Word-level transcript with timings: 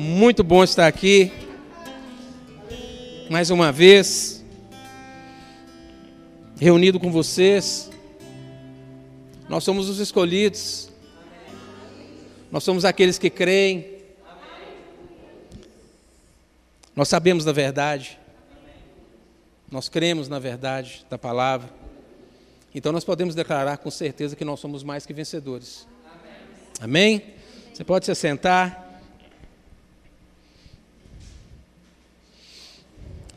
Muito 0.00 0.42
bom 0.42 0.64
estar 0.64 0.86
aqui. 0.86 1.30
Mais 3.28 3.50
uma 3.50 3.70
vez. 3.70 4.42
Reunido 6.58 6.98
com 6.98 7.12
vocês. 7.12 7.90
Nós 9.46 9.62
somos 9.62 9.90
os 9.90 9.98
escolhidos. 9.98 10.88
Nós 12.50 12.64
somos 12.64 12.86
aqueles 12.86 13.18
que 13.18 13.28
creem. 13.28 13.98
Nós 16.96 17.08
sabemos 17.08 17.44
da 17.44 17.52
verdade. 17.52 18.18
Nós 19.70 19.90
cremos 19.90 20.30
na 20.30 20.38
verdade 20.38 21.04
da 21.10 21.18
palavra. 21.18 21.68
Então 22.74 22.90
nós 22.90 23.04
podemos 23.04 23.34
declarar 23.34 23.76
com 23.76 23.90
certeza 23.90 24.34
que 24.34 24.46
nós 24.46 24.60
somos 24.60 24.82
mais 24.82 25.04
que 25.04 25.12
vencedores. 25.12 25.86
Amém? 26.80 27.34
Você 27.74 27.84
pode 27.84 28.06
se 28.06 28.14
sentar. 28.14 28.89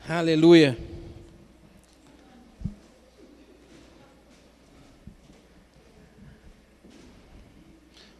Aleluia. 0.08 0.78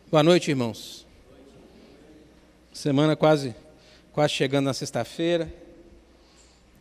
Boa 0.10 0.24
noite, 0.24 0.50
irmãos. 0.50 1.06
Semana 2.72 3.18
quase, 3.18 3.54
quase 4.14 4.34
chegando 4.34 4.64
na 4.64 4.74
sexta-feira. 4.74 5.54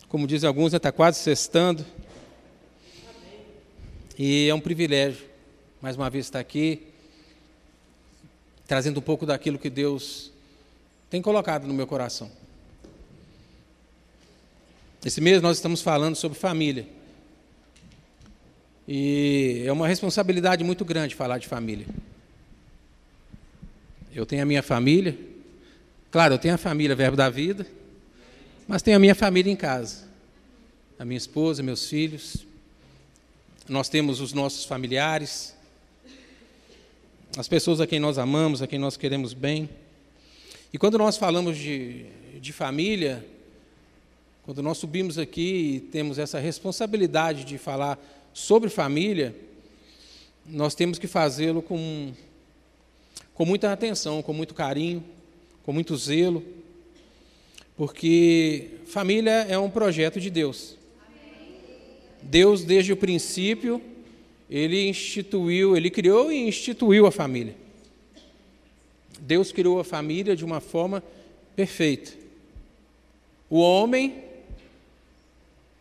Como 0.08 0.24
dizem 0.24 0.46
alguns, 0.46 0.70
já 0.70 0.76
está 0.76 0.92
quase 0.92 1.18
sextando. 1.18 1.84
E 4.16 4.48
é 4.48 4.54
um 4.54 4.60
privilégio, 4.60 5.26
mais 5.80 5.96
uma 5.96 6.08
vez, 6.08 6.26
estar 6.26 6.38
aqui, 6.38 6.86
trazendo 8.68 9.00
um 9.00 9.02
pouco 9.02 9.26
daquilo 9.26 9.58
que 9.58 9.68
Deus 9.68 10.30
tem 11.10 11.20
colocado 11.20 11.66
no 11.66 11.74
meu 11.74 11.88
coração. 11.88 12.30
Esse 15.04 15.20
mês 15.20 15.42
nós 15.42 15.56
estamos 15.56 15.82
falando 15.82 16.14
sobre 16.14 16.38
família. 16.38 16.86
E 18.86 19.64
é 19.66 19.72
uma 19.72 19.88
responsabilidade 19.88 20.62
muito 20.62 20.84
grande 20.84 21.16
falar 21.16 21.38
de 21.38 21.48
família. 21.48 21.86
Eu 24.14 24.24
tenho 24.24 24.42
a 24.42 24.44
minha 24.44 24.62
família. 24.62 25.18
Claro, 26.10 26.34
eu 26.34 26.38
tenho 26.38 26.54
a 26.54 26.58
família 26.58 26.94
Verbo 26.94 27.16
da 27.16 27.28
Vida, 27.28 27.66
mas 28.68 28.80
tenho 28.80 28.96
a 28.96 29.00
minha 29.00 29.14
família 29.14 29.50
em 29.50 29.56
casa. 29.56 30.08
A 30.98 31.04
minha 31.04 31.18
esposa, 31.18 31.64
meus 31.64 31.88
filhos. 31.88 32.46
Nós 33.68 33.88
temos 33.88 34.20
os 34.20 34.32
nossos 34.32 34.64
familiares, 34.64 35.54
as 37.36 37.48
pessoas 37.48 37.80
a 37.80 37.86
quem 37.88 37.98
nós 37.98 38.18
amamos, 38.18 38.62
a 38.62 38.68
quem 38.68 38.78
nós 38.78 38.96
queremos 38.96 39.34
bem. 39.34 39.68
E 40.72 40.78
quando 40.78 40.96
nós 40.96 41.16
falamos 41.16 41.58
de, 41.58 42.06
de 42.40 42.52
família, 42.52 43.24
quando 44.44 44.60
nós 44.60 44.78
subimos 44.78 45.18
aqui 45.18 45.76
e 45.76 45.80
temos 45.80 46.18
essa 46.18 46.40
responsabilidade 46.40 47.44
de 47.44 47.58
falar 47.58 47.96
sobre 48.34 48.68
família, 48.68 49.34
nós 50.44 50.74
temos 50.74 50.98
que 50.98 51.06
fazê-lo 51.06 51.62
com, 51.62 52.12
com 53.34 53.46
muita 53.46 53.72
atenção, 53.72 54.20
com 54.20 54.32
muito 54.32 54.52
carinho, 54.52 55.04
com 55.64 55.72
muito 55.72 55.96
zelo, 55.96 56.44
porque 57.76 58.70
família 58.86 59.46
é 59.48 59.56
um 59.56 59.70
projeto 59.70 60.20
de 60.20 60.28
Deus. 60.28 60.76
Deus, 62.20 62.64
desde 62.64 62.92
o 62.92 62.96
princípio, 62.96 63.80
ele 64.50 64.88
instituiu, 64.88 65.76
ele 65.76 65.88
criou 65.88 66.32
e 66.32 66.48
instituiu 66.48 67.06
a 67.06 67.12
família. 67.12 67.54
Deus 69.20 69.52
criou 69.52 69.78
a 69.78 69.84
família 69.84 70.34
de 70.34 70.44
uma 70.44 70.60
forma 70.60 71.00
perfeita. 71.54 72.12
O 73.48 73.58
homem 73.60 74.31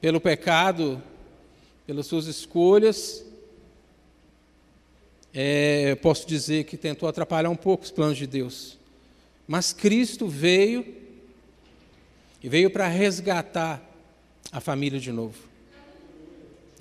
pelo 0.01 0.19
pecado, 0.19 1.01
pelas 1.85 2.07
suas 2.07 2.25
escolhas, 2.25 3.23
é, 5.33 5.95
posso 5.95 6.27
dizer 6.27 6.65
que 6.65 6.75
tentou 6.75 7.07
atrapalhar 7.07 7.49
um 7.49 7.55
pouco 7.55 7.83
os 7.83 7.91
planos 7.91 8.17
de 8.17 8.27
Deus. 8.27 8.77
Mas 9.47 9.71
Cristo 9.71 10.27
veio 10.27 10.85
e 12.43 12.49
veio 12.49 12.69
para 12.71 12.87
resgatar 12.87 13.81
a 14.51 14.59
família 14.59 14.99
de 14.99 15.11
novo. 15.11 15.37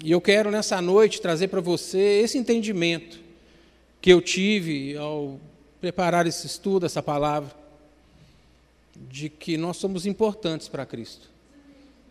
E 0.02 0.10
eu 0.10 0.20
quero 0.20 0.50
nessa 0.50 0.80
noite 0.80 1.20
trazer 1.20 1.48
para 1.48 1.60
você 1.60 1.98
esse 1.98 2.38
entendimento 2.38 3.20
que 4.00 4.10
eu 4.10 4.22
tive 4.22 4.96
ao 4.96 5.38
preparar 5.78 6.26
esse 6.26 6.46
estudo, 6.46 6.86
essa 6.86 7.02
palavra, 7.02 7.54
de 8.96 9.28
que 9.28 9.56
nós 9.56 9.76
somos 9.76 10.06
importantes 10.06 10.68
para 10.68 10.86
Cristo. 10.86 11.29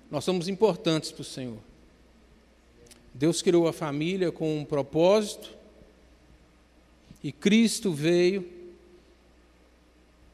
Nós 0.09 0.23
somos 0.23 0.47
importantes 0.47 1.11
para 1.11 1.21
o 1.21 1.25
Senhor. 1.25 1.57
Deus 3.13 3.41
criou 3.41 3.67
a 3.67 3.73
família 3.73 4.31
com 4.31 4.59
um 4.59 4.65
propósito 4.65 5.51
e 7.23 7.31
Cristo 7.31 7.91
veio 7.91 8.47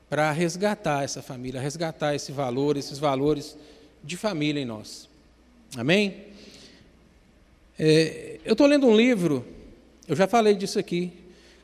para 0.09 0.31
resgatar 0.31 1.03
essa 1.03 1.21
família, 1.21 1.59
resgatar 1.59 2.15
esse 2.15 2.31
valor, 2.31 2.77
esses 2.77 2.99
valores 2.99 3.57
de 4.03 4.15
família 4.15 4.61
em 4.61 4.65
nós. 4.65 5.09
Amém? 5.75 6.25
É, 7.77 8.39
eu 8.45 8.53
estou 8.53 8.67
lendo 8.67 8.87
um 8.87 8.95
livro, 8.95 9.45
eu 10.07 10.15
já 10.15 10.27
falei 10.27 10.53
disso 10.53 10.79
aqui, 10.79 11.11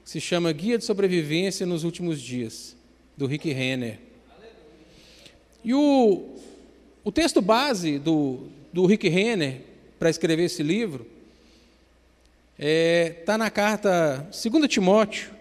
se 0.04 0.20
chama 0.20 0.52
Guia 0.52 0.78
de 0.78 0.84
Sobrevivência 0.84 1.66
nos 1.66 1.84
Últimos 1.84 2.20
Dias, 2.20 2.76
do 3.16 3.28
Rick 3.28 3.52
Renner. 3.52 4.00
E 5.64 5.74
o, 5.74 6.41
o 7.04 7.12
texto 7.12 7.42
base 7.42 7.98
do, 7.98 8.48
do 8.72 8.86
Rick 8.86 9.10
Renner 9.10 9.62
para 9.98 10.10
escrever 10.10 10.44
esse 10.44 10.62
livro 10.62 11.06
está 12.54 12.60
é, 12.60 13.10
tá 13.26 13.38
na 13.40 13.50
carta 13.50 14.30
2 14.30 14.68
Timóteo, 14.68 15.32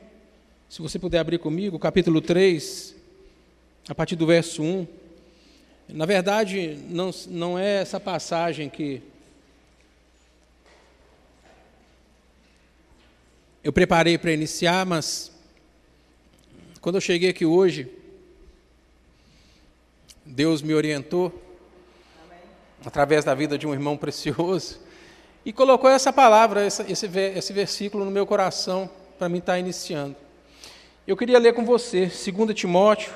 se 0.71 0.81
você 0.81 0.99
puder 0.99 1.19
abrir 1.19 1.39
comigo, 1.39 1.79
capítulo 1.79 2.23
3, 2.23 2.95
a 3.89 3.95
partir 3.95 4.17
do 4.17 4.27
verso 4.27 4.63
1. 4.63 4.87
Na 5.89 6.07
verdade, 6.07 6.79
não, 6.89 7.11
não 7.29 7.59
é 7.59 7.83
essa 7.83 8.01
passagem 8.01 8.71
que 8.71 9.03
eu 13.63 13.73
preparei 13.73 14.17
para 14.17 14.33
iniciar, 14.33 14.87
mas 14.87 15.31
quando 16.81 16.95
eu 16.95 17.01
cheguei 17.03 17.29
aqui 17.29 17.45
hoje, 17.45 17.87
Deus 20.25 20.63
me 20.63 20.73
orientou 20.73 21.50
através 22.85 23.25
da 23.25 23.35
vida 23.35 23.59
de 23.59 23.67
um 23.67 23.73
irmão 23.73 23.97
precioso, 23.97 24.81
e 25.45 25.53
colocou 25.53 25.89
essa 25.89 26.13
palavra, 26.13 26.67
esse, 26.67 26.83
esse 26.83 27.53
versículo 27.53 28.05
no 28.05 28.11
meu 28.11 28.27
coração 28.27 28.91
para 29.19 29.29
mim 29.29 29.39
estar 29.39 29.55
tá 29.55 29.59
iniciando. 29.59 30.17
Eu 31.07 31.17
queria 31.17 31.39
ler 31.39 31.55
com 31.55 31.65
você 31.65 32.07
2 32.07 32.55
Timóteo, 32.55 33.13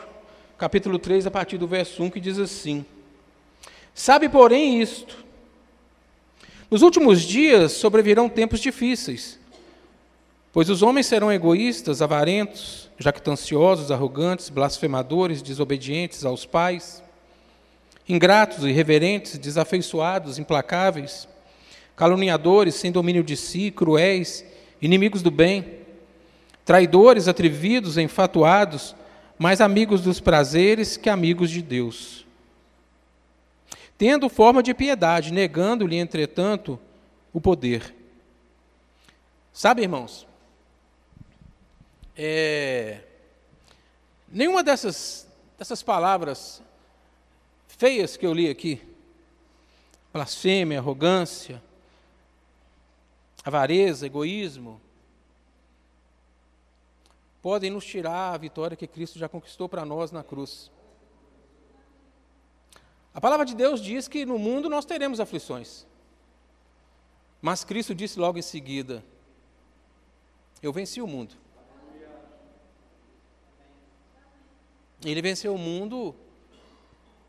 capítulo 0.57 0.99
3, 0.99 1.27
a 1.27 1.31
partir 1.31 1.59
do 1.59 1.67
verso 1.67 2.03
1, 2.03 2.11
que 2.11 2.21
diz 2.21 2.39
assim: 2.39 2.85
Sabe, 3.95 4.29
porém, 4.29 4.81
isto: 4.81 5.25
nos 6.71 6.83
últimos 6.83 7.23
dias 7.23 7.73
sobrevirão 7.73 8.29
tempos 8.29 8.61
difíceis, 8.61 9.39
pois 10.53 10.69
os 10.71 10.83
homens 10.83 11.07
serão 11.07 11.31
egoístas, 11.31 12.03
avarentos, 12.03 12.91
jactanciosos, 12.99 13.91
arrogantes, 13.93 14.49
blasfemadores, 14.49 15.43
desobedientes 15.43 16.25
aos 16.25 16.47
pais 16.47 17.04
ingratos, 18.09 18.65
irreverentes, 18.65 19.39
desafeiçoados, 19.39 20.39
implacáveis, 20.39 21.29
caluniadores, 21.97 22.75
sem 22.75 22.93
domínio 22.93 23.23
de 23.23 23.37
si, 23.37 23.71
cruéis, 23.71 24.45
inimigos 24.81 25.23
do 25.23 25.31
bem, 25.31 25.81
traidores, 26.65 27.29
atrevidos, 27.29 27.97
enfatuados, 27.99 28.95
mais 29.39 29.61
amigos 29.61 30.03
dos 30.03 30.21
prazeres 30.21 30.97
que 30.97 31.09
amigos 31.09 31.51
de 31.51 31.63
Deus. 31.63 32.27
Tendo 33.97 34.29
forma 34.29 34.63
de 34.63 34.75
piedade, 34.75 35.33
negando-lhe, 35.33 35.97
entretanto, 35.97 36.79
o 37.33 37.41
poder. 37.41 37.95
Sabe, 39.53 39.83
irmãos, 39.83 40.27
é, 42.17 43.01
nenhuma 44.29 44.63
dessas, 44.63 45.29
dessas 45.57 45.83
palavras 45.83 46.63
feias 47.85 48.17
que 48.17 48.25
eu 48.25 48.33
li 48.33 48.49
aqui. 48.49 48.81
Blasfêmia, 50.11 50.79
arrogância, 50.79 51.63
avareza, 53.45 54.07
egoísmo, 54.07 54.81
podem 57.43 57.71
nos 57.71 57.85
tirar 57.85 58.33
a 58.33 58.39
vitória 58.39 58.75
que 58.75 58.87
Cristo 58.87 59.19
já 59.19 59.29
conquistou 59.29 59.69
para 59.69 59.85
nós 59.85 60.11
na 60.11 60.25
cruz. 60.25 60.71
A 63.13 63.21
palavra 63.21 63.45
de 63.45 63.55
Deus 63.55 63.83
diz 63.83 64.09
que 64.09 64.25
no 64.25 64.39
mundo 64.39 64.71
nós 64.71 64.87
teremos 64.87 65.21
aflições. 65.21 65.87
Mas 67.43 67.65
Cristo 67.65 67.95
disse 67.95 68.19
logo 68.19 68.39
em 68.39 68.43
seguida: 68.43 69.05
Eu 70.63 70.73
venci 70.73 71.03
o 71.03 71.07
mundo. 71.07 71.35
Ele 75.05 75.21
venceu 75.21 75.55
o 75.55 75.59
mundo 75.59 76.17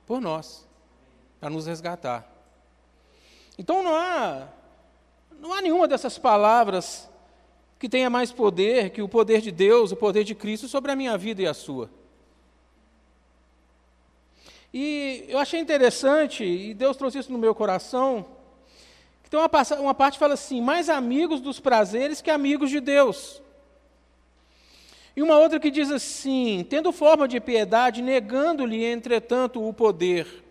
por 0.05 0.21
nós, 0.21 0.67
para 1.39 1.49
nos 1.49 1.65
resgatar. 1.65 2.29
Então 3.57 3.81
não 3.81 3.95
há, 3.95 4.47
não 5.39 5.53
há 5.53 5.61
nenhuma 5.61 5.87
dessas 5.87 6.17
palavras 6.17 7.09
que 7.79 7.89
tenha 7.89 8.09
mais 8.09 8.31
poder 8.31 8.89
que 8.91 9.01
o 9.01 9.09
poder 9.09 9.41
de 9.41 9.51
Deus, 9.51 9.91
o 9.91 9.95
poder 9.95 10.23
de 10.23 10.35
Cristo 10.35 10.67
sobre 10.67 10.91
a 10.91 10.95
minha 10.95 11.17
vida 11.17 11.41
e 11.41 11.47
a 11.47 11.53
sua. 11.53 11.89
E 14.73 15.25
eu 15.29 15.39
achei 15.39 15.59
interessante, 15.59 16.43
e 16.43 16.73
Deus 16.73 16.97
trouxe 16.97 17.19
isso 17.19 17.31
no 17.31 17.37
meu 17.37 17.55
coração, 17.55 18.25
que 19.23 19.29
tem 19.29 19.39
uma, 19.39 19.49
uma 19.79 19.93
parte 19.93 20.15
que 20.15 20.19
fala 20.19 20.33
assim: 20.33 20.61
mais 20.61 20.89
amigos 20.89 21.39
dos 21.39 21.61
prazeres 21.61 22.21
que 22.21 22.29
amigos 22.29 22.69
de 22.69 22.81
Deus. 22.81 23.41
E 25.15 25.21
uma 25.21 25.37
outra 25.37 25.59
que 25.59 25.71
diz 25.71 25.89
assim: 25.91 26.65
tendo 26.69 26.91
forma 26.91 27.27
de 27.27 27.39
piedade, 27.39 28.01
negando-lhe, 28.01 28.83
entretanto, 28.83 29.65
o 29.65 29.73
poder. 29.73 30.43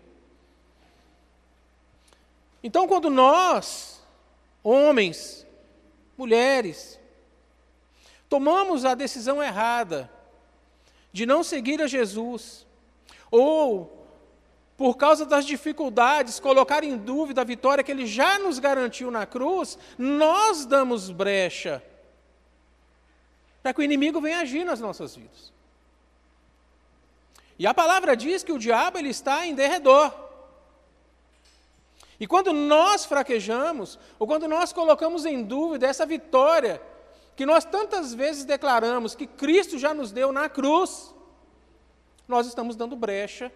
Então, 2.63 2.87
quando 2.87 3.11
nós, 3.11 4.01
homens, 4.63 5.45
mulheres, 6.17 6.99
tomamos 8.27 8.83
a 8.85 8.95
decisão 8.95 9.41
errada 9.41 10.09
de 11.13 11.27
não 11.27 11.43
seguir 11.43 11.79
a 11.81 11.87
Jesus, 11.87 12.65
ou, 13.29 14.07
por 14.75 14.97
causa 14.97 15.27
das 15.27 15.45
dificuldades, 15.45 16.39
colocar 16.39 16.83
em 16.83 16.97
dúvida 16.97 17.41
a 17.41 17.45
vitória 17.45 17.83
que 17.83 17.91
Ele 17.91 18.07
já 18.07 18.39
nos 18.39 18.57
garantiu 18.57 19.11
na 19.11 19.27
cruz, 19.27 19.77
nós 19.95 20.65
damos 20.65 21.11
brecha 21.11 21.83
para 23.65 23.73
que 23.73 23.81
o 23.81 23.83
inimigo 23.83 24.21
venha 24.21 24.41
agir 24.41 24.63
nas 24.63 24.79
nossas 24.79 25.15
vidas. 25.15 25.51
E 27.57 27.65
a 27.65 27.73
palavra 27.73 28.15
diz 28.15 28.43
que 28.43 28.51
o 28.51 28.59
diabo 28.59 28.99
ele 28.99 29.09
está 29.09 29.47
em 29.47 29.55
derredor. 29.55 30.13
E 32.19 32.27
quando 32.27 32.53
nós 32.53 33.05
fraquejamos, 33.05 33.97
ou 34.19 34.27
quando 34.27 34.47
nós 34.47 34.71
colocamos 34.71 35.25
em 35.25 35.41
dúvida 35.41 35.87
essa 35.87 36.05
vitória 36.05 36.79
que 37.35 37.43
nós 37.43 37.65
tantas 37.65 38.13
vezes 38.13 38.45
declaramos 38.45 39.15
que 39.15 39.25
Cristo 39.25 39.79
já 39.79 39.95
nos 39.95 40.11
deu 40.11 40.31
na 40.31 40.47
cruz, 40.47 41.11
nós 42.27 42.45
estamos 42.45 42.75
dando 42.75 42.95
brecha 42.95 43.51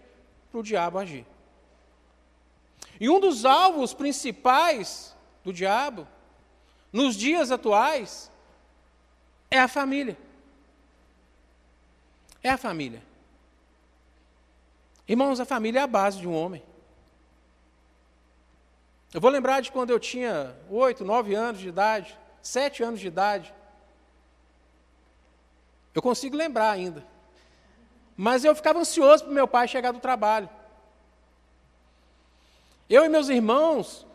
para 0.49 0.59
o 0.59 0.63
diabo 0.63 0.97
agir. 0.97 1.27
E 2.99 3.11
um 3.11 3.19
dos 3.19 3.45
alvos 3.45 3.93
principais 3.93 5.15
do 5.43 5.53
diabo, 5.53 6.07
nos 6.91 7.15
dias 7.15 7.51
atuais, 7.51 8.31
é 9.49 9.59
a 9.59 9.67
família. 9.67 10.17
É 12.43 12.49
a 12.49 12.57
família. 12.57 13.01
Irmãos, 15.07 15.39
a 15.39 15.45
família 15.45 15.79
é 15.79 15.83
a 15.83 15.87
base 15.87 16.19
de 16.19 16.27
um 16.27 16.33
homem. 16.33 16.63
Eu 19.13 19.19
vou 19.19 19.31
lembrar 19.31 19.61
de 19.61 19.71
quando 19.71 19.89
eu 19.89 19.99
tinha 19.99 20.55
oito, 20.69 21.03
nove 21.03 21.33
anos 21.33 21.59
de 21.59 21.67
idade, 21.67 22.17
sete 22.43 22.83
anos 22.83 22.99
de 22.99 23.07
idade. 23.07 23.53
Eu 25.95 26.01
consigo 26.01 26.37
lembrar 26.37 26.69
ainda. 26.69 27.03
Mas 28.15 28.43
eu 28.43 28.53
ficava 28.55 28.79
ansioso 28.79 29.23
para 29.23 29.33
meu 29.33 29.47
pai 29.47 29.67
chegar 29.67 29.91
do 29.91 29.99
trabalho. 29.99 30.49
Eu 32.87 33.03
e 33.03 33.09
meus 33.09 33.29
irmãos 33.29 34.05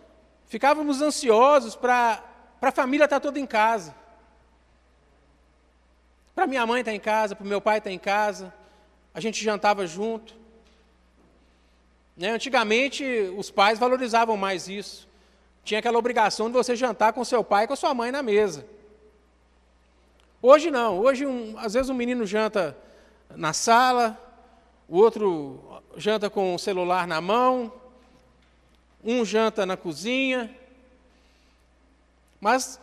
ficávamos 0.47 1.03
ansiosos 1.03 1.75
para 1.75 2.23
a 2.63 2.71
família 2.71 3.05
estar 3.05 3.19
toda 3.19 3.41
em 3.41 3.47
casa. 3.47 3.95
Para 6.35 6.47
minha 6.47 6.67
mãe 6.67 6.81
estar 6.81 6.91
tá 6.91 6.97
em 6.97 7.01
casa, 7.01 7.37
para 7.37 7.45
o 7.45 7.49
meu 7.49 7.61
pai 7.61 7.79
estar 7.79 7.91
tá 7.91 7.95
em 7.95 7.99
casa, 7.99 8.53
a 9.13 9.21
gente 9.21 9.43
jantava 9.43 9.87
junto. 9.87 10.35
Né? 12.17 12.31
Antigamente, 12.31 13.05
os 13.37 13.51
pais 13.51 13.79
valorizavam 13.79 14.37
mais 14.37 14.69
isso. 14.69 15.09
Tinha 15.65 15.79
aquela 15.79 15.99
obrigação 15.99 16.49
de 16.49 16.55
você 16.55 16.75
jantar 16.75 17.13
com 17.13 17.25
seu 17.25 17.45
pai 17.45 17.65
e 17.65 17.69
com 17.69 17.77
sua 17.77 17.95
mãe 17.95 18.11
na 18.11 18.23
mesa. 18.23 18.67
Hoje 20.43 20.71
não. 20.71 20.99
Hoje, 20.99 21.25
um, 21.25 21.57
às 21.59 21.75
vezes, 21.75 21.89
um 21.89 21.95
menino 21.95 22.27
janta 22.27 22.77
na 23.35 23.53
sala, 23.53 24.21
o 24.89 24.99
outro 24.99 25.81
janta 25.97 26.29
com 26.29 26.55
o 26.55 26.59
celular 26.59 27.07
na 27.07 27.21
mão, 27.21 27.73
um 29.03 29.25
janta 29.25 29.65
na 29.65 29.77
cozinha. 29.77 30.55
Mas 32.41 32.79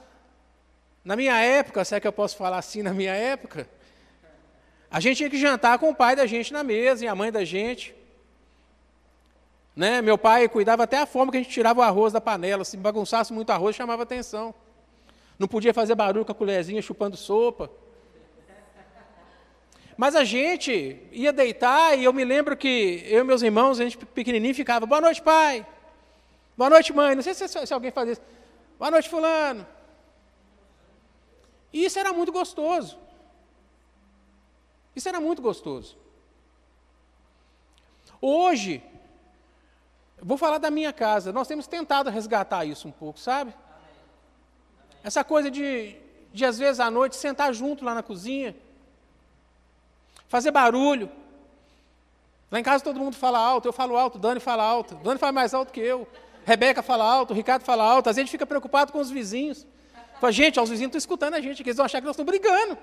na 1.04 1.16
minha 1.16 1.38
época, 1.38 1.84
se 1.84 1.96
é 1.96 2.00
que 2.00 2.08
eu 2.08 2.14
posso 2.14 2.38
falar 2.38 2.60
assim, 2.60 2.84
na 2.84 2.94
minha 2.94 3.14
época, 3.14 3.68
a 4.90 5.00
gente 5.00 5.18
tinha 5.18 5.30
que 5.30 5.38
jantar 5.38 5.80
com 5.80 5.90
o 5.90 5.96
pai 5.96 6.16
da 6.16 6.28
gente 6.28 6.54
na 6.54 6.64
mesa 6.64 7.06
e 7.06 7.08
a 7.08 7.16
mãe 7.16 7.32
da 7.32 7.44
gente. 7.44 7.96
Né? 9.76 10.02
Meu 10.02 10.18
pai 10.18 10.48
cuidava 10.48 10.84
até 10.84 10.98
a 10.98 11.06
forma 11.06 11.32
que 11.32 11.38
a 11.38 11.42
gente 11.42 11.52
tirava 11.52 11.80
o 11.80 11.84
arroz 11.84 12.12
da 12.14 12.22
panela. 12.22 12.64
Se 12.64 12.78
bagunçasse 12.78 13.32
muito 13.34 13.52
arroz, 13.52 13.76
chamava 13.76 14.04
atenção. 14.04 14.54
Não 15.40 15.48
podia 15.48 15.74
fazer 15.74 15.96
barulho 15.96 16.26
com 16.26 16.34
a 16.34 16.36
colherzinha 16.36 16.82
chupando 16.82 17.18
sopa. 17.18 17.72
Mas 19.98 20.16
a 20.16 20.24
gente 20.24 21.00
ia 21.12 21.32
deitar 21.32 21.98
e 21.98 22.04
eu 22.04 22.14
me 22.14 22.24
lembro 22.24 22.56
que 22.58 23.04
eu 23.06 23.22
e 23.22 23.24
meus 23.24 23.42
irmãos, 23.42 23.80
a 23.80 23.84
gente 23.84 23.98
pequenininho 23.98 24.54
ficava, 24.54 24.86
boa 24.86 25.02
noite, 25.02 25.22
pai. 25.22 25.66
Boa 26.58 26.70
noite, 26.70 26.94
mãe. 26.94 27.16
Não 27.16 27.24
sei 27.24 27.34
se, 27.34 27.48
se 27.48 27.74
alguém 27.74 27.92
fazia 27.92 28.14
isso. 28.14 28.22
Boa 28.78 28.92
noite, 28.92 29.10
fulano. 29.10 29.66
E 31.72 31.86
isso 31.86 31.98
era 32.00 32.12
muito 32.12 32.32
gostoso. 32.32 32.98
Isso 34.96 35.08
era 35.08 35.20
muito 35.20 35.42
gostoso. 35.42 35.98
Hoje, 38.22 38.84
vou 40.22 40.38
falar 40.38 40.58
da 40.58 40.70
minha 40.70 40.94
casa, 40.94 41.32
nós 41.32 41.48
temos 41.48 41.66
tentado 41.66 42.10
resgatar 42.10 42.66
isso 42.66 42.88
um 42.88 42.92
pouco, 42.92 43.20
sabe? 43.20 43.54
Essa 45.04 45.24
coisa 45.24 45.50
de, 45.50 45.96
de 46.32 46.46
às 46.46 46.60
vezes 46.60 46.80
à 46.80 46.92
noite, 46.92 47.16
sentar 47.16 47.54
junto 47.54 47.84
lá 47.84 47.96
na 47.96 48.04
cozinha, 48.04 48.56
fazer 50.28 50.52
barulho. 50.52 51.10
Lá 52.52 52.60
em 52.60 52.64
casa 52.64 52.84
todo 52.84 53.00
mundo 53.00 53.16
fala 53.16 53.40
alto, 53.40 53.68
eu 53.68 53.74
falo 53.74 53.98
alto, 53.98 54.20
Dani 54.20 54.40
fala 54.40 54.64
alto, 54.64 54.96
Dani 54.96 55.18
fala 55.18 55.32
mais 55.32 55.54
alto 55.54 55.72
que 55.72 55.80
eu, 55.80 56.08
Rebeca 56.46 56.84
fala 56.84 57.06
alto, 57.06 57.34
Ricardo 57.34 57.64
fala 57.64 57.84
alto, 57.84 58.10
às 58.10 58.16
vezes 58.16 58.20
a 58.20 58.26
gente 58.26 58.32
fica 58.32 58.46
preocupado 58.46 58.92
com 58.92 59.00
os 59.00 59.10
vizinhos. 59.10 59.66
Fala, 60.22 60.32
gente, 60.32 60.60
os 60.60 60.70
vizinhos 60.70 60.90
estão 60.90 61.00
escutando 61.00 61.34
a 61.34 61.42
gente, 61.42 61.64
que 61.64 61.70
eles 61.70 61.78
vão 61.78 61.86
achar 61.88 62.00
que 62.00 62.06
nós 62.06 62.16
estamos 62.16 62.32
brigando. 62.32 62.78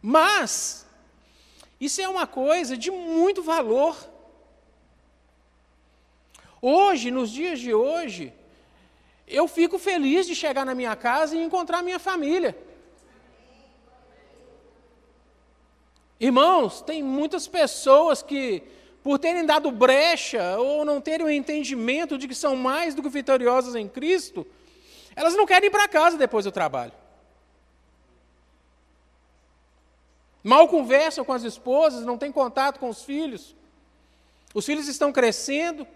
Mas, 0.00 0.86
isso 1.78 2.00
é 2.00 2.08
uma 2.08 2.26
coisa 2.26 2.74
de 2.74 2.90
muito 2.90 3.42
valor. 3.42 3.94
Hoje, 6.62 7.10
nos 7.10 7.30
dias 7.30 7.60
de 7.60 7.74
hoje, 7.74 8.32
eu 9.28 9.46
fico 9.46 9.78
feliz 9.78 10.26
de 10.26 10.34
chegar 10.34 10.64
na 10.64 10.74
minha 10.74 10.96
casa 10.96 11.36
e 11.36 11.44
encontrar 11.44 11.82
minha 11.82 11.98
família. 11.98 12.56
Irmãos, 16.18 16.80
tem 16.80 17.02
muitas 17.02 17.46
pessoas 17.46 18.22
que, 18.22 18.62
por 19.02 19.18
terem 19.18 19.44
dado 19.44 19.70
brecha 19.70 20.56
ou 20.56 20.82
não 20.82 20.98
terem 20.98 21.26
o 21.26 21.30
entendimento 21.30 22.16
de 22.16 22.26
que 22.26 22.34
são 22.34 22.56
mais 22.56 22.94
do 22.94 23.02
que 23.02 23.10
vitoriosas 23.10 23.74
em 23.74 23.86
Cristo, 23.86 24.46
elas 25.14 25.34
não 25.34 25.46
querem 25.46 25.68
ir 25.68 25.70
para 25.70 25.88
casa 25.88 26.16
depois 26.16 26.44
do 26.44 26.52
trabalho. 26.52 26.92
Mal 30.42 30.66
conversam 30.68 31.24
com 31.24 31.32
as 31.32 31.44
esposas, 31.44 32.04
não 32.04 32.18
têm 32.18 32.32
contato 32.32 32.80
com 32.80 32.88
os 32.88 33.04
filhos. 33.04 33.54
Os 34.52 34.66
filhos 34.66 34.88
estão 34.88 35.12
crescendo 35.12 35.86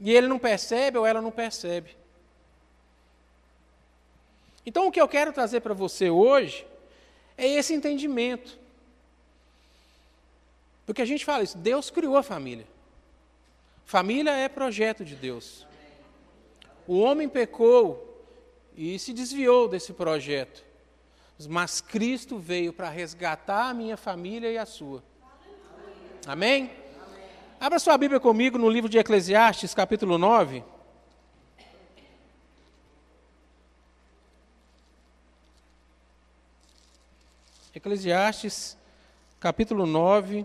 e 0.00 0.10
ele 0.10 0.26
não 0.26 0.38
percebe 0.38 0.98
ou 0.98 1.06
ela 1.06 1.22
não 1.22 1.30
percebe. 1.30 1.96
Então, 4.66 4.86
o 4.86 4.92
que 4.92 5.00
eu 5.00 5.08
quero 5.08 5.32
trazer 5.32 5.60
para 5.60 5.74
você 5.74 6.10
hoje 6.10 6.66
é 7.36 7.46
esse 7.46 7.72
entendimento. 7.72 8.58
Porque 10.84 11.02
a 11.02 11.06
gente 11.06 11.24
fala 11.24 11.44
isso, 11.44 11.56
Deus 11.58 11.90
criou 11.90 12.16
a 12.16 12.22
família. 12.22 12.66
Família 13.84 14.32
é 14.32 14.48
projeto 14.48 15.04
de 15.04 15.14
Deus. 15.14 15.66
O 16.86 16.98
homem 16.98 17.28
pecou 17.28 18.08
e 18.76 18.98
se 18.98 19.12
desviou 19.12 19.68
desse 19.68 19.92
projeto. 19.92 20.64
Mas 21.48 21.80
Cristo 21.80 22.38
veio 22.38 22.72
para 22.72 22.88
resgatar 22.88 23.70
a 23.70 23.74
minha 23.74 23.96
família 23.96 24.50
e 24.50 24.58
a 24.58 24.66
sua. 24.66 25.02
Amém? 26.26 26.70
Abra 27.58 27.78
sua 27.78 27.96
Bíblia 27.96 28.20
comigo 28.20 28.58
no 28.58 28.68
livro 28.68 28.88
de 28.88 28.98
Eclesiastes, 28.98 29.74
capítulo 29.74 30.18
9. 30.18 30.64
Eclesiastes, 37.74 38.76
capítulo 39.40 39.86
9, 39.86 40.44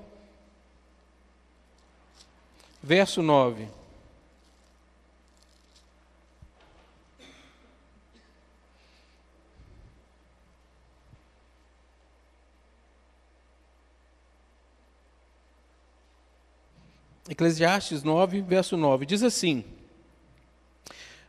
verso 2.82 3.22
9. 3.22 3.68
Eclesiastes 17.30 18.04
9, 18.04 18.42
verso 18.42 18.78
9, 18.78 19.06
diz 19.06 19.22
assim: 19.22 19.66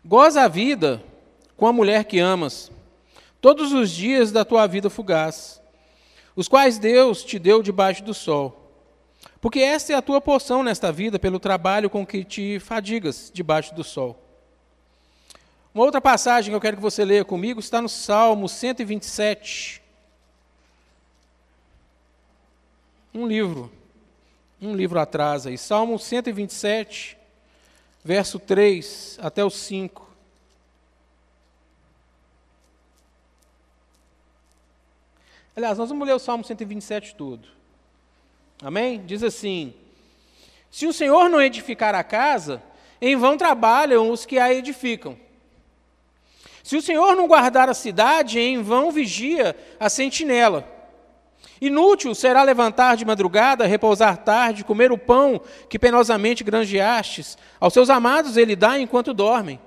Goza 0.04 0.42
a 0.42 0.48
vida 0.48 1.02
com 1.56 1.66
a 1.66 1.72
mulher 1.72 2.04
que 2.04 2.18
amas, 2.20 2.70
todos 3.40 3.72
os 3.72 3.90
dias 3.90 4.30
da 4.30 4.44
tua 4.44 4.66
vida 4.66 4.88
fugaz, 4.88 5.60
os 6.36 6.46
quais 6.46 6.78
Deus 6.78 7.24
te 7.24 7.38
deu 7.38 7.62
debaixo 7.62 8.04
do 8.04 8.14
sol. 8.14 8.64
Porque 9.40 9.60
esta 9.60 9.92
é 9.92 9.96
a 9.96 10.02
tua 10.02 10.20
porção 10.20 10.62
nesta 10.62 10.92
vida, 10.92 11.18
pelo 11.18 11.38
trabalho 11.38 11.90
com 11.90 12.06
que 12.06 12.24
te 12.24 12.58
fadigas 12.60 13.30
debaixo 13.32 13.74
do 13.74 13.84
sol. 13.84 14.20
Uma 15.74 15.84
outra 15.84 16.00
passagem 16.00 16.50
que 16.50 16.56
eu 16.56 16.60
quero 16.60 16.76
que 16.76 16.82
você 16.82 17.04
leia 17.04 17.24
comigo 17.24 17.60
está 17.60 17.80
no 17.80 17.88
Salmo 17.88 18.48
127. 18.48 19.82
Um 23.14 23.26
livro, 23.26 23.70
um 24.60 24.74
livro 24.74 24.98
atrás 24.98 25.46
aí, 25.46 25.56
Salmo 25.56 25.98
127, 25.98 27.16
verso 28.04 28.38
3 28.38 29.18
até 29.22 29.44
o 29.44 29.50
5. 29.50 30.08
Aliás, 35.54 35.78
nós 35.78 35.88
vamos 35.88 36.06
ler 36.06 36.14
o 36.14 36.18
Salmo 36.18 36.44
127 36.44 37.14
todo. 37.14 37.48
Amém? 38.62 39.04
Diz 39.04 39.22
assim: 39.22 39.74
Se 40.70 40.86
o 40.86 40.92
Senhor 40.92 41.28
não 41.28 41.40
edificar 41.40 41.94
a 41.94 42.04
casa, 42.04 42.62
em 43.00 43.16
vão 43.16 43.36
trabalham 43.36 44.10
os 44.10 44.24
que 44.24 44.38
a 44.38 44.52
edificam. 44.52 45.18
Se 46.62 46.76
o 46.76 46.82
Senhor 46.82 47.16
não 47.16 47.26
guardar 47.26 47.68
a 47.68 47.74
cidade, 47.74 48.38
em 48.38 48.62
vão 48.62 48.90
vigia 48.90 49.56
a 49.80 49.88
sentinela. 49.88 50.77
Inútil 51.60 52.14
será 52.14 52.42
levantar 52.42 52.96
de 52.96 53.04
madrugada, 53.04 53.66
repousar 53.66 54.18
tarde, 54.18 54.64
comer 54.64 54.92
o 54.92 54.98
pão 54.98 55.40
que 55.68 55.78
penosamente 55.78 56.44
granjeastes. 56.44 57.36
Aos 57.58 57.72
seus 57.72 57.90
amados 57.90 58.36
ele 58.36 58.54
dá 58.54 58.78
enquanto 58.78 59.12
dormem. 59.12 59.60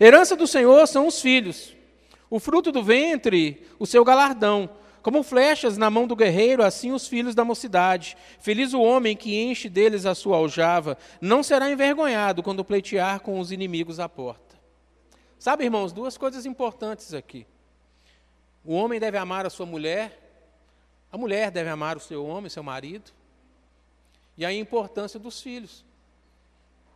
Herança 0.00 0.36
do 0.36 0.46
Senhor 0.46 0.86
são 0.86 1.06
os 1.06 1.20
filhos, 1.20 1.74
o 2.28 2.38
fruto 2.40 2.72
do 2.72 2.82
ventre, 2.82 3.66
o 3.78 3.86
seu 3.86 4.04
galardão. 4.04 4.68
Como 5.02 5.24
flechas 5.24 5.76
na 5.76 5.90
mão 5.90 6.06
do 6.06 6.14
guerreiro, 6.14 6.62
assim 6.62 6.92
os 6.92 7.08
filhos 7.08 7.34
da 7.34 7.44
mocidade. 7.44 8.16
Feliz 8.38 8.72
o 8.72 8.80
homem 8.80 9.16
que 9.16 9.42
enche 9.42 9.68
deles 9.68 10.06
a 10.06 10.14
sua 10.14 10.36
aljava, 10.36 10.96
não 11.20 11.42
será 11.42 11.68
envergonhado 11.70 12.42
quando 12.42 12.64
pleitear 12.64 13.20
com 13.20 13.40
os 13.40 13.50
inimigos 13.50 13.98
à 13.98 14.08
porta. 14.08 14.56
Sabe, 15.40 15.64
irmãos, 15.64 15.92
duas 15.92 16.16
coisas 16.16 16.46
importantes 16.46 17.12
aqui. 17.12 17.44
O 18.64 18.74
homem 18.74 19.00
deve 19.00 19.18
amar 19.18 19.44
a 19.44 19.50
sua 19.50 19.66
mulher, 19.66 20.21
a 21.12 21.18
mulher 21.18 21.50
deve 21.50 21.68
amar 21.68 21.98
o 21.98 22.00
seu 22.00 22.24
homem, 22.26 22.48
seu 22.48 22.62
marido. 22.62 23.12
E 24.36 24.46
a 24.46 24.52
importância 24.52 25.20
dos 25.20 25.42
filhos, 25.42 25.84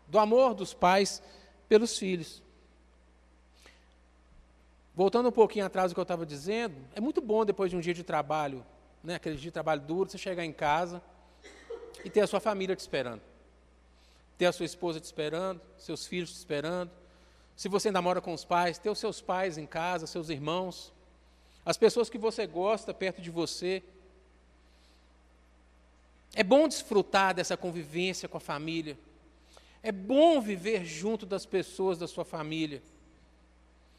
do 0.09 0.19
amor 0.19 0.55
dos 0.55 0.73
pais 0.73 1.23
pelos 1.69 1.99
filhos. 1.99 2.43
Voltando 4.95 5.29
um 5.29 5.33
pouquinho 5.33 5.67
atrás 5.67 5.91
do 5.91 5.95
que 5.95 6.01
eu 6.01 6.03
estava 6.03 6.25
dizendo, 6.25 6.75
é 6.95 7.01
muito 7.01 7.21
bom 7.21 7.45
depois 7.45 7.71
de 7.71 7.77
um 7.77 7.81
dia 7.81 7.93
de 7.93 8.03
trabalho, 8.03 8.65
né, 9.05 9.17
aquele 9.17 9.35
dia 9.37 9.51
de 9.51 9.51
trabalho 9.51 9.83
duro, 9.83 10.09
você 10.09 10.17
chegar 10.17 10.43
em 10.43 10.53
casa 10.53 11.03
e 12.03 12.09
ter 12.09 12.23
a 12.23 12.27
sua 12.27 12.41
família 12.41 12.75
te 12.75 12.81
esperando. 12.81 13.21
Ter 14.39 14.47
a 14.47 14.53
sua 14.53 14.65
esposa 14.65 14.99
te 14.99 15.05
esperando, 15.05 15.61
seus 15.77 16.07
filhos 16.07 16.31
te 16.31 16.37
esperando, 16.37 16.91
se 17.55 17.69
você 17.69 17.89
ainda 17.89 18.01
mora 18.01 18.23
com 18.23 18.33
os 18.33 18.47
pais, 18.47 18.79
ter 18.79 18.89
os 18.89 18.99
seus 18.99 19.21
pais 19.21 19.59
em 19.59 19.67
casa, 19.67 20.07
seus 20.07 20.31
irmãos, 20.31 20.93
as 21.67 21.77
pessoas 21.77 22.09
que 22.09 22.17
você 22.17 22.47
gosta 22.47 22.95
perto 22.95 23.21
de 23.21 23.31
você. 23.31 23.83
É 26.37 26.45
bom 26.45 26.69
desfrutar 26.69 27.35
dessa 27.35 27.57
convivência 27.57 28.29
com 28.29 28.37
a 28.37 28.41
família. 28.41 28.99
É 29.83 29.91
bom 29.91 30.39
viver 30.39 30.85
junto 30.85 31.25
das 31.25 31.47
pessoas 31.47 31.97
da 31.97 32.07
sua 32.07 32.27
família. 32.27 32.83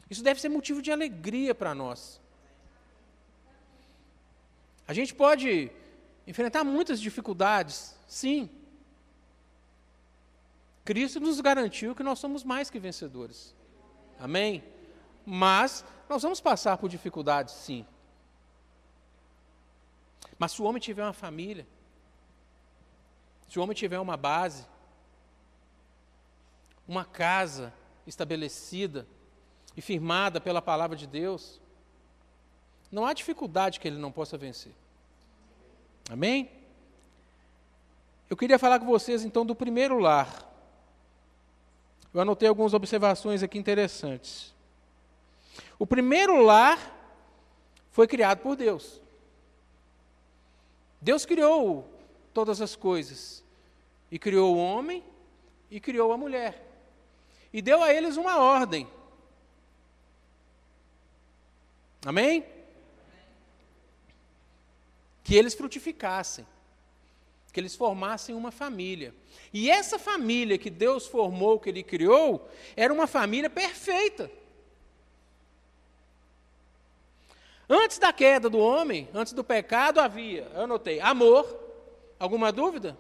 Isso 0.08 0.22
deve 0.22 0.40
ser 0.40 0.48
motivo 0.48 0.80
de 0.80 0.92
alegria 0.92 1.56
para 1.56 1.74
nós. 1.74 2.22
A 4.88 4.94
gente 4.94 5.16
pode 5.16 5.72
enfrentar 6.28 6.64
muitas 6.64 7.02
dificuldades, 7.02 7.96
sim. 8.08 8.48
Cristo 10.86 11.20
nos 11.20 11.42
garantiu 11.42 11.96
que 11.96 12.04
nós 12.04 12.20
somos 12.20 12.44
mais 12.44 12.70
que 12.70 12.78
vencedores. 12.78 13.56
Amém? 14.20 14.64
Mas 15.26 15.84
nós 16.08 16.22
vamos 16.22 16.40
passar 16.40 16.78
por 16.78 16.88
dificuldades, 16.88 17.56
sim. 17.56 17.84
Mas 20.38 20.52
se 20.52 20.62
o 20.62 20.66
homem 20.66 20.80
tiver 20.80 21.04
uma 21.04 21.14
família, 21.14 21.66
se 23.48 23.58
o 23.58 23.64
homem 23.64 23.76
tiver 23.76 24.00
uma 24.00 24.18
base, 24.18 24.66
uma 26.88 27.06
casa 27.06 27.74
estabelecida 28.06 29.08
e 29.76 29.82
firmada 29.82 30.42
pela 30.42 30.62
palavra 30.62 30.96
de 30.96 31.08
Deus, 31.08 31.62
não 32.92 33.06
há 33.06 33.14
dificuldade 33.14 33.80
que 33.80 33.88
ele 33.88 33.98
não 33.98 34.12
possa 34.12 34.38
vencer. 34.38 34.74
Amém? 36.10 36.50
Eu 38.30 38.36
queria 38.36 38.60
falar 38.60 38.80
com 38.80 38.86
vocês 38.86 39.24
então 39.24 39.46
do 39.46 39.56
primeiro 39.56 40.00
lar. 40.00 40.46
Eu 42.14 42.22
anotei 42.22 42.48
algumas 42.48 42.74
observações 42.74 43.44
aqui 43.44 43.58
interessantes. 43.58 44.54
O 45.78 45.86
primeiro 45.86 46.42
lar 46.42 46.96
foi 47.92 48.08
criado 48.08 48.40
por 48.40 48.56
Deus. 48.56 49.02
Deus 51.02 51.26
criou 51.26 51.97
todas 52.38 52.62
as 52.62 52.76
coisas. 52.76 53.44
E 54.12 54.20
criou 54.20 54.56
o 54.56 54.60
homem 54.60 55.04
e 55.72 55.80
criou 55.80 56.12
a 56.12 56.18
mulher. 56.18 56.64
E 57.52 57.64
deu 57.64 57.82
a 57.82 57.92
eles 57.92 58.16
uma 58.16 58.38
ordem. 58.38 58.88
Amém? 62.06 62.46
Que 65.24 65.36
eles 65.36 65.56
frutificassem 65.56 66.46
que 67.52 67.60
eles 67.60 67.76
formassem 67.76 68.36
uma 68.36 68.52
família. 68.52 69.16
E 69.52 69.68
essa 69.68 69.98
família 69.98 70.60
que 70.60 70.70
Deus 70.70 71.08
formou, 71.08 71.60
que 71.60 71.70
Ele 71.70 71.82
criou, 71.82 72.48
era 72.76 72.94
uma 72.94 73.08
família 73.08 73.50
perfeita. 73.50 74.30
Antes 77.68 77.98
da 77.98 78.14
queda 78.14 78.48
do 78.48 78.60
homem, 78.60 79.10
antes 79.12 79.34
do 79.34 79.44
pecado, 79.44 80.00
havia, 80.00 80.44
eu 80.54 80.66
anotei, 80.66 81.00
amor. 81.00 81.67
Alguma 82.20 82.52
dúvida? 82.52 82.98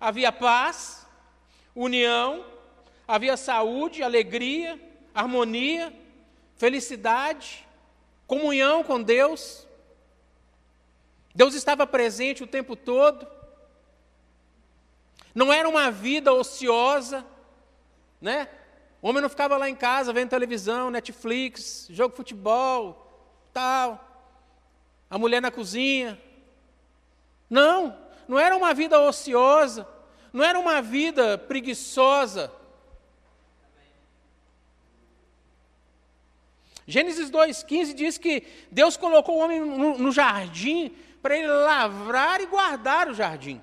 Havia 0.00 0.32
paz, 0.32 1.06
união, 1.74 2.44
havia 3.06 3.36
saúde, 3.36 4.02
alegria, 4.02 4.80
harmonia, 5.14 5.92
felicidade, 6.56 7.66
comunhão 8.26 8.84
com 8.84 9.02
Deus. 9.02 9.66
Deus 11.34 11.54
estava 11.54 11.86
presente 11.86 12.42
o 12.42 12.46
tempo 12.46 12.76
todo. 12.76 13.26
Não 15.34 15.52
era 15.52 15.68
uma 15.68 15.90
vida 15.90 16.32
ociosa, 16.32 17.26
né? 18.20 18.48
O 19.02 19.08
homem 19.08 19.22
não 19.22 19.28
ficava 19.28 19.56
lá 19.56 19.68
em 19.68 19.74
casa 19.74 20.12
vendo 20.12 20.30
televisão, 20.30 20.90
Netflix, 20.90 21.88
jogo 21.90 22.10
de 22.10 22.16
futebol, 22.16 23.06
tal. 23.52 24.06
A 25.08 25.18
mulher 25.18 25.40
na 25.40 25.50
cozinha. 25.50 26.20
Não, 27.48 27.98
não 28.30 28.38
era 28.38 28.56
uma 28.56 28.72
vida 28.72 28.96
ociosa, 29.00 29.88
não 30.32 30.44
era 30.44 30.56
uma 30.56 30.80
vida 30.80 31.36
preguiçosa. 31.36 32.52
Gênesis 36.86 37.28
2,15 37.28 37.92
diz 37.92 38.18
que 38.18 38.46
Deus 38.70 38.96
colocou 38.96 39.36
o 39.36 39.40
homem 39.40 39.60
no, 39.60 40.12
jardim 40.12 40.96
para 41.20 41.36
ele 41.36 41.48
lavrar 41.48 42.40
e 42.40 42.46
guardar 42.46 43.08
o 43.08 43.14
jardim. 43.14 43.60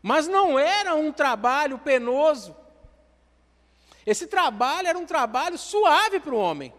Mas 0.00 0.28
não 0.28 0.56
era 0.56 0.94
um 0.94 1.10
trabalho 1.10 1.80
penoso. 1.80 2.56
Esse 4.06 4.28
trabalho 4.28 4.86
era 4.86 4.98
um 4.98 5.04
trabalho 5.04 5.58
suave 5.58 6.20
para 6.20 6.32
o 6.32 6.38
homem. 6.38 6.72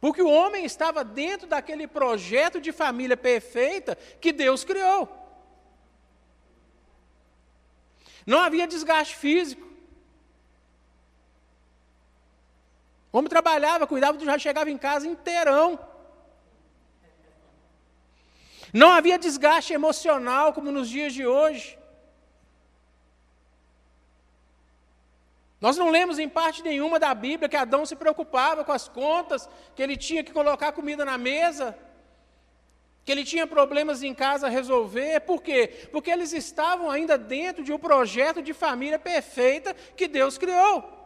Porque 0.00 0.22
o 0.22 0.30
homem 0.30 0.64
estava 0.64 1.02
dentro 1.02 1.46
daquele 1.46 1.86
projeto 1.86 2.60
de 2.60 2.72
família 2.72 3.16
perfeita 3.16 3.96
que 4.20 4.32
Deus 4.32 4.64
criou. 4.64 5.08
Não 8.24 8.40
havia 8.40 8.66
desgaste 8.66 9.16
físico. 9.16 9.66
O 13.10 13.18
homem 13.18 13.28
trabalhava, 13.28 13.86
cuidava, 13.86 14.18
já 14.18 14.38
chegava 14.38 14.70
em 14.70 14.78
casa 14.78 15.06
inteirão. 15.06 15.78
Não 18.72 18.90
havia 18.90 19.18
desgaste 19.18 19.72
emocional 19.72 20.52
como 20.52 20.70
nos 20.70 20.88
dias 20.88 21.12
de 21.14 21.26
hoje. 21.26 21.77
Nós 25.60 25.76
não 25.76 25.90
lemos 25.90 26.18
em 26.18 26.28
parte 26.28 26.62
nenhuma 26.62 27.00
da 27.00 27.12
Bíblia 27.14 27.48
que 27.48 27.56
Adão 27.56 27.84
se 27.84 27.96
preocupava 27.96 28.64
com 28.64 28.72
as 28.72 28.88
contas, 28.88 29.48
que 29.74 29.82
ele 29.82 29.96
tinha 29.96 30.22
que 30.22 30.32
colocar 30.32 30.72
comida 30.72 31.04
na 31.04 31.18
mesa, 31.18 31.76
que 33.04 33.10
ele 33.10 33.24
tinha 33.24 33.46
problemas 33.46 34.02
em 34.02 34.14
casa 34.14 34.46
a 34.46 34.50
resolver, 34.50 35.20
por 35.20 35.42
quê? 35.42 35.88
Porque 35.90 36.10
eles 36.10 36.32
estavam 36.32 36.90
ainda 36.90 37.18
dentro 37.18 37.64
de 37.64 37.72
um 37.72 37.78
projeto 37.78 38.40
de 38.40 38.52
família 38.52 38.98
perfeita 38.98 39.74
que 39.96 40.06
Deus 40.06 40.38
criou. 40.38 40.96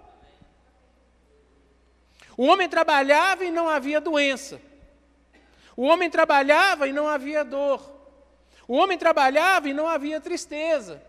O 2.36 2.44
homem 2.44 2.68
trabalhava 2.68 3.44
e 3.44 3.50
não 3.50 3.68
havia 3.68 4.00
doença. 4.00 4.60
O 5.76 5.84
homem 5.84 6.10
trabalhava 6.10 6.88
e 6.88 6.92
não 6.92 7.06
havia 7.06 7.44
dor. 7.44 7.90
O 8.68 8.76
homem 8.76 8.98
trabalhava 8.98 9.68
e 9.68 9.72
não 9.72 9.88
havia 9.88 10.20
tristeza. 10.20 11.02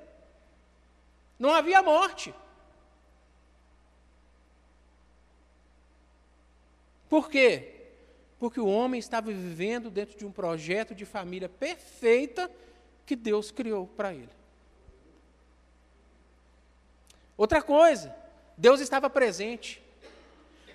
Não 1.37 1.51
havia 1.51 1.81
morte. 1.81 2.33
Por 7.13 7.29
quê? 7.29 7.69
Porque 8.39 8.59
o 8.59 8.65
homem 8.65 8.97
estava 8.97 9.31
vivendo 9.31 9.91
dentro 9.91 10.17
de 10.17 10.25
um 10.25 10.31
projeto 10.31 10.95
de 10.95 11.05
família 11.05 11.47
perfeita 11.47 12.49
que 13.05 13.15
Deus 13.15 13.51
criou 13.51 13.85
para 13.85 14.11
ele. 14.11 14.31
Outra 17.37 17.61
coisa, 17.61 18.15
Deus 18.57 18.79
estava 18.81 19.11
presente. 19.11 19.79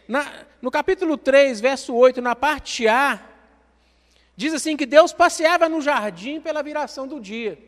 Na, 0.06 0.46
no 0.62 0.70
capítulo 0.70 1.18
3, 1.18 1.60
verso 1.60 1.92
8, 1.92 2.22
na 2.22 2.36
parte 2.36 2.86
A, 2.86 3.20
diz 4.36 4.54
assim 4.54 4.76
que 4.76 4.86
Deus 4.86 5.12
passeava 5.12 5.68
no 5.68 5.82
jardim 5.82 6.40
pela 6.40 6.62
viração 6.62 7.08
do 7.08 7.20
dia. 7.20 7.58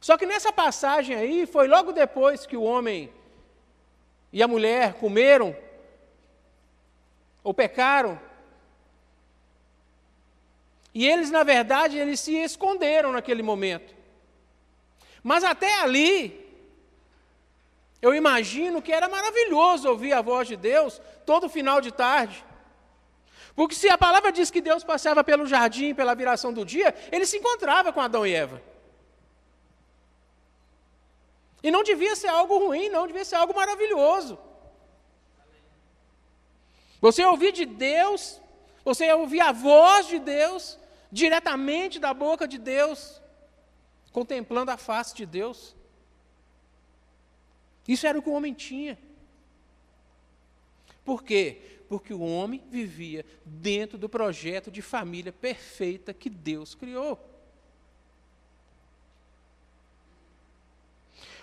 Só 0.00 0.16
que 0.16 0.26
nessa 0.26 0.52
passagem 0.52 1.16
aí, 1.16 1.44
foi 1.44 1.66
logo 1.66 1.90
depois 1.90 2.46
que 2.46 2.56
o 2.56 2.62
homem 2.62 3.12
e 4.32 4.40
a 4.40 4.46
mulher 4.46 4.94
comeram 4.94 5.63
ou 7.44 7.52
pecaram. 7.52 8.18
E 10.94 11.06
eles, 11.06 11.30
na 11.30 11.42
verdade, 11.42 11.98
eles 11.98 12.18
se 12.18 12.34
esconderam 12.36 13.12
naquele 13.12 13.42
momento. 13.42 13.94
Mas 15.22 15.44
até 15.44 15.80
ali, 15.80 16.40
eu 18.00 18.14
imagino 18.14 18.80
que 18.80 18.92
era 18.92 19.08
maravilhoso 19.08 19.88
ouvir 19.88 20.12
a 20.14 20.22
voz 20.22 20.48
de 20.48 20.56
Deus 20.56 21.00
todo 21.26 21.48
final 21.48 21.80
de 21.80 21.92
tarde. 21.92 22.44
Porque 23.54 23.74
se 23.74 23.88
a 23.88 23.98
palavra 23.98 24.32
diz 24.32 24.50
que 24.50 24.60
Deus 24.60 24.82
passava 24.82 25.22
pelo 25.22 25.46
jardim, 25.46 25.94
pela 25.94 26.14
viração 26.14 26.52
do 26.52 26.64
dia, 26.64 26.94
ele 27.12 27.26
se 27.26 27.36
encontrava 27.36 27.92
com 27.92 28.00
Adão 28.00 28.26
e 28.26 28.34
Eva. 28.34 28.60
E 31.62 31.70
não 31.70 31.82
devia 31.82 32.14
ser 32.14 32.28
algo 32.28 32.58
ruim, 32.58 32.88
não, 32.88 33.06
devia 33.06 33.24
ser 33.24 33.36
algo 33.36 33.54
maravilhoso. 33.54 34.38
Você 37.04 37.22
ouvir 37.22 37.52
de 37.52 37.66
Deus, 37.66 38.40
você 38.82 39.12
ouvir 39.12 39.40
a 39.40 39.52
voz 39.52 40.08
de 40.08 40.18
Deus, 40.18 40.78
diretamente 41.12 41.98
da 41.98 42.14
boca 42.14 42.48
de 42.48 42.56
Deus, 42.56 43.20
contemplando 44.10 44.70
a 44.70 44.78
face 44.78 45.14
de 45.14 45.26
Deus. 45.26 45.76
Isso 47.86 48.06
era 48.06 48.18
o 48.18 48.22
que 48.22 48.30
o 48.30 48.32
homem 48.32 48.54
tinha. 48.54 48.98
Por 51.04 51.22
quê? 51.22 51.82
Porque 51.90 52.14
o 52.14 52.22
homem 52.22 52.62
vivia 52.70 53.26
dentro 53.44 53.98
do 53.98 54.08
projeto 54.08 54.70
de 54.70 54.80
família 54.80 55.30
perfeita 55.30 56.14
que 56.14 56.30
Deus 56.30 56.74
criou. 56.74 57.20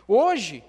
Hoje, 0.08 0.64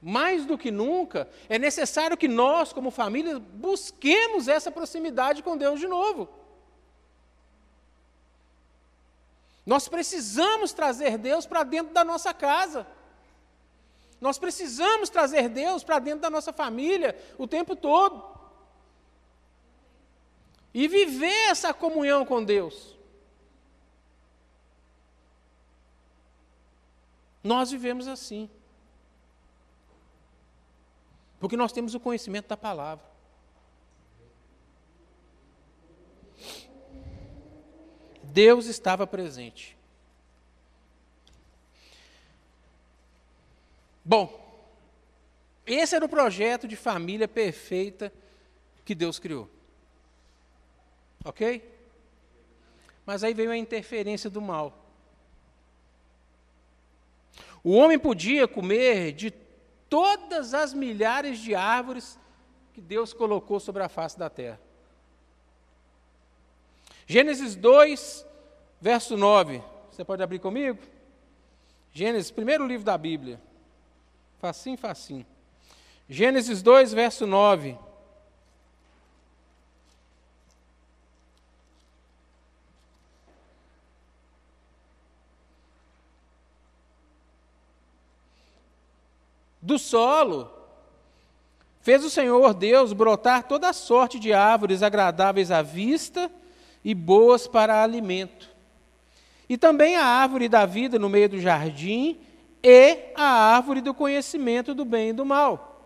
mais 0.00 0.44
do 0.44 0.58
que 0.58 0.70
nunca, 0.70 1.28
é 1.48 1.58
necessário 1.58 2.16
que 2.16 2.28
nós, 2.28 2.72
como 2.72 2.90
família, 2.90 3.38
busquemos 3.38 4.48
essa 4.48 4.70
proximidade 4.70 5.42
com 5.42 5.56
Deus 5.56 5.80
de 5.80 5.88
novo. 5.88 6.28
Nós 9.64 9.88
precisamos 9.88 10.72
trazer 10.72 11.18
Deus 11.18 11.44
para 11.44 11.64
dentro 11.64 11.92
da 11.92 12.04
nossa 12.04 12.32
casa. 12.32 12.86
Nós 14.20 14.38
precisamos 14.38 15.10
trazer 15.10 15.48
Deus 15.48 15.82
para 15.82 15.98
dentro 15.98 16.20
da 16.20 16.30
nossa 16.30 16.52
família 16.52 17.18
o 17.36 17.48
tempo 17.48 17.74
todo. 17.74 18.24
E 20.72 20.86
viver 20.86 21.50
essa 21.50 21.74
comunhão 21.74 22.24
com 22.24 22.44
Deus. 22.44 22.96
Nós 27.42 27.70
vivemos 27.70 28.06
assim. 28.06 28.48
Porque 31.38 31.56
nós 31.56 31.72
temos 31.72 31.94
o 31.94 32.00
conhecimento 32.00 32.48
da 32.48 32.56
palavra. 32.56 33.04
Deus 38.22 38.66
estava 38.66 39.06
presente. 39.06 39.76
Bom, 44.04 44.44
esse 45.66 45.96
era 45.96 46.04
o 46.04 46.08
projeto 46.08 46.68
de 46.68 46.76
família 46.76 47.26
perfeita 47.26 48.12
que 48.84 48.94
Deus 48.94 49.18
criou. 49.18 49.50
Ok? 51.24 51.76
Mas 53.04 53.24
aí 53.24 53.34
veio 53.34 53.50
a 53.50 53.56
interferência 53.56 54.30
do 54.30 54.40
mal. 54.40 54.86
O 57.64 57.72
homem 57.72 57.98
podia 57.98 58.46
comer 58.46 59.12
de 59.12 59.32
todas 59.88 60.54
as 60.54 60.72
milhares 60.72 61.38
de 61.38 61.54
árvores 61.54 62.18
que 62.72 62.80
Deus 62.80 63.12
colocou 63.12 63.58
sobre 63.58 63.82
a 63.82 63.88
face 63.88 64.18
da 64.18 64.28
terra. 64.28 64.60
Gênesis 67.06 67.54
2, 67.54 68.26
verso 68.80 69.16
9. 69.16 69.62
Você 69.90 70.04
pode 70.04 70.22
abrir 70.22 70.40
comigo? 70.40 70.78
Gênesis, 71.92 72.30
primeiro 72.30 72.66
livro 72.66 72.84
da 72.84 72.98
Bíblia. 72.98 73.40
Facinho, 74.38 74.76
facinho. 74.76 75.26
Gênesis 76.08 76.62
2, 76.62 76.92
verso 76.92 77.26
9. 77.26 77.78
Do 89.66 89.80
solo, 89.80 90.48
fez 91.80 92.04
o 92.04 92.08
Senhor 92.08 92.54
Deus 92.54 92.92
brotar 92.92 93.48
toda 93.48 93.72
sorte 93.72 94.16
de 94.16 94.32
árvores 94.32 94.80
agradáveis 94.80 95.50
à 95.50 95.60
vista 95.60 96.30
e 96.84 96.94
boas 96.94 97.48
para 97.48 97.82
alimento. 97.82 98.48
E 99.48 99.58
também 99.58 99.96
a 99.96 100.04
árvore 100.04 100.48
da 100.48 100.64
vida 100.66 101.00
no 101.00 101.08
meio 101.08 101.30
do 101.30 101.40
jardim, 101.40 102.16
e 102.62 103.10
a 103.16 103.24
árvore 103.24 103.80
do 103.80 103.92
conhecimento 103.92 104.72
do 104.72 104.84
bem 104.84 105.08
e 105.08 105.12
do 105.12 105.26
mal. 105.26 105.82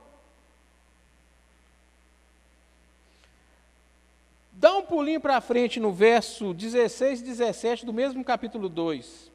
Dá 4.53 4.77
um 4.77 4.83
pulinho 4.83 5.23
para 5.23 5.41
frente 5.41 5.81
no 5.81 5.91
verso 5.91 6.53
16 6.53 7.23
e 7.23 7.25
17 7.25 7.87
do 7.87 7.95
mesmo 7.95 8.23
capítulo 8.23 8.69
2. 8.69 9.30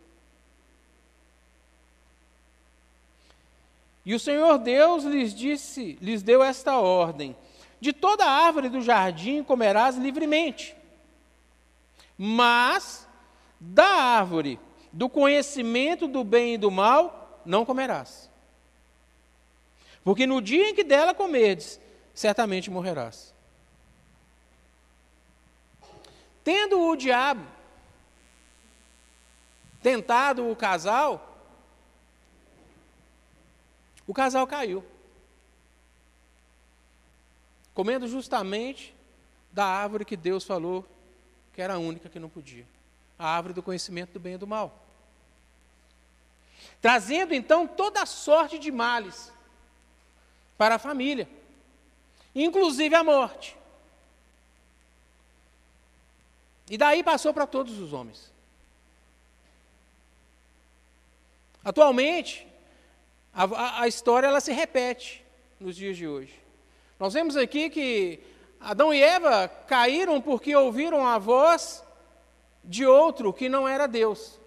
E 4.05 4.13
o 4.13 4.19
Senhor 4.19 4.59
Deus 4.59 5.03
lhes 5.03 5.33
disse, 5.33 5.97
lhes 5.99 6.21
deu 6.21 6.43
esta 6.43 6.77
ordem: 6.77 7.35
De 7.79 7.91
toda 7.91 8.25
árvore 8.25 8.69
do 8.69 8.81
jardim 8.81 9.43
comerás 9.43 9.97
livremente, 9.97 10.75
mas 12.17 13.07
da 13.59 13.87
árvore 13.87 14.59
do 14.93 15.09
conhecimento 15.09 16.07
do 16.07 16.23
bem 16.23 16.53
e 16.53 16.57
do 16.57 16.69
mal 16.69 17.41
não 17.45 17.65
comerás. 17.65 18.29
Porque 20.03 20.27
no 20.27 20.39
dia 20.39 20.69
em 20.69 20.75
que 20.75 20.83
dela 20.83 21.15
comerdes, 21.15 21.79
certamente 22.13 22.69
morrerás. 22.69 23.33
Tendo 26.43 26.79
o 26.79 26.95
diabo 26.95 27.55
tentado 29.81 30.49
o 30.49 30.55
casal, 30.55 31.34
o 34.07 34.13
casal 34.13 34.45
caiu. 34.47 34.83
Comendo 37.73 38.07
justamente 38.07 38.95
da 39.51 39.65
árvore 39.65 40.05
que 40.05 40.15
Deus 40.15 40.43
falou 40.43 40.85
que 41.53 41.61
era 41.61 41.75
a 41.75 41.79
única 41.79 42.09
que 42.09 42.19
não 42.19 42.29
podia 42.29 42.65
a 43.17 43.27
árvore 43.27 43.53
do 43.53 43.63
conhecimento 43.63 44.11
do 44.11 44.19
bem 44.19 44.33
e 44.33 44.37
do 44.37 44.45
mal 44.45 44.85
trazendo 46.81 47.33
então 47.33 47.67
toda 47.67 48.01
a 48.01 48.05
sorte 48.05 48.59
de 48.59 48.71
males 48.71 49.31
para 50.57 50.75
a 50.75 50.79
família, 50.79 51.27
inclusive 52.33 52.93
a 52.93 53.03
morte. 53.03 53.57
E 56.69 56.77
daí 56.77 57.03
passou 57.03 57.33
para 57.33 57.45
todos 57.45 57.79
os 57.79 57.93
homens. 57.93 58.31
Atualmente, 61.63 62.47
a, 63.35 63.81
a, 63.81 63.87
história 63.87 64.27
ela 64.27 64.39
se 64.39 64.53
repete 64.53 65.23
nos 65.59 65.75
dias 65.75 65.97
de 65.97 66.07
hoje. 66.07 66.33
Nós 66.97 67.13
vemos 67.13 67.35
aqui 67.35 67.69
que 67.69 68.19
Adão 68.61 68.93
e 68.93 69.03
Eva 69.03 69.49
caíram 69.67 70.21
porque 70.21 70.55
ouviram 70.55 71.05
a 71.05 71.17
voz 71.17 71.83
de 72.63 72.85
outro 72.85 73.33
que 73.33 73.49
não 73.49 73.67
era 73.67 73.87
Deus. 73.87 74.39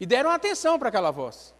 E 0.00 0.06
deram 0.06 0.30
atenção 0.30 0.78
para 0.78 0.88
aquela 0.88 1.10
voz. 1.10 1.54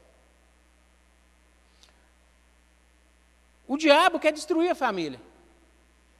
O 3.68 3.77
diabo 3.77 4.18
quer 4.18 4.33
destruir 4.33 4.70
a 4.70 4.75
família. 4.75 5.20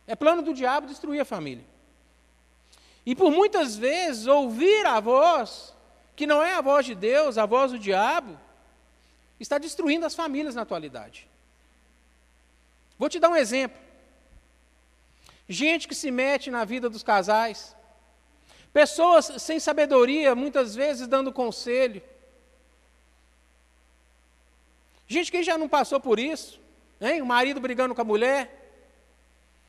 É 0.07 0.15
plano 0.15 0.43
do 0.43 0.53
diabo 0.53 0.87
destruir 0.87 1.21
a 1.21 1.25
família. 1.25 1.65
E 3.05 3.15
por 3.15 3.31
muitas 3.31 3.77
vezes 3.77 4.27
ouvir 4.27 4.85
a 4.85 5.01
voz, 5.01 5.75
que 6.15 6.27
não 6.27 6.43
é 6.43 6.55
a 6.55 6.61
voz 6.61 6.85
de 6.85 6.95
Deus, 6.95 7.39
a 7.39 7.47
voz 7.47 7.73
do 7.73 7.79
diabo, 7.79 8.39
está 9.39 9.59
destruindo 9.59 10.07
as 10.07 10.15
famílias 10.15 10.55
na 10.55 10.63
atualidade. 10.63 11.29
Vou 12.99 13.09
te 13.09 13.19
dar 13.19 13.29
um 13.29 13.37
exemplo. 13.37 13.79
Gente 15.49 15.87
que 15.87 15.95
se 15.95 16.11
mete 16.11 16.51
na 16.51 16.65
vida 16.65 16.89
dos 16.89 17.03
casais, 17.03 17.77
pessoas 18.73 19.31
sem 19.39 19.61
sabedoria, 19.61 20.35
muitas 20.35 20.75
vezes 20.75 21.07
dando 21.07 21.33
conselho. 21.33 22.03
Gente 25.07 25.31
que 25.31 25.43
já 25.43 25.57
não 25.57 25.69
passou 25.69 26.01
por 26.01 26.19
isso, 26.19 26.61
hein? 27.01 27.23
o 27.23 27.27
marido 27.27 27.61
brigando 27.61 27.95
com 27.95 28.01
a 28.01 28.05
mulher, 28.05 28.67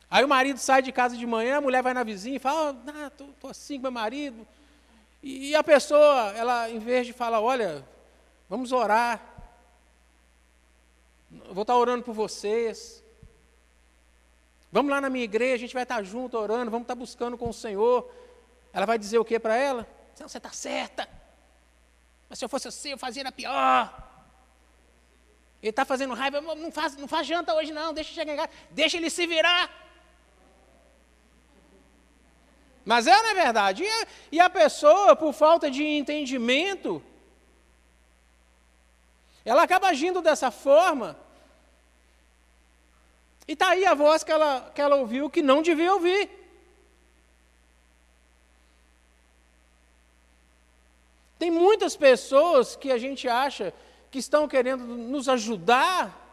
Aí 0.10 0.24
o 0.24 0.28
marido 0.28 0.58
sai 0.58 0.82
de 0.82 0.92
casa 0.92 1.18
de 1.18 1.26
manhã, 1.26 1.58
a 1.58 1.62
mulher 1.62 1.84
vai 1.84 1.94
na 1.94 2.04
vizinha 2.04 2.38
e 2.38 2.40
fala, 2.40 2.76
ah, 2.88 3.10
tô, 3.10 3.26
tô 3.42 3.48
assim 3.50 3.76
com 3.76 3.84
meu 3.84 3.92
marido. 3.92 4.48
E, 5.22 5.50
e 5.50 5.56
a 5.56 5.64
pessoa, 5.64 6.32
ela, 6.34 6.70
em 6.70 6.80
vez 6.80 7.06
de 7.06 7.12
falar, 7.12 7.42
olha, 7.42 7.86
vamos 8.50 8.72
orar, 8.72 9.22
vou 11.30 11.62
estar 11.62 11.76
orando 11.76 12.04
por 12.04 12.14
vocês. 12.14 13.04
Vamos 14.72 14.92
lá 14.92 15.00
na 15.00 15.10
minha 15.10 15.24
igreja, 15.24 15.56
a 15.56 15.60
gente 15.60 15.74
vai 15.74 15.84
estar 15.84 16.04
junto 16.04 16.38
orando, 16.38 16.70
vamos 16.70 16.84
estar 16.84 16.96
buscando 16.96 17.38
com 17.38 17.50
o 17.50 17.54
Senhor. 17.54 18.10
Ela 18.74 18.86
vai 18.86 18.98
dizer 18.98 19.18
o 19.18 19.26
que 19.26 19.40
para 19.40 19.56
ela? 19.56 19.88
Não, 20.20 20.28
você 20.28 20.38
está 20.38 20.52
certa. 20.52 21.08
Mas 22.30 22.40
se 22.40 22.46
eu 22.46 22.50
fosse 22.50 22.68
assim, 22.68 22.92
eu 22.92 22.98
fazia 22.98 23.24
na 23.24 23.32
pior. 23.32 24.08
Ele 25.62 25.70
está 25.70 25.86
fazendo 25.86 26.14
raiva, 26.14 26.40
não 26.42 26.72
faz, 26.72 26.96
não 26.96 27.08
faz 27.08 27.26
janta 27.26 27.54
hoje 27.56 27.72
não, 27.72 27.94
deixa 27.94 28.14
chegar 28.14 28.34
em 28.34 28.38
casa, 28.38 28.50
deixa 28.70 28.98
ele 28.98 29.10
se 29.10 29.26
virar. 29.26 29.70
Mas 32.86 33.08
é, 33.08 33.22
não 33.22 33.30
é 33.30 33.34
verdade? 33.34 33.84
E 33.84 33.90
a, 33.90 34.08
e 34.34 34.40
a 34.40 34.50
pessoa, 34.50 35.16
por 35.16 35.34
falta 35.34 35.70
de 35.70 35.84
entendimento, 35.84 37.04
ela 39.50 39.64
acaba 39.64 39.88
agindo 39.88 40.22
dessa 40.22 40.52
forma. 40.52 41.18
E 43.48 43.54
está 43.54 43.70
aí 43.70 43.86
a 43.86 43.94
voz 43.94 44.24
que 44.24 44.32
ela, 44.32 44.72
que 44.74 44.82
ela 44.82 44.96
ouviu 44.96 45.30
que 45.30 45.42
não 45.42 45.62
devia 45.62 45.94
ouvir. 45.94 46.30
Tem 51.40 51.52
muitas 51.52 51.96
pessoas 51.96 52.76
que 52.76 52.92
a 52.92 52.98
gente 52.98 53.30
acha 53.30 53.74
que 54.10 54.20
estão 54.20 54.48
querendo 54.48 54.84
nos 54.84 55.30
ajudar, 55.30 56.26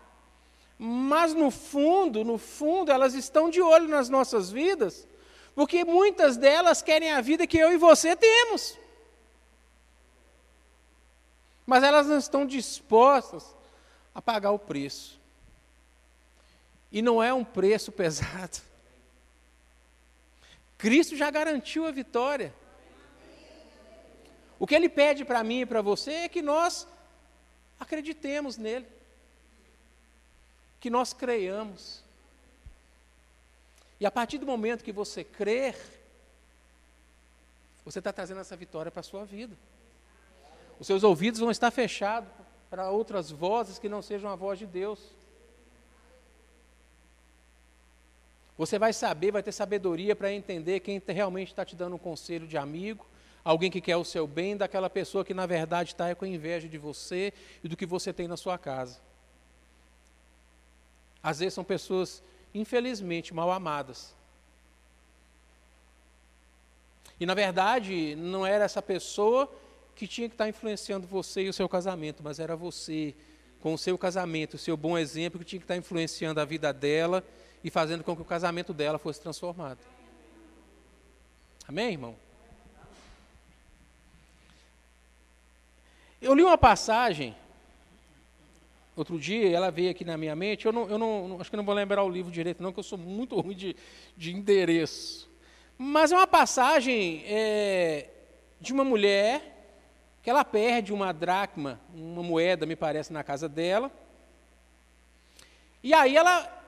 mas 0.78 1.34
no 1.34 1.50
fundo, 1.50 2.24
no 2.24 2.38
fundo, 2.38 2.90
elas 2.90 3.14
estão 3.14 3.50
de 3.50 3.60
olho 3.60 3.88
nas 3.88 4.08
nossas 4.08 4.50
vidas 4.50 5.06
porque 5.54 5.84
muitas 5.84 6.36
delas 6.36 6.82
querem 6.82 7.12
a 7.12 7.20
vida 7.20 7.46
que 7.46 7.56
eu 7.56 7.72
e 7.72 7.76
você 7.76 8.16
temos. 8.16 8.76
Mas 11.66 11.82
elas 11.82 12.06
não 12.06 12.18
estão 12.18 12.46
dispostas 12.46 13.54
a 14.14 14.20
pagar 14.20 14.50
o 14.52 14.58
preço. 14.58 15.18
E 16.92 17.02
não 17.02 17.22
é 17.22 17.32
um 17.32 17.44
preço 17.44 17.90
pesado. 17.92 18.60
Cristo 20.78 21.16
já 21.16 21.30
garantiu 21.30 21.86
a 21.86 21.90
vitória. 21.90 22.54
O 24.58 24.66
que 24.66 24.74
ele 24.74 24.88
pede 24.88 25.24
para 25.24 25.42
mim 25.42 25.60
e 25.60 25.66
para 25.66 25.82
você 25.82 26.12
é 26.12 26.28
que 26.28 26.42
nós 26.42 26.86
acreditemos 27.78 28.56
nele, 28.56 28.86
que 30.80 30.88
nós 30.88 31.12
creiamos. 31.12 32.02
E 33.98 34.06
a 34.06 34.10
partir 34.10 34.38
do 34.38 34.46
momento 34.46 34.84
que 34.84 34.92
você 34.92 35.24
crer, 35.24 35.76
você 37.84 37.98
está 37.98 38.12
trazendo 38.12 38.40
essa 38.40 38.56
vitória 38.56 38.90
para 38.90 39.00
a 39.00 39.04
sua 39.04 39.24
vida. 39.24 39.56
Os 40.78 40.86
seus 40.86 41.02
ouvidos 41.02 41.40
vão 41.40 41.50
estar 41.50 41.70
fechados 41.70 42.28
para 42.68 42.90
outras 42.90 43.30
vozes 43.30 43.78
que 43.78 43.88
não 43.88 44.02
sejam 44.02 44.30
a 44.30 44.36
voz 44.36 44.58
de 44.58 44.66
Deus. 44.66 44.98
Você 48.56 48.78
vai 48.78 48.92
saber, 48.92 49.32
vai 49.32 49.42
ter 49.42 49.52
sabedoria 49.52 50.14
para 50.14 50.32
entender 50.32 50.80
quem 50.80 51.02
realmente 51.06 51.48
está 51.48 51.64
te 51.64 51.74
dando 51.74 51.96
um 51.96 51.98
conselho 51.98 52.46
de 52.46 52.56
amigo, 52.56 53.04
alguém 53.44 53.70
que 53.70 53.80
quer 53.80 53.96
o 53.96 54.04
seu 54.04 54.26
bem, 54.26 54.56
daquela 54.56 54.88
pessoa 54.88 55.24
que 55.24 55.34
na 55.34 55.46
verdade 55.46 55.90
está 55.90 56.14
com 56.14 56.24
inveja 56.24 56.68
de 56.68 56.78
você 56.78 57.32
e 57.62 57.68
do 57.68 57.76
que 57.76 57.86
você 57.86 58.12
tem 58.12 58.28
na 58.28 58.36
sua 58.36 58.56
casa. 58.56 59.00
Às 61.22 61.40
vezes 61.40 61.54
são 61.54 61.64
pessoas 61.64 62.22
infelizmente, 62.54 63.34
mal 63.34 63.50
amadas. 63.50 64.14
E 67.18 67.26
na 67.26 67.34
verdade, 67.34 68.14
não 68.16 68.46
era 68.46 68.64
essa 68.64 68.80
pessoa 68.80 69.50
que 69.94 70.06
tinha 70.06 70.28
que 70.28 70.34
estar 70.34 70.48
influenciando 70.48 71.06
você 71.06 71.42
e 71.42 71.48
o 71.48 71.52
seu 71.52 71.68
casamento, 71.68 72.22
mas 72.22 72.38
era 72.38 72.56
você, 72.56 73.14
com 73.60 73.74
o 73.74 73.78
seu 73.78 73.96
casamento, 73.96 74.54
o 74.54 74.58
seu 74.58 74.76
bom 74.76 74.98
exemplo, 74.98 75.38
que 75.38 75.44
tinha 75.44 75.60
que 75.60 75.64
estar 75.64 75.76
influenciando 75.76 76.40
a 76.40 76.44
vida 76.44 76.72
dela 76.72 77.24
e 77.62 77.70
fazendo 77.70 78.04
com 78.04 78.14
que 78.14 78.22
o 78.22 78.24
casamento 78.24 78.74
dela 78.74 78.98
fosse 78.98 79.20
transformado. 79.20 79.78
Amém, 81.66 81.92
irmão? 81.92 82.16
Eu 86.20 86.34
li 86.34 86.42
uma 86.42 86.58
passagem 86.58 87.34
outro 88.96 89.18
dia, 89.18 89.50
ela 89.50 89.70
veio 89.70 89.90
aqui 89.90 90.04
na 90.04 90.16
minha 90.16 90.36
mente, 90.36 90.66
eu, 90.66 90.72
não, 90.72 90.88
eu 90.88 90.98
não, 90.98 91.38
acho 91.40 91.50
que 91.50 91.56
não 91.56 91.64
vou 91.64 91.74
lembrar 91.74 92.02
o 92.04 92.08
livro 92.08 92.30
direito, 92.30 92.62
não, 92.62 92.72
que 92.72 92.78
eu 92.78 92.84
sou 92.84 92.98
muito 92.98 93.38
ruim 93.40 93.56
de, 93.56 93.76
de 94.16 94.32
endereço. 94.32 95.28
Mas 95.76 96.12
é 96.12 96.16
uma 96.16 96.26
passagem 96.26 97.24
é, 97.26 98.08
de 98.60 98.72
uma 98.72 98.84
mulher 98.84 99.53
que 100.24 100.30
ela 100.30 100.42
perde 100.42 100.90
uma 100.90 101.12
dracma, 101.12 101.78
uma 101.94 102.22
moeda, 102.22 102.64
me 102.64 102.74
parece, 102.74 103.12
na 103.12 103.22
casa 103.22 103.46
dela. 103.46 103.92
E 105.82 105.92
aí 105.92 106.16
ela, 106.16 106.64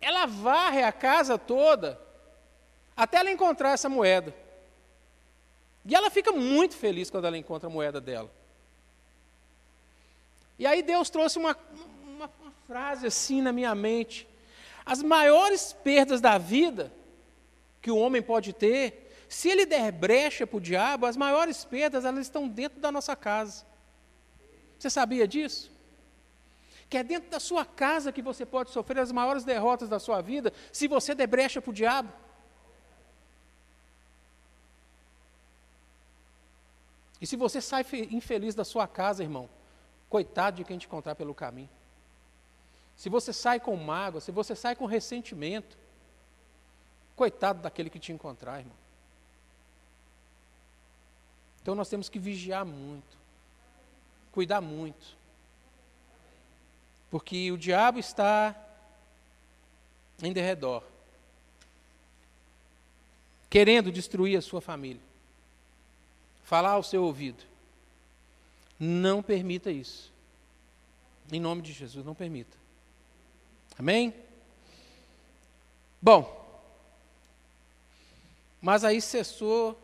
ela 0.00 0.24
varre 0.24 0.82
a 0.82 0.90
casa 0.90 1.36
toda 1.36 2.00
até 2.96 3.18
ela 3.18 3.30
encontrar 3.30 3.72
essa 3.72 3.90
moeda. 3.90 4.34
E 5.84 5.94
ela 5.94 6.08
fica 6.08 6.32
muito 6.32 6.74
feliz 6.74 7.10
quando 7.10 7.26
ela 7.26 7.36
encontra 7.36 7.68
a 7.68 7.72
moeda 7.72 8.00
dela. 8.00 8.30
E 10.58 10.66
aí 10.66 10.82
Deus 10.82 11.10
trouxe 11.10 11.38
uma, 11.38 11.54
uma, 12.02 12.30
uma 12.40 12.52
frase 12.66 13.06
assim 13.06 13.42
na 13.42 13.52
minha 13.52 13.74
mente. 13.74 14.26
As 14.86 15.02
maiores 15.02 15.74
perdas 15.84 16.22
da 16.22 16.38
vida 16.38 16.90
que 17.82 17.90
o 17.90 17.98
homem 17.98 18.22
pode 18.22 18.54
ter, 18.54 19.09
se 19.30 19.48
ele 19.48 19.64
der 19.64 19.92
brecha 19.92 20.44
para 20.44 20.56
o 20.56 20.60
diabo, 20.60 21.06
as 21.06 21.16
maiores 21.16 21.64
perdas 21.64 22.04
elas 22.04 22.26
estão 22.26 22.48
dentro 22.48 22.80
da 22.80 22.90
nossa 22.90 23.14
casa. 23.14 23.64
Você 24.76 24.90
sabia 24.90 25.26
disso? 25.26 25.70
Que 26.88 26.98
é 26.98 27.04
dentro 27.04 27.30
da 27.30 27.38
sua 27.38 27.64
casa 27.64 28.10
que 28.10 28.20
você 28.20 28.44
pode 28.44 28.70
sofrer 28.70 28.98
as 28.98 29.12
maiores 29.12 29.44
derrotas 29.44 29.88
da 29.88 30.00
sua 30.00 30.20
vida, 30.20 30.52
se 30.72 30.88
você 30.88 31.14
der 31.14 31.28
brecha 31.28 31.62
para 31.62 31.70
o 31.70 31.72
diabo. 31.72 32.12
E 37.20 37.26
se 37.26 37.36
você 37.36 37.60
sai 37.60 37.86
infeliz 38.10 38.56
da 38.56 38.64
sua 38.64 38.88
casa, 38.88 39.22
irmão, 39.22 39.48
Coitado 40.08 40.56
de 40.56 40.64
quem 40.64 40.76
te 40.76 40.88
encontrar 40.88 41.14
pelo 41.14 41.32
caminho. 41.32 41.70
Se 42.96 43.08
você 43.08 43.32
sai 43.32 43.60
com 43.60 43.76
mágoa, 43.76 44.20
se 44.20 44.32
você 44.32 44.56
sai 44.56 44.74
com 44.74 44.84
ressentimento, 44.84 45.78
coitado 47.14 47.62
daquele 47.62 47.88
que 47.88 48.00
te 48.00 48.10
encontrar, 48.10 48.58
irmão. 48.58 48.79
Então 51.62 51.74
nós 51.74 51.88
temos 51.88 52.08
que 52.08 52.18
vigiar 52.18 52.64
muito, 52.64 53.16
cuidar 54.32 54.60
muito. 54.60 55.18
Porque 57.10 57.50
o 57.50 57.58
diabo 57.58 57.98
está 57.98 58.54
em 60.22 60.32
derredor, 60.32 60.82
querendo 63.48 63.90
destruir 63.90 64.38
a 64.38 64.42
sua 64.42 64.60
família, 64.60 65.02
falar 66.44 66.72
ao 66.72 66.82
seu 66.82 67.02
ouvido. 67.04 67.42
Não 68.78 69.22
permita 69.22 69.70
isso. 69.70 70.12
Em 71.30 71.40
nome 71.40 71.62
de 71.62 71.72
Jesus, 71.72 72.04
não 72.04 72.14
permita. 72.14 72.56
Amém? 73.78 74.14
Bom, 76.00 76.40
mas 78.60 78.84
aí 78.84 79.00
cessou, 79.00 79.78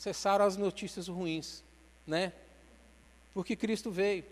cessaram 0.00 0.46
as 0.46 0.56
notícias 0.56 1.08
ruins, 1.08 1.62
né? 2.06 2.32
Porque 3.34 3.54
Cristo 3.54 3.90
veio. 3.90 4.24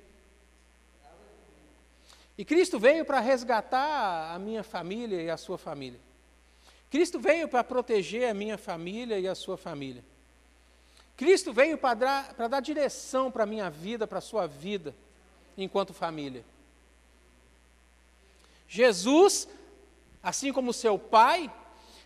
E 2.38 2.42
Cristo 2.42 2.78
veio 2.80 3.04
para 3.04 3.20
resgatar 3.20 4.34
a 4.34 4.38
minha 4.38 4.62
família 4.62 5.20
e 5.20 5.28
a 5.28 5.36
sua 5.36 5.58
família. 5.58 6.00
Cristo 6.90 7.20
veio 7.20 7.46
para 7.48 7.62
proteger 7.62 8.30
a 8.30 8.32
minha 8.32 8.56
família 8.56 9.18
e 9.20 9.28
a 9.28 9.34
sua 9.34 9.58
família. 9.58 10.02
Cristo 11.18 11.52
veio 11.52 11.76
para 11.76 11.94
dar, 11.94 12.34
para 12.34 12.48
dar 12.48 12.60
direção 12.60 13.30
para 13.30 13.42
a 13.42 13.46
minha 13.46 13.68
vida, 13.68 14.06
para 14.06 14.18
a 14.18 14.22
sua 14.22 14.46
vida, 14.46 14.96
enquanto 15.54 15.92
família. 15.92 16.46
Jesus, 18.66 19.46
assim 20.22 20.50
como 20.50 20.72
seu 20.72 20.98
pai, 20.98 21.52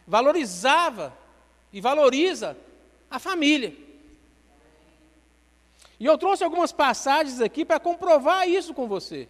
valorizava 0.05 1.17
e 1.73 1.81
valoriza 1.81 2.57
a 3.13 3.19
família. 3.19 3.77
E 6.01 6.07
eu 6.07 6.17
trouxe 6.17 6.43
algumas 6.43 6.73
passagens 6.73 7.43
aqui 7.43 7.63
para 7.63 7.79
comprovar 7.79 8.49
isso 8.49 8.73
com 8.73 8.89
você. 8.89 9.29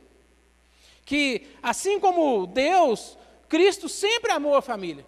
Que, 1.04 1.48
assim 1.60 1.98
como 1.98 2.46
Deus, 2.46 3.18
Cristo 3.48 3.88
sempre 3.88 4.30
amou 4.30 4.54
a 4.54 4.62
família. 4.62 5.04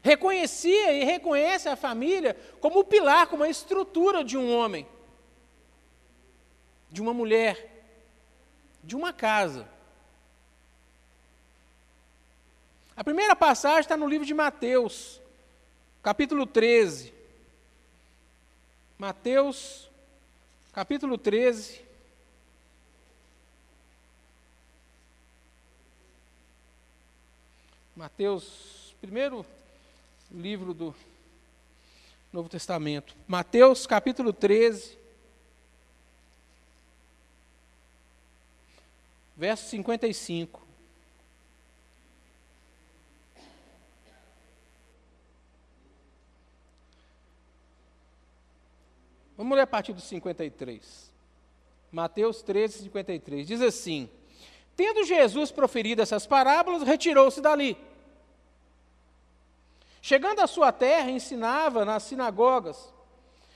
Reconhecia 0.00 0.92
e 0.92 1.04
reconhece 1.04 1.68
a 1.68 1.74
família 1.74 2.36
como 2.60 2.78
o 2.78 2.84
pilar, 2.84 3.26
como 3.26 3.42
a 3.42 3.48
estrutura 3.48 4.22
de 4.22 4.38
um 4.38 4.56
homem, 4.56 4.86
de 6.88 7.02
uma 7.02 7.12
mulher, 7.12 7.84
de 8.82 8.94
uma 8.94 9.12
casa. 9.12 9.68
A 12.96 13.02
primeira 13.02 13.34
passagem 13.34 13.80
está 13.80 13.96
no 13.96 14.08
livro 14.08 14.26
de 14.26 14.34
Mateus, 14.34 15.20
capítulo 16.00 16.46
13. 16.46 17.21
Mateus, 19.02 19.90
capítulo 20.72 21.18
13. 21.18 21.82
Mateus, 27.96 28.94
primeiro 29.00 29.44
livro 30.30 30.72
do 30.72 30.94
Novo 32.32 32.48
Testamento. 32.48 33.12
Mateus, 33.26 33.88
capítulo 33.88 34.32
13. 34.32 34.96
Verso 39.36 39.68
55. 39.68 40.61
Vamos 49.42 49.56
ler 49.56 49.62
a 49.62 49.66
partir 49.66 49.92
do 49.92 50.00
53. 50.00 51.12
Mateus 51.90 52.42
13, 52.42 52.84
53. 52.84 53.44
Diz 53.44 53.60
assim: 53.60 54.08
Tendo 54.76 55.02
Jesus 55.02 55.50
proferido 55.50 56.00
essas 56.00 56.28
parábolas, 56.28 56.84
retirou-se 56.84 57.40
dali. 57.40 57.76
Chegando 60.00 60.38
à 60.38 60.46
sua 60.46 60.70
terra, 60.70 61.10
ensinava 61.10 61.84
nas 61.84 62.04
sinagogas, 62.04 62.94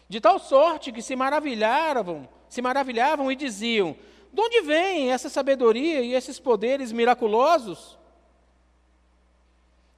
de 0.09 0.21
tal 0.21 0.41
sorte 0.41 0.91
que 0.91 1.01
se 1.01 1.15
maravilhavam, 1.15 2.29
se 2.49 2.61
maravilhavam 2.61 3.31
e 3.31 3.37
diziam: 3.37 3.97
De 4.33 4.41
onde 4.41 4.63
vem 4.63 5.13
essa 5.13 5.29
sabedoria 5.29 6.01
e 6.01 6.15
esses 6.15 6.41
poderes 6.41 6.91
miraculosos? 6.91 7.97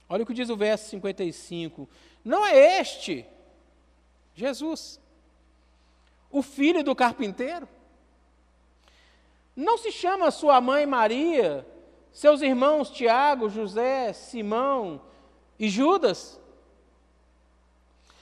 Olha 0.07 0.23
o 0.23 0.27
que 0.27 0.35
diz 0.35 0.51
o 0.51 0.57
verso 0.57 0.91
55. 0.91 1.89
Não 2.23 2.47
é 2.47 2.79
este 2.79 3.25
Jesus, 4.35 5.01
o 6.31 6.43
filho 6.43 6.83
do 6.83 6.95
carpinteiro? 6.95 7.69
Não 9.55 9.77
se 9.77 9.91
chama 9.91 10.31
sua 10.31 10.61
mãe 10.61 10.87
Maria, 10.87 11.67
seus 12.13 12.43
irmãos 12.43 12.91
Tiago, 12.91 13.49
José, 13.49 14.13
Simão 14.13 15.01
e 15.59 15.69
Judas? 15.69 16.41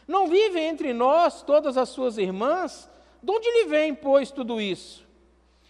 Não 0.07 0.29
vive 0.29 0.61
entre 0.61 0.92
nós 0.92 1.42
todas 1.42 1.77
as 1.77 1.88
suas 1.88 2.16
irmãs? 2.16 2.88
De 3.23 3.31
onde 3.31 3.51
lhe 3.51 3.64
vem, 3.66 3.95
pois, 3.95 4.31
tudo 4.31 4.61
isso? 4.61 5.07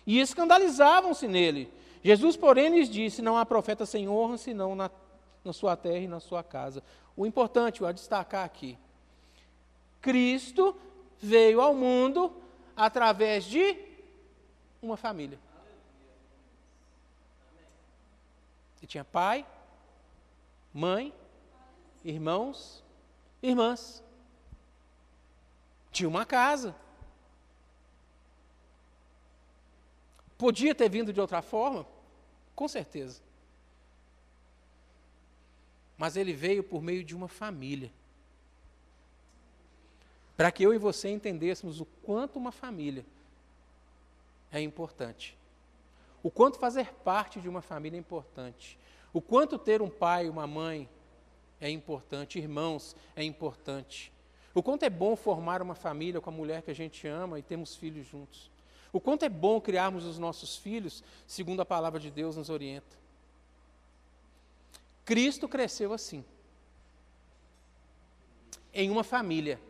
E 0.07 0.21
escandalizavam-se 0.21 1.27
nele. 1.27 1.73
Jesus, 2.03 2.37
porém, 2.37 2.69
lhes 2.69 2.89
disse: 2.89 3.23
Não 3.23 3.37
há 3.37 3.45
profeta 3.45 3.85
sem 3.87 4.09
honra 4.09 4.37
senão 4.37 4.77
na, 4.77 4.91
na 5.45 5.53
sua 5.53 5.77
terra 5.77 5.99
e 5.99 6.09
na 6.09 6.21
sua 6.21 6.43
casa. 6.43 6.83
O 7.17 7.27
importante, 7.27 7.85
a 7.85 7.91
destacar 7.91 8.45
aqui: 8.45 8.79
Cristo 10.01 10.77
veio 11.21 11.61
ao 11.61 11.75
mundo 11.75 12.33
através 12.77 13.45
de 13.45 13.77
uma 14.81 14.97
família. 14.97 15.39
Ele 18.79 18.87
tinha 18.87 19.05
pai, 19.05 19.47
mãe, 20.73 21.13
irmãos, 22.05 22.85
irmãs. 23.43 24.03
Tinha 25.91 26.09
uma 26.09 26.27
casa. 26.27 26.77
Podia 30.37 30.75
ter 30.75 30.91
vindo 30.91 31.13
de 31.13 31.21
outra 31.21 31.41
forma? 31.41 31.87
Com 32.55 32.69
certeza. 32.69 33.23
Mas 35.97 36.17
ele 36.17 36.35
veio 36.35 36.63
por 36.63 36.83
meio 36.83 37.03
de 37.03 37.17
uma 37.17 37.27
família 37.27 37.91
para 40.37 40.51
que 40.51 40.63
eu 40.63 40.75
e 40.75 40.79
você 40.79 41.09
entendêssemos 41.09 41.81
o 41.81 41.85
quanto 42.03 42.39
uma 42.39 42.53
família 42.53 43.05
é 44.53 44.61
importante. 44.61 45.37
O 46.23 46.31
quanto 46.31 46.59
fazer 46.59 46.93
parte 46.93 47.41
de 47.41 47.49
uma 47.49 47.63
família 47.63 47.97
é 47.97 48.01
importante. 48.01 48.79
O 49.13 49.21
quanto 49.21 49.59
ter 49.59 49.81
um 49.81 49.89
pai, 49.89 50.29
uma 50.29 50.47
mãe 50.47 50.89
é 51.61 51.71
importante, 51.71 52.39
irmãos 52.39 52.95
é 53.15 53.23
importante. 53.23 54.13
O 54.55 54.63
quanto 54.63 54.85
é 54.85 54.91
bom 54.91 55.17
formar 55.17 55.63
uma 55.63 55.75
família 55.75 56.21
com 56.21 56.31
a 56.31 56.33
mulher 56.33 56.63
que 56.63 56.71
a 56.71 56.75
gente 56.75 57.07
ama 57.07 57.39
e 57.39 57.43
temos 57.43 57.77
filhos 57.77 58.07
juntos. 58.07 58.51
O 58.93 59.01
quanto 59.01 59.25
é 59.25 59.29
bom 59.29 59.61
criarmos 59.61 60.05
os 60.05 60.19
nossos 60.19 60.57
filhos 60.57 61.05
segundo 61.27 61.61
a 61.61 61.67
palavra 61.67 62.01
de 62.01 62.11
Deus 62.11 62.37
nos 62.37 62.49
orienta. 62.49 62.97
Cristo 65.05 65.49
cresceu 65.49 65.93
assim, 65.93 66.25
em 68.73 68.91
uma 68.91 69.05
família. 69.05 69.61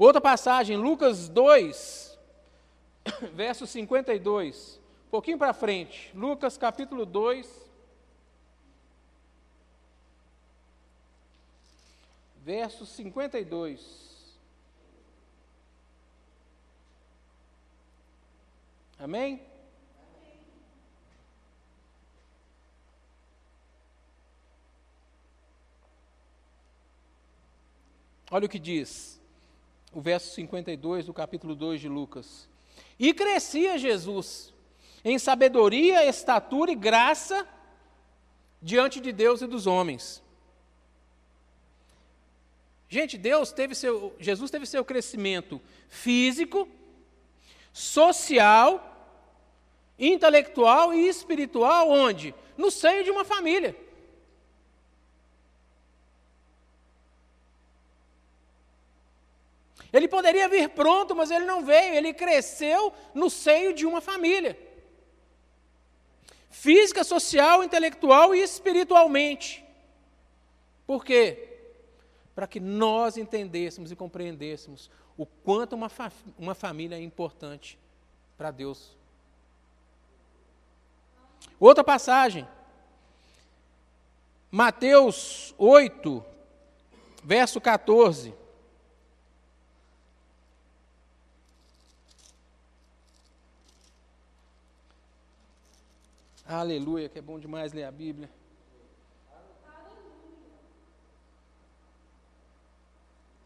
Outra 0.00 0.18
passagem, 0.18 0.78
Lucas 0.78 1.28
2, 1.28 2.18
verso 3.34 3.66
52. 3.66 4.80
Um 5.06 5.10
pouquinho 5.10 5.36
para 5.36 5.52
frente. 5.52 6.10
Lucas 6.16 6.56
capítulo 6.56 7.04
2. 7.04 7.70
Verso 12.42 12.86
52. 12.86 14.38
Amém? 18.98 19.42
Olha 28.30 28.46
o 28.46 28.48
que 28.48 28.58
diz 28.58 29.19
o 29.92 30.00
verso 30.00 30.34
52 30.34 31.06
do 31.06 31.12
capítulo 31.12 31.54
2 31.54 31.80
de 31.80 31.88
Lucas. 31.88 32.48
E 32.98 33.12
crescia 33.12 33.78
Jesus 33.78 34.52
em 35.04 35.18
sabedoria, 35.18 36.06
estatura 36.06 36.70
e 36.70 36.76
graça 36.76 37.46
diante 38.60 39.00
de 39.00 39.12
Deus 39.12 39.40
e 39.40 39.46
dos 39.46 39.66
homens. 39.66 40.22
Gente, 42.88 43.16
Deus 43.16 43.52
teve 43.52 43.74
seu, 43.74 44.14
Jesus 44.18 44.50
teve 44.50 44.66
seu 44.66 44.84
crescimento 44.84 45.60
físico, 45.88 46.68
social, 47.72 48.86
intelectual 49.98 50.92
e 50.92 51.08
espiritual 51.08 51.88
onde? 51.88 52.34
No 52.56 52.70
seio 52.70 53.04
de 53.04 53.10
uma 53.10 53.24
família. 53.24 53.76
Ele 59.92 60.06
poderia 60.06 60.48
vir 60.48 60.68
pronto, 60.70 61.14
mas 61.16 61.30
ele 61.30 61.44
não 61.44 61.64
veio, 61.64 61.94
ele 61.94 62.14
cresceu 62.14 62.92
no 63.12 63.28
seio 63.28 63.72
de 63.74 63.84
uma 63.86 64.00
família. 64.00 64.58
Física, 66.48 67.02
social, 67.02 67.64
intelectual 67.64 68.34
e 68.34 68.40
espiritualmente. 68.40 69.64
Por 70.86 71.04
quê? 71.04 71.48
Para 72.34 72.46
que 72.46 72.60
nós 72.60 73.16
entendêssemos 73.16 73.90
e 73.90 73.96
compreendêssemos 73.96 74.90
o 75.16 75.26
quanto 75.26 75.74
uma, 75.74 75.88
fa 75.88 76.10
uma 76.38 76.54
família 76.54 76.96
é 76.96 77.02
importante 77.02 77.78
para 78.38 78.50
Deus. 78.50 78.96
Outra 81.58 81.84
passagem. 81.84 82.48
Mateus 84.50 85.54
8, 85.58 86.24
verso 87.22 87.60
14. 87.60 88.39
Aleluia, 96.52 97.08
que 97.08 97.16
é 97.16 97.22
bom 97.22 97.38
demais 97.38 97.72
ler 97.72 97.84
a 97.84 97.92
Bíblia. 97.92 98.28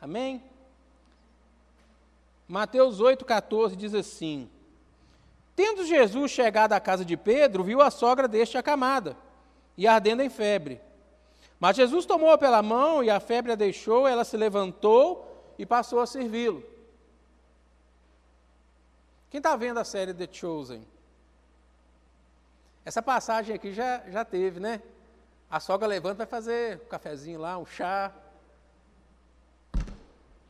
Amém? 0.00 0.42
Mateus 2.48 3.02
8,14 3.02 3.76
diz 3.76 3.94
assim: 3.94 4.48
Tendo 5.54 5.84
Jesus 5.84 6.30
chegado 6.30 6.72
à 6.72 6.80
casa 6.80 7.04
de 7.04 7.14
Pedro, 7.14 7.62
viu 7.62 7.82
a 7.82 7.90
sogra 7.90 8.26
deste 8.26 8.56
acamada 8.56 9.14
e 9.76 9.86
ardendo 9.86 10.22
em 10.22 10.30
febre. 10.30 10.80
Mas 11.60 11.76
Jesus 11.76 12.06
tomou-a 12.06 12.38
pela 12.38 12.62
mão 12.62 13.04
e 13.04 13.10
a 13.10 13.20
febre 13.20 13.52
a 13.52 13.54
deixou, 13.54 14.08
ela 14.08 14.24
se 14.24 14.38
levantou 14.38 15.54
e 15.58 15.66
passou 15.66 16.00
a 16.00 16.06
servi-lo. 16.06 16.64
Quem 19.28 19.40
está 19.40 19.54
vendo 19.56 19.78
a 19.78 19.84
série 19.84 20.14
The 20.14 20.26
Chosen? 20.32 20.93
Essa 22.85 23.01
passagem 23.01 23.55
aqui 23.55 23.73
já, 23.73 24.03
já 24.11 24.25
teve, 24.25 24.61
né? 24.61 24.83
A 25.51 25.59
sogra 25.59 25.88
levanta 25.88 26.16
vai 26.16 26.27
fazer 26.27 26.81
um 26.85 26.88
cafezinho 26.88 27.40
lá, 27.40 27.57
um 27.57 27.64
chá. 27.64 28.12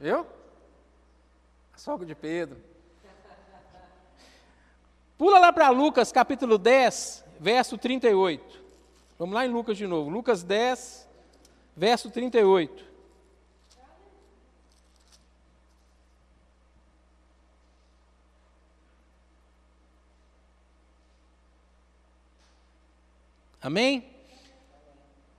Viu? 0.01 0.27
A 1.73 1.79
sogra 1.79 2.05
de 2.05 2.15
Pedro. 2.15 2.61
Pula 5.17 5.39
lá 5.39 5.53
para 5.53 5.71
Lucas 5.71 6.11
capítulo 6.11 6.59
10, 6.59 7.25
verso 7.39 7.79
38. 7.79 8.65
Vamos 9.17 9.35
lá 9.35 9.47
em 9.47 9.51
Lucas 9.51 9.77
de 9.77 9.87
novo. 9.87 10.11
Lucas 10.11 10.43
10, 10.43 11.09
verso 11.77 12.11
38. 12.11 12.85
Amém? 23.65 24.05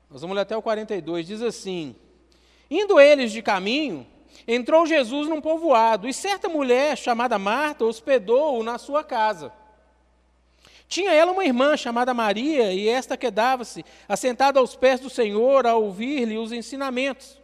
Nós 0.10 0.22
vamos 0.22 0.36
ler 0.36 0.42
até 0.42 0.58
o 0.58 0.62
42. 0.62 1.28
Diz 1.28 1.44
assim: 1.44 1.96
Indo 2.72 3.00
eles 3.00 3.32
de 3.32 3.40
caminho, 3.40 4.04
entrou 4.48 4.88
Jesus 4.88 5.30
num 5.30 5.40
povoado, 5.40 6.08
e 6.08 6.14
certa 6.14 6.50
mulher 6.50 6.98
chamada 6.98 7.38
Marta 7.38 7.86
hospedou-o 7.86 8.64
na 8.64 8.80
sua 8.80 9.04
casa. 9.04 9.54
Tinha 10.88 11.14
ela 11.14 11.34
uma 11.34 11.46
irmã 11.46 11.78
chamada 11.78 12.16
Maria, 12.16 12.74
e 12.74 12.90
esta 12.90 13.16
quedava-se 13.16 13.86
assentada 14.10 14.60
aos 14.60 14.76
pés 14.76 15.00
do 15.00 15.10
Senhor 15.10 15.68
a 15.68 15.76
ouvir-lhe 15.76 16.36
os 16.36 16.52
ensinamentos. 16.52 17.40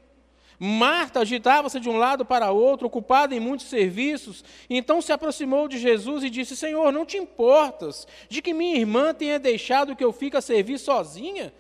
Marta 0.64 1.22
agitava-se 1.22 1.80
de 1.80 1.90
um 1.90 1.98
lado 1.98 2.24
para 2.24 2.52
outro, 2.52 2.86
ocupada 2.86 3.34
em 3.34 3.40
muitos 3.40 3.66
serviços, 3.66 4.46
então 4.70 5.02
se 5.02 5.12
aproximou 5.12 5.68
de 5.68 5.80
Jesus 5.80 6.24
e 6.24 6.30
disse: 6.30 6.56
Senhor, 6.56 6.94
não 6.94 7.04
te 7.04 7.18
importas 7.18 8.08
de 8.30 8.44
que 8.44 8.54
minha 8.54 8.78
irmã 8.78 9.12
tenha 9.12 9.40
deixado 9.40 9.96
que 9.96 10.04
eu 10.04 10.14
fique 10.14 10.38
a 10.38 10.42
servir 10.42 10.78
sozinha? 10.78 11.52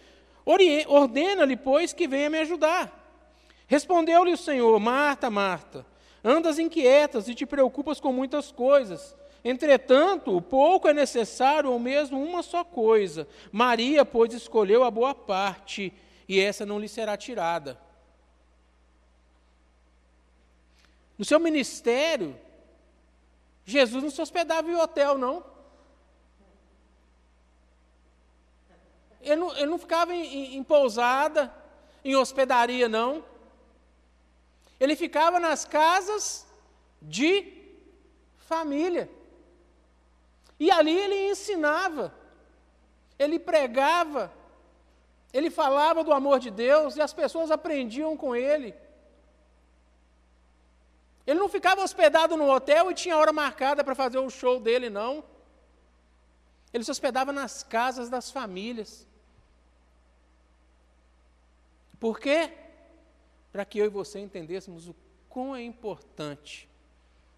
Ordena-lhe, 0.88 1.58
pois, 1.58 1.94
que 1.94 2.08
venha 2.08 2.30
me 2.30 2.38
ajudar. 2.42 3.26
Respondeu-lhe 3.66 4.34
o 4.34 4.38
Senhor: 4.38 4.80
Marta, 4.80 5.32
Marta, 5.32 5.84
andas 6.24 6.60
inquietas 6.60 7.28
e 7.28 7.34
te 7.34 7.48
preocupas 7.48 8.00
com 8.00 8.14
muitas 8.14 8.52
coisas. 8.52 9.16
Entretanto, 9.44 10.40
pouco 10.44 10.88
é 10.88 10.94
necessário 10.94 11.72
ou 11.72 11.80
mesmo 11.80 12.24
uma 12.24 12.44
só 12.44 12.64
coisa. 12.64 13.28
Maria, 13.52 14.06
pois, 14.06 14.32
escolheu 14.32 14.84
a 14.84 14.92
boa 14.92 15.16
parte, 15.16 15.92
e 16.30 16.40
essa 16.40 16.68
não 16.68 16.78
lhe 16.78 16.88
será 16.88 17.18
tirada. 17.18 17.80
No 21.22 21.26
seu 21.26 21.40
ministério, 21.40 22.36
Jesus 23.64 24.02
não 24.02 24.10
se 24.10 24.20
hospedava 24.20 24.72
em 24.72 24.76
hotel, 24.76 25.20
não. 25.20 25.46
Ele 29.22 29.36
não, 29.36 29.56
ele 29.56 29.68
não 29.68 29.78
ficava 29.78 30.16
em, 30.16 30.24
em, 30.24 30.56
em 30.56 30.64
pousada, 30.64 31.54
em 32.04 32.16
hospedaria, 32.16 32.90
não. 32.90 33.24
Ele 34.80 34.96
ficava 34.96 35.40
nas 35.40 35.64
casas 35.64 36.48
de 37.00 37.54
família. 38.40 39.08
E 40.60 40.72
ali 40.72 40.98
ele 40.98 41.30
ensinava, 41.30 42.16
ele 43.20 43.38
pregava, 43.38 44.34
ele 45.32 45.52
falava 45.52 46.04
do 46.04 46.14
amor 46.14 46.40
de 46.40 46.50
Deus 46.50 46.96
e 46.96 47.02
as 47.02 47.14
pessoas 47.14 47.52
aprendiam 47.52 48.18
com 48.18 48.36
ele. 48.36 48.74
Ele 51.26 51.40
não 51.40 51.50
ficava 51.50 51.84
hospedado 51.84 52.36
no 52.36 52.50
hotel 52.50 52.90
e 52.92 52.96
tinha 52.96 53.18
hora 53.18 53.32
marcada 53.32 53.84
para 53.84 53.96
fazer 53.96 54.18
o 54.18 54.30
show 54.30 54.60
dele, 54.60 54.90
não. 54.90 55.24
Ele 56.74 56.84
se 56.84 56.92
hospedava 56.92 57.32
nas 57.32 57.64
casas 57.64 58.10
das 58.10 58.32
famílias. 58.32 59.06
Por 62.00 62.20
quê? 62.20 62.52
Para 63.52 63.66
que 63.66 63.78
eu 63.78 63.86
e 63.86 63.90
você 63.90 64.20
entendêssemos 64.20 64.88
o 64.88 64.96
quão 65.30 65.56
é 65.56 65.62
importante 65.62 66.68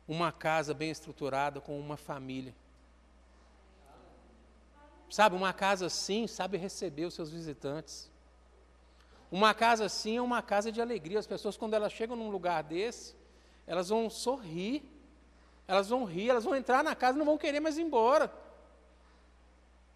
uma 0.07 0.31
casa 0.31 0.73
bem 0.73 0.89
estruturada 0.89 1.59
com 1.59 1.77
uma 1.79 1.97
família. 1.97 2.53
Sabe, 5.09 5.35
uma 5.35 5.53
casa 5.53 5.87
assim 5.87 6.25
sabe 6.25 6.57
receber 6.57 7.05
os 7.05 7.13
seus 7.13 7.29
visitantes. 7.29 8.09
Uma 9.31 9.53
casa 9.53 9.85
assim 9.85 10.17
é 10.17 10.21
uma 10.21 10.41
casa 10.41 10.71
de 10.71 10.81
alegria. 10.81 11.19
As 11.19 11.27
pessoas, 11.27 11.57
quando 11.57 11.73
elas 11.73 11.91
chegam 11.91 12.15
num 12.15 12.29
lugar 12.29 12.63
desse, 12.63 13.15
elas 13.65 13.89
vão 13.89 14.09
sorrir, 14.09 14.83
elas 15.67 15.89
vão 15.89 16.03
rir, 16.03 16.29
elas 16.29 16.43
vão 16.43 16.55
entrar 16.55 16.83
na 16.83 16.95
casa 16.95 17.15
e 17.15 17.19
não 17.19 17.25
vão 17.25 17.37
querer 17.37 17.59
mais 17.59 17.77
ir 17.77 17.81
embora. 17.81 18.31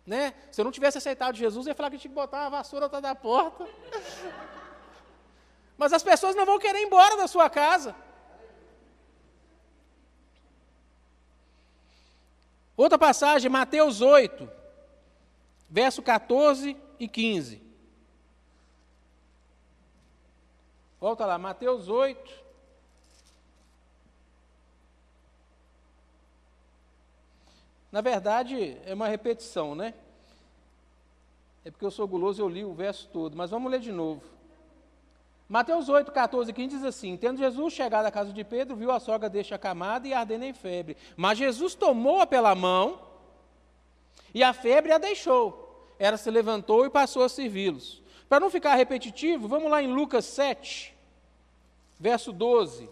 Né? 0.05 0.33
Se 0.51 0.61
eu 0.61 0.65
não 0.65 0.71
tivesse 0.71 0.97
aceitado 0.97 1.35
Jesus, 1.35 1.65
eu 1.65 1.71
ia 1.71 1.75
falar 1.75 1.91
que 1.91 1.97
tinha 1.97 2.09
que 2.09 2.15
botar 2.15 2.41
uma 2.43 2.49
vassoura 2.49 2.85
atrás 2.85 3.03
da 3.03 3.13
porta. 3.13 3.67
Mas 5.77 5.93
as 5.93 6.01
pessoas 6.01 6.35
não 6.35 6.45
vão 6.45 6.57
querer 6.57 6.79
ir 6.79 6.85
embora 6.85 7.17
da 7.17 7.27
sua 7.27 7.49
casa. 7.49 7.95
Outra 12.75 12.97
passagem, 12.97 13.49
Mateus 13.49 14.01
8 14.01 14.57
verso 15.69 16.01
14 16.01 16.77
e 16.99 17.07
15. 17.07 17.61
Volta 20.99 21.25
lá, 21.25 21.37
Mateus 21.37 21.89
8. 21.89 22.46
Na 27.91 28.01
verdade, 28.01 28.77
é 28.85 28.93
uma 28.93 29.07
repetição, 29.07 29.73
né? 29.73 29.93
É 31.63 31.71
porque 31.71 31.85
eu 31.85 31.91
sou 31.91 32.07
guloso, 32.07 32.41
eu 32.41 32.47
li 32.47 32.63
o 32.63 32.73
verso 32.73 33.09
todo, 33.11 33.35
mas 33.35 33.51
vamos 33.51 33.71
ler 33.71 33.79
de 33.79 33.91
novo. 33.91 34.21
Mateus 35.49 35.87
8, 35.87 36.11
14 36.11 36.51
e 36.51 36.53
15 36.53 36.75
diz 36.75 36.85
assim: 36.85 37.15
Tendo 37.15 37.37
Jesus 37.37 37.73
chegado 37.73 38.05
à 38.05 38.11
casa 38.11 38.33
de 38.33 38.43
Pedro, 38.43 38.75
viu 38.75 38.91
a 38.91 38.99
sogra 38.99 39.29
deste 39.29 39.53
acamada 39.53 40.07
e 40.07 40.13
ardendo 40.13 40.43
em 40.43 40.53
febre. 40.53 40.97
Mas 41.15 41.37
Jesus 41.37 41.75
tomou-a 41.75 42.27
pela 42.27 42.53
mão 42.53 42.99
e 44.33 44.43
a 44.43 44.53
febre 44.53 44.91
a 44.91 44.97
deixou. 44.97 45.93
Ela 45.97 46.17
se 46.17 46.29
levantou 46.29 46.85
e 46.85 46.89
passou 46.89 47.23
a 47.23 47.29
servi-los. 47.29 48.01
Para 48.27 48.41
não 48.41 48.49
ficar 48.49 48.75
repetitivo, 48.75 49.47
vamos 49.47 49.71
lá 49.71 49.81
em 49.81 49.91
Lucas 49.91 50.25
7, 50.25 50.93
verso 51.97 52.33
12. 52.33 52.89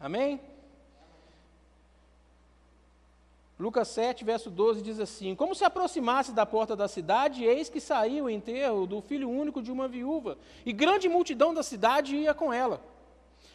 Amém? 0.00 0.40
Lucas 3.58 3.88
7, 3.88 4.24
verso 4.24 4.48
12 4.48 4.80
diz 4.80 4.98
assim: 4.98 5.34
Como 5.34 5.54
se 5.54 5.62
aproximasse 5.62 6.32
da 6.32 6.46
porta 6.46 6.74
da 6.74 6.88
cidade, 6.88 7.44
eis 7.44 7.68
que 7.68 7.78
saiu 7.78 8.24
o 8.24 8.30
enterro 8.30 8.86
do 8.86 9.02
filho 9.02 9.28
único 9.28 9.60
de 9.60 9.70
uma 9.70 9.86
viúva, 9.86 10.38
e 10.64 10.72
grande 10.72 11.10
multidão 11.10 11.52
da 11.52 11.62
cidade 11.62 12.16
ia 12.16 12.32
com 12.32 12.50
ela. 12.50 12.82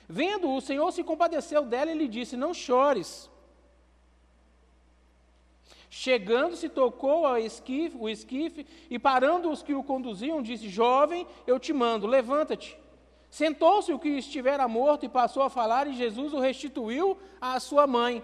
Vendo, 0.07 0.51
o 0.51 0.61
Senhor 0.61 0.91
se 0.91 1.03
compadeceu 1.03 1.65
dela 1.65 1.91
e 1.91 1.97
lhe 1.97 2.07
disse: 2.07 2.37
Não 2.37 2.53
chores. 2.53 3.27
Chegando-se, 5.89 6.69
tocou 6.69 7.25
a 7.25 7.39
esquife, 7.39 7.97
o 7.97 8.07
esquife 8.07 8.67
e, 8.89 8.99
parando 8.99 9.49
os 9.49 9.63
que 9.63 9.73
o 9.73 9.83
conduziam, 9.83 10.43
disse: 10.43 10.69
Jovem, 10.69 11.25
eu 11.47 11.59
te 11.59 11.73
mando, 11.73 12.05
levanta-te. 12.05 12.77
Sentou-se 13.35 13.91
o 13.91 13.99
que 13.99 14.07
estivera 14.07 14.65
morto 14.65 15.05
e 15.05 15.09
passou 15.09 15.43
a 15.43 15.49
falar, 15.49 15.87
e 15.87 15.93
Jesus 15.93 16.31
o 16.31 16.39
restituiu 16.39 17.17
à 17.41 17.59
sua 17.59 17.85
mãe. 17.85 18.23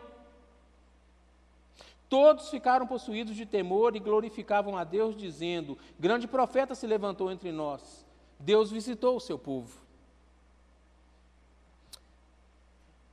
Todos 2.08 2.50
ficaram 2.50 2.88
possuídos 2.88 3.36
de 3.36 3.46
temor 3.46 3.94
e 3.94 4.00
glorificavam 4.00 4.78
a 4.78 4.86
Deus, 4.86 5.14
dizendo: 5.18 5.78
Grande 6.00 6.30
profeta 6.30 6.74
se 6.74 6.88
levantou 6.88 7.30
entre 7.30 7.52
nós. 7.52 8.06
Deus 8.40 8.72
visitou 8.72 9.18
o 9.18 9.20
seu 9.20 9.38
povo. 9.38 9.82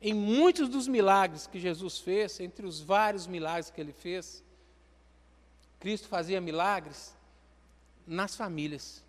Em 0.01 0.15
muitos 0.15 0.69
dos 0.69 0.87
milagres 0.87 1.49
que 1.49 1.59
Jesus 1.59 1.99
fez, 1.99 2.39
entre 2.39 2.65
os 2.65 2.81
vários 2.81 3.27
milagres 3.27 3.71
que 3.71 3.81
ele 3.81 3.93
fez, 3.93 4.45
Cristo 5.81 6.07
fazia 6.07 6.41
milagres 6.41 7.13
nas 8.07 8.37
famílias, 8.37 9.05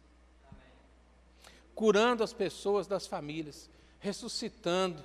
curando 1.76 2.24
as 2.24 2.34
pessoas 2.34 2.88
das 2.88 3.07
famílias, 3.07 3.70
ressuscitando 3.99 5.03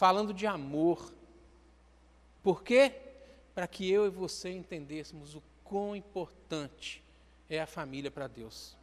falando 0.00 0.32
de 0.32 0.46
amor. 0.46 1.12
Por 2.42 2.62
quê? 2.62 2.90
Para 3.54 3.66
que 3.66 3.90
eu 3.90 4.06
e 4.06 4.08
você 4.08 4.50
entendêssemos 4.50 5.34
o 5.34 5.42
quão 5.62 5.94
importante 5.94 7.04
é 7.50 7.60
a 7.60 7.66
família 7.66 8.10
para 8.10 8.26
Deus. 8.26 8.74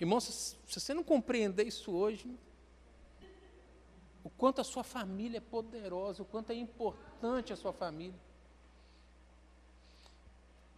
Irmão, 0.00 0.18
se 0.18 0.56
você 0.66 0.92
não 0.92 1.04
compreender 1.04 1.64
isso 1.64 1.92
hoje, 1.92 2.36
o 4.24 4.30
quanto 4.30 4.60
a 4.60 4.64
sua 4.64 4.82
família 4.82 5.38
é 5.38 5.40
poderosa, 5.40 6.22
o 6.22 6.26
quanto 6.26 6.50
é 6.50 6.56
importante 6.56 7.52
a 7.52 7.56
sua 7.56 7.72
família. 7.72 8.18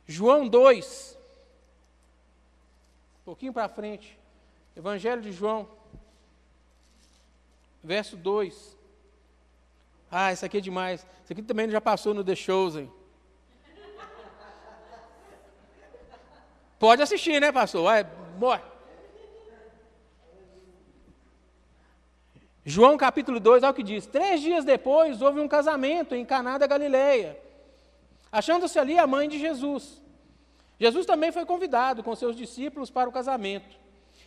João 0.06 0.46
2, 0.46 1.16
um 3.24 3.32
pouquinho 3.32 3.54
para 3.54 3.70
frente, 3.70 4.18
Evangelho 4.76 5.22
de 5.22 5.32
João, 5.32 5.66
verso 7.82 8.18
2. 8.18 8.76
Ah, 10.10 10.30
isso 10.30 10.44
aqui 10.44 10.58
é 10.58 10.60
demais. 10.60 11.06
Isso 11.24 11.32
aqui 11.32 11.42
também 11.42 11.70
já 11.70 11.80
passou 11.80 12.12
no 12.12 12.22
The 12.22 12.34
Chosen. 12.34 12.92
Pode 16.78 17.00
assistir, 17.00 17.40
né, 17.40 17.50
pastor? 17.50 17.84
Vai, 17.84 18.04
bora. 18.04 18.62
João 22.62 22.98
capítulo 22.98 23.40
2, 23.40 23.62
olha 23.62 23.70
o 23.70 23.74
que 23.74 23.82
diz: 23.82 24.04
Três 24.04 24.42
dias 24.42 24.66
depois 24.66 25.22
houve 25.22 25.40
um 25.40 25.48
casamento 25.48 26.14
em 26.14 26.26
Caná 26.26 26.58
da 26.58 26.66
Galileia, 26.66 27.40
achando-se 28.30 28.78
ali 28.78 28.98
a 28.98 29.06
mãe 29.06 29.30
de 29.30 29.38
Jesus. 29.38 30.03
Jesus 30.84 31.06
também 31.06 31.32
foi 31.32 31.46
convidado 31.46 32.02
com 32.02 32.14
seus 32.14 32.36
discípulos 32.36 32.90
para 32.90 33.08
o 33.08 33.12
casamento. 33.12 33.74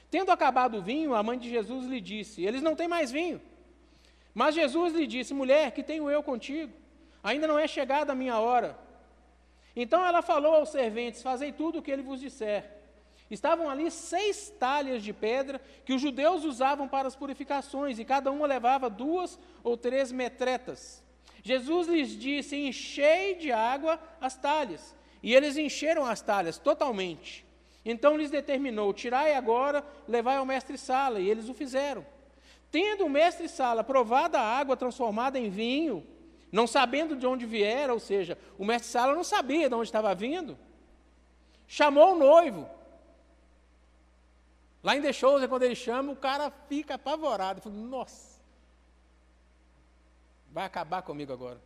Tendo 0.09 0.31
acabado 0.31 0.79
o 0.79 0.81
vinho, 0.81 1.13
a 1.13 1.21
mãe 1.21 1.37
de 1.37 1.47
Jesus 1.47 1.85
lhe 1.85 2.01
disse: 2.01 2.43
Eles 2.43 2.63
não 2.63 2.75
têm 2.75 2.87
mais 2.87 3.11
vinho. 3.11 3.39
Mas 4.33 4.55
Jesus 4.55 4.91
lhe 4.95 5.05
disse: 5.05 5.35
Mulher, 5.35 5.69
que 5.69 5.83
tenho 5.83 6.09
eu 6.09 6.23
contigo? 6.23 6.73
Ainda 7.23 7.45
não 7.45 7.59
é 7.59 7.67
chegada 7.67 8.11
a 8.11 8.15
minha 8.15 8.39
hora. 8.39 8.75
Então 9.75 10.03
ela 10.03 10.23
falou 10.23 10.55
aos 10.55 10.69
serventes: 10.69 11.21
Fazei 11.21 11.51
tudo 11.51 11.77
o 11.77 11.81
que 11.83 11.91
ele 11.91 12.01
vos 12.01 12.19
disser. 12.19 12.65
Estavam 13.29 13.69
ali 13.69 13.91
seis 13.91 14.49
talhas 14.59 15.03
de 15.03 15.13
pedra 15.13 15.61
que 15.85 15.93
os 15.93 16.01
judeus 16.01 16.43
usavam 16.43 16.87
para 16.87 17.07
as 17.07 17.15
purificações, 17.15 17.99
e 17.99 18.03
cada 18.03 18.31
uma 18.31 18.47
levava 18.47 18.89
duas 18.89 19.37
ou 19.63 19.77
três 19.77 20.11
metretas. 20.11 21.03
Jesus 21.43 21.87
lhes 21.87 22.17
disse: 22.17 22.55
Enchei 22.55 23.35
de 23.35 23.51
água 23.51 23.99
as 24.19 24.35
talhas. 24.35 24.96
E 25.21 25.33
eles 25.33 25.57
encheram 25.57 26.05
as 26.05 26.21
talhas 26.21 26.57
totalmente. 26.57 27.45
Então 27.85 28.17
lhes 28.17 28.31
determinou: 28.31 28.93
Tirai 28.93 29.33
agora, 29.33 29.83
levai 30.07 30.37
ao 30.37 30.45
mestre-sala. 30.45 31.19
E 31.19 31.29
eles 31.29 31.49
o 31.49 31.53
fizeram. 31.53 32.05
Tendo 32.71 33.05
o 33.05 33.09
mestre-sala 33.09 33.83
provado 33.83 34.37
a 34.37 34.41
água 34.41 34.75
transformada 34.75 35.39
em 35.39 35.49
vinho, 35.49 36.05
não 36.51 36.67
sabendo 36.67 37.15
de 37.15 37.25
onde 37.25 37.45
viera, 37.45 37.93
ou 37.93 37.99
seja, 37.99 38.37
o 38.57 38.65
mestre-sala 38.65 39.15
não 39.15 39.23
sabia 39.23 39.69
de 39.69 39.75
onde 39.75 39.87
estava 39.87 40.13
vindo, 40.13 40.57
chamou 41.67 42.13
o 42.13 42.19
noivo 42.19 42.69
Lá 44.87 44.95
em 44.95 45.01
The 45.01 45.11
Shows, 45.11 45.45
quando 45.47 45.63
ele 45.63 45.75
chama, 45.75 46.13
o 46.13 46.15
cara 46.15 46.49
fica 46.69 46.95
apavorado. 46.95 47.61
Fala, 47.61 47.75
Nossa, 47.75 48.39
vai 50.49 50.65
acabar 50.65 51.01
comigo 51.01 51.33
agora. 51.33 51.61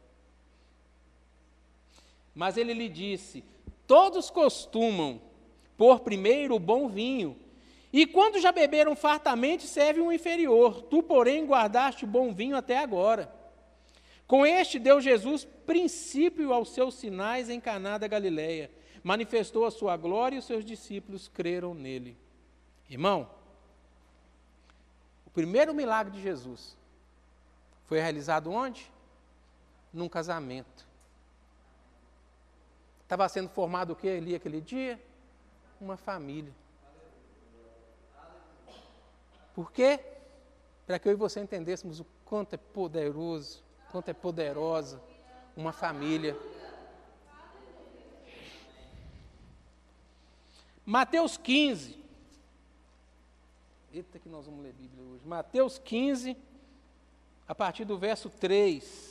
Mas 2.34 2.58
ele 2.58 2.74
lhe 2.74 2.90
disse: 2.90 3.44
Todos 3.86 4.30
costumam 4.30 5.22
pôr 5.78 6.00
primeiro 6.00 6.56
o 6.56 6.60
bom 6.60 6.88
vinho, 6.88 7.38
e 7.94 8.06
quando 8.06 8.40
já 8.40 8.52
beberam 8.52 8.96
fartamente, 8.96 9.68
serve 9.68 10.00
um 10.00 10.12
inferior. 10.12 10.82
Tu, 10.84 11.04
porém, 11.04 11.46
guardaste 11.46 12.06
o 12.06 12.08
bom 12.08 12.34
vinho 12.34 12.56
até 12.56 12.78
agora. 12.78 13.34
Com 14.26 14.46
este 14.46 14.80
deu 14.80 15.02
Jesus 15.02 15.46
princípio 15.66 16.54
aos 16.54 16.70
seus 16.70 16.96
sinais 16.96 17.50
em 17.50 17.60
Caná 17.60 17.98
da 17.98 18.08
Galileia. 18.08 18.72
Manifestou 19.04 19.66
a 19.66 19.72
sua 19.72 19.98
glória 19.98 20.38
e 20.38 20.40
os 20.40 20.46
seus 20.46 20.64
discípulos 20.64 21.28
creram 21.28 21.74
nele. 21.74 22.18
Irmão, 22.90 23.30
o 25.26 25.30
primeiro 25.30 25.74
milagre 25.74 26.14
de 26.14 26.22
Jesus 26.22 26.78
foi 27.88 28.00
realizado 28.00 28.52
onde? 28.52 28.90
Num 29.94 30.08
casamento. 30.08 30.88
Estava 33.12 33.28
sendo 33.28 33.50
formado 33.50 33.92
o 33.92 33.96
que 33.98 34.08
ali 34.08 34.34
aquele 34.34 34.62
dia? 34.62 34.98
Uma 35.82 35.98
família. 35.98 36.56
Por 39.54 39.70
quê? 39.70 40.00
Para 40.88 40.98
que 40.98 41.10
eu 41.10 41.12
e 41.12 41.16
você 41.16 41.42
entendêssemos 41.42 42.00
o 42.00 42.06
quanto 42.24 42.54
é 42.54 42.58
poderoso, 42.58 43.62
quanto 43.92 44.08
é 44.08 44.14
poderosa 44.14 45.02
uma 45.58 45.74
família. 45.74 46.38
Mateus 50.86 51.36
15, 51.36 52.02
Eita, 53.92 54.20
que 54.20 54.30
nós 54.30 54.46
vamos 54.46 54.64
ler 54.64 54.72
Bíblia 54.72 55.04
hoje. 55.04 55.28
Mateus 55.28 55.78
15, 55.78 56.38
a 57.46 57.54
partir 57.54 57.84
do 57.84 57.98
verso 57.98 58.30
3. 58.30 59.11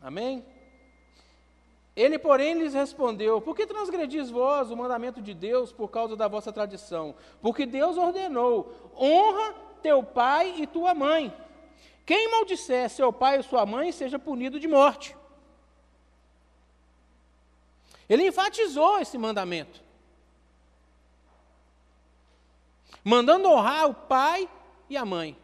Amém? 0.00 0.44
Ele, 1.96 2.18
porém, 2.18 2.54
lhes 2.54 2.74
respondeu: 2.74 3.40
Por 3.40 3.56
que 3.56 3.66
transgredis 3.66 4.30
vós 4.30 4.70
o 4.70 4.76
mandamento 4.76 5.20
de 5.20 5.34
Deus 5.34 5.72
por 5.72 5.88
causa 5.88 6.16
da 6.16 6.28
vossa 6.28 6.52
tradição? 6.52 7.14
Porque 7.40 7.66
Deus 7.66 7.96
ordenou: 7.96 8.92
honra 8.96 9.54
teu 9.82 10.02
pai 10.02 10.54
e 10.58 10.66
tua 10.66 10.94
mãe 10.94 11.32
quem 12.08 12.30
maldisser 12.30 12.88
seu 12.88 13.12
pai 13.12 13.36
ou 13.36 13.42
sua 13.42 13.66
mãe 13.66 13.92
seja 13.92 14.18
punido 14.18 14.58
de 14.58 14.66
morte. 14.66 15.14
Ele 18.08 18.26
enfatizou 18.26 18.98
esse 18.98 19.18
mandamento, 19.18 19.82
mandando 23.04 23.50
honrar 23.50 23.90
o 23.90 23.92
pai 23.92 24.48
e 24.88 24.96
a 24.96 25.04
mãe. 25.04 25.36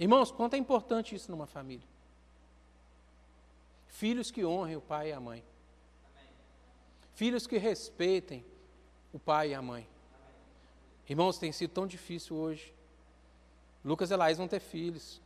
Irmãos, 0.00 0.32
quanto 0.32 0.54
é 0.54 0.56
importante 0.56 1.14
isso 1.14 1.30
numa 1.30 1.46
família? 1.46 1.86
Filhos 3.86 4.30
que 4.30 4.44
honrem 4.44 4.74
o 4.74 4.80
pai 4.80 5.10
e 5.10 5.12
a 5.12 5.20
mãe. 5.20 5.44
Filhos 7.14 7.46
que 7.46 7.58
respeitem 7.58 8.44
o 9.12 9.18
pai 9.18 9.50
e 9.50 9.54
a 9.54 9.62
mãe. 9.62 9.86
Irmãos, 11.08 11.38
tem 11.38 11.52
sido 11.52 11.70
tão 11.70 11.86
difícil 11.86 12.34
hoje 12.34 12.74
Lucas 13.84 14.10
e 14.10 14.16
Laís 14.16 14.36
vão 14.36 14.46
ter 14.46 14.60
filhos. 14.60 15.20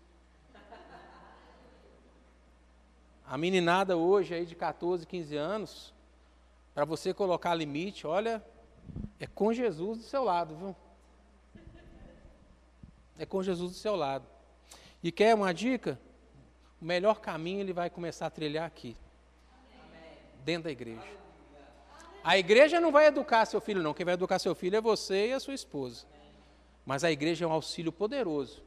A 3.27 3.37
meninada 3.39 3.97
hoje 3.97 4.35
aí 4.35 4.47
de 4.47 4.55
14, 4.55 5.07
15 5.07 5.37
anos, 5.37 5.95
para 6.75 6.85
você 6.85 7.13
colocar 7.13 7.55
limite, 7.55 8.07
olha, 8.07 8.45
é 9.19 9.27
com 9.27 9.53
Jesus 9.53 9.99
do 9.99 10.05
seu 10.05 10.23
lado, 10.23 10.57
viu? 10.57 10.77
É 13.19 13.25
com 13.25 13.43
Jesus 13.43 13.73
do 13.73 13.79
seu 13.79 13.97
lado. 13.97 14.34
E 15.05 15.13
quer 15.13 15.35
uma 15.35 15.53
dica? 15.53 16.01
O 16.81 16.85
melhor 16.87 17.21
caminho 17.21 17.61
ele 17.61 17.75
vai 17.75 17.91
começar 17.91 18.25
a 18.25 18.31
trilhar 18.31 18.67
aqui, 18.67 18.97
dentro 20.43 20.65
da 20.65 20.71
igreja. 20.71 21.07
A 22.25 22.39
igreja 22.39 22.81
não 22.81 22.91
vai 22.91 23.09
educar 23.09 23.45
seu 23.45 23.61
filho, 23.61 23.83
não. 23.83 23.93
Quem 23.93 24.07
vai 24.07 24.15
educar 24.15 24.39
seu 24.39 24.55
filho 24.55 24.77
é 24.77 24.81
você 24.81 25.29
e 25.29 25.33
a 25.35 25.41
sua 25.41 25.53
esposa. 25.53 26.07
Mas 26.87 27.05
a 27.05 27.13
igreja 27.13 27.45
é 27.45 27.49
um 27.49 27.53
auxílio 27.53 27.93
poderoso 27.93 28.65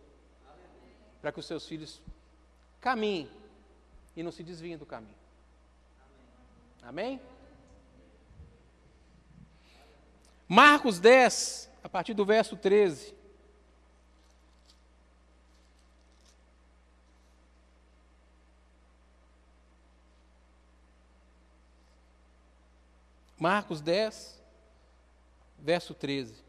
para 1.19 1.31
que 1.31 1.39
os 1.39 1.45
seus 1.47 1.67
filhos 1.67 1.99
caminhem 2.79 3.27
e 4.15 4.21
não 4.21 4.31
se 4.31 4.43
desviem 4.43 4.77
do 4.77 4.85
caminho. 4.85 5.17
Amém? 6.83 7.19
Marcos 10.47 10.99
10, 10.99 11.67
a 11.83 11.89
partir 11.89 12.13
do 12.13 12.23
verso 12.23 12.55
13. 12.55 13.16
Marcos 23.39 23.81
10, 23.81 24.41
verso 25.59 25.93
13. 25.93 26.47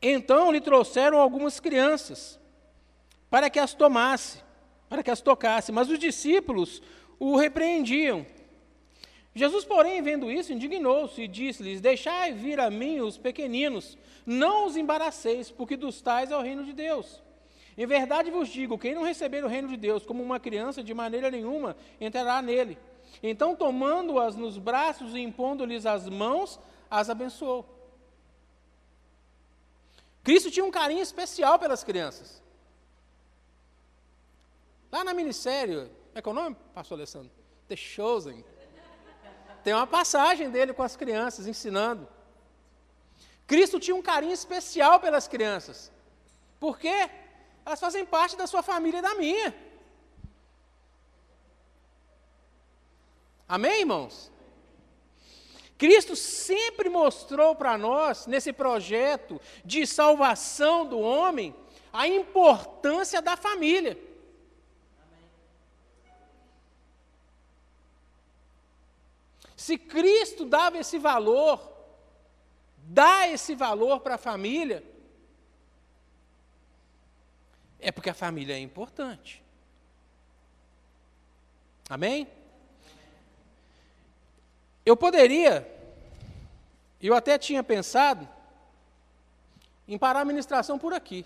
Então 0.00 0.52
lhe 0.52 0.60
trouxeram 0.60 1.18
algumas 1.18 1.58
crianças 1.58 2.38
para 3.30 3.50
que 3.50 3.58
as 3.58 3.74
tomasse, 3.74 4.42
para 4.88 5.02
que 5.02 5.10
as 5.10 5.20
tocasse, 5.20 5.72
mas 5.72 5.88
os 5.88 5.98
discípulos 5.98 6.80
o 7.18 7.36
repreendiam. 7.36 8.24
Jesus, 9.34 9.64
porém, 9.64 10.02
vendo 10.02 10.30
isso, 10.30 10.52
indignou-se 10.52 11.22
e 11.22 11.28
disse-lhes: 11.28 11.80
Deixai 11.80 12.32
vir 12.32 12.58
a 12.58 12.70
mim 12.70 13.00
os 13.00 13.16
pequeninos, 13.16 13.96
não 14.24 14.66
os 14.66 14.76
embaraceis, 14.76 15.50
porque 15.50 15.76
dos 15.76 16.00
tais 16.00 16.30
é 16.30 16.36
o 16.36 16.42
reino 16.42 16.64
de 16.64 16.72
Deus. 16.72 17.22
Em 17.78 17.86
verdade 17.86 18.28
vos 18.28 18.48
digo: 18.48 18.76
quem 18.76 18.92
não 18.92 19.04
receber 19.04 19.44
o 19.44 19.48
reino 19.48 19.68
de 19.68 19.76
Deus 19.76 20.04
como 20.04 20.20
uma 20.20 20.40
criança, 20.40 20.82
de 20.82 20.92
maneira 20.92 21.30
nenhuma 21.30 21.76
entrará 22.00 22.42
nele. 22.42 22.76
Então, 23.22 23.54
tomando-as 23.54 24.34
nos 24.34 24.58
braços 24.58 25.14
e 25.14 25.20
impondo-lhes 25.20 25.86
as 25.86 26.08
mãos, 26.08 26.58
as 26.90 27.08
abençoou. 27.08 27.64
Cristo 30.24 30.50
tinha 30.50 30.64
um 30.64 30.72
carinho 30.72 31.00
especial 31.00 31.56
pelas 31.56 31.84
crianças. 31.84 32.42
Lá 34.90 35.04
na 35.04 35.14
ministério, 35.14 35.88
como 36.08 36.18
é 36.18 36.22
que 36.22 36.28
é 36.28 36.32
o 36.32 36.34
nome, 36.34 36.56
pastor 36.74 36.98
Alessandro? 36.98 37.30
The 37.68 37.76
Chosen. 37.76 38.44
Tem 39.62 39.72
uma 39.72 39.86
passagem 39.86 40.50
dele 40.50 40.72
com 40.72 40.82
as 40.82 40.96
crianças, 40.96 41.46
ensinando. 41.46 42.08
Cristo 43.46 43.78
tinha 43.78 43.94
um 43.94 44.02
carinho 44.02 44.32
especial 44.32 44.98
pelas 44.98 45.28
crianças. 45.28 45.92
Por 46.58 46.78
quê? 46.78 47.08
Elas 47.68 47.80
fazem 47.80 48.06
parte 48.06 48.34
da 48.34 48.46
sua 48.46 48.62
família 48.62 49.00
e 49.00 49.02
da 49.02 49.14
minha. 49.14 49.54
Amém, 53.46 53.80
irmãos? 53.80 54.32
Cristo 55.76 56.16
sempre 56.16 56.88
mostrou 56.88 57.54
para 57.54 57.76
nós, 57.76 58.26
nesse 58.26 58.54
projeto 58.54 59.38
de 59.66 59.86
salvação 59.86 60.86
do 60.86 60.98
homem, 60.98 61.54
a 61.92 62.08
importância 62.08 63.20
da 63.20 63.36
família. 63.36 63.98
Se 69.54 69.76
Cristo 69.76 70.46
dava 70.46 70.78
esse 70.78 70.98
valor, 70.98 71.70
dá 72.78 73.28
esse 73.28 73.54
valor 73.54 74.00
para 74.00 74.14
a 74.14 74.24
família, 74.30 74.82
é 77.80 77.92
porque 77.92 78.10
a 78.10 78.14
família 78.14 78.54
é 78.54 78.58
importante. 78.58 79.42
Amém? 81.88 82.28
Eu 84.84 84.96
poderia, 84.96 85.66
eu 87.00 87.14
até 87.14 87.38
tinha 87.38 87.62
pensado, 87.62 88.28
em 89.86 89.96
parar 89.96 90.20
a 90.20 90.24
ministração 90.24 90.78
por 90.78 90.92
aqui. 90.92 91.24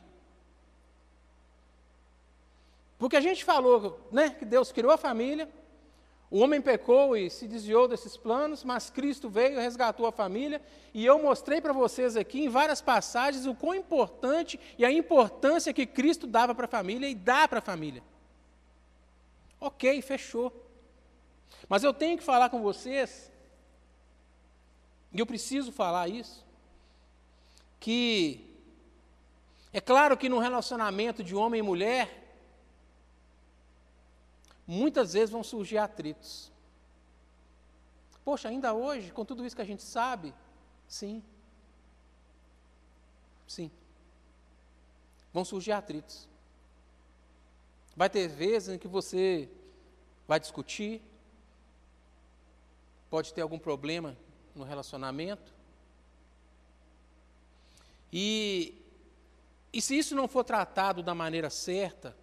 Porque 2.99 3.17
a 3.17 3.21
gente 3.21 3.45
falou 3.45 4.01
né, 4.13 4.31
que 4.31 4.45
Deus 4.45 4.71
criou 4.71 4.93
a 4.93 4.97
família, 4.97 5.49
o 6.33 6.39
homem 6.39 6.63
pecou 6.63 7.15
e 7.15 7.29
se 7.29 7.47
desviou 7.47 7.87
desses 7.87 8.17
planos, 8.17 8.65
mas 8.65 8.89
Cristo 8.89 9.29
veio 9.29 9.61
resgatou 9.61 10.07
a 10.07 10.11
família. 10.11 10.63
E 10.95 11.05
eu 11.05 11.23
mostrei 11.23 11.61
para 11.61 11.75
vocês 11.75 12.17
aqui, 12.17 12.41
em 12.41 12.49
várias 12.49 12.81
passagens, 12.81 13.45
o 13.45 13.55
quão 13.55 13.75
importante 13.75 14.59
e 14.79 14.85
a 14.87 14.91
importância 14.91 15.75
que 15.75 15.85
Cristo 15.85 16.27
dava 16.27 16.55
para 16.55 16.65
a 16.65 16.69
família 16.69 17.07
e 17.07 17.15
dá 17.15 17.47
para 17.47 17.59
a 17.59 17.63
família. 17.63 18.03
Ok, 19.61 20.01
fechou. 20.01 20.51
Mas 21.69 21.85
eu 21.85 21.93
tenho 21.93 22.17
que 22.17 22.25
falar 22.25 22.49
com 22.49 22.63
vocês, 22.63 23.31
e 25.13 25.21
eu 25.21 25.27
preciso 25.27 25.71
falar 25.71 26.09
isso, 26.09 26.43
que 27.79 28.49
é 29.71 29.83
claro 29.83 30.17
que 30.17 30.31
no 30.31 30.39
relacionamento 30.39 31.23
de 31.23 31.35
homem 31.35 31.59
e 31.59 31.63
mulher, 31.63 32.22
muitas 34.67 35.13
vezes 35.13 35.31
vão 35.31 35.43
surgir 35.43 35.79
atritos. 35.79 36.51
Poxa, 38.25 38.49
ainda 38.49 38.73
hoje, 38.73 39.11
com 39.13 39.25
tudo 39.25 39.45
isso 39.45 39.57
que 39.57 39.63
a 39.63 39.67
gente 39.67 39.83
sabe, 39.83 40.33
sim. 40.89 41.23
Sim. 43.49 43.71
Vão 45.33 45.45
surgir 45.45 45.73
atritos. 45.73 46.29
Vai 47.97 48.09
ter 48.09 48.29
vezes 48.29 48.75
em 48.75 48.79
que 48.79 48.89
você 48.89 49.49
vai 50.27 50.39
discutir, 50.39 51.03
pode 53.11 53.35
ter 53.35 53.43
algum 53.43 53.59
problema 53.59 54.17
no 54.55 54.65
relacionamento. 54.65 55.53
E, 58.13 58.75
e 59.73 59.83
se 59.83 59.99
isso 59.99 60.15
não 60.15 60.29
for 60.29 60.45
tratado 60.45 61.03
da 61.03 61.15
maneira 61.15 61.51
certa, 61.51 62.17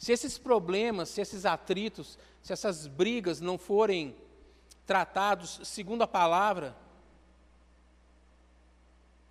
se 0.00 0.12
esses 0.12 0.38
problemas, 0.38 1.10
se 1.10 1.20
esses 1.20 1.44
atritos, 1.44 2.18
se 2.42 2.54
essas 2.54 2.86
brigas 2.86 3.38
não 3.38 3.58
forem 3.58 4.16
tratados 4.86 5.60
segundo 5.62 6.00
a 6.00 6.06
palavra, 6.08 6.74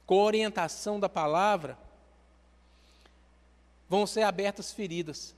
com 0.05 0.21
orientação 0.21 0.99
da 0.99 1.09
palavra, 1.09 1.75
vão 3.89 4.05
ser 4.05 4.21
abertas 4.21 4.71
feridas. 4.71 5.35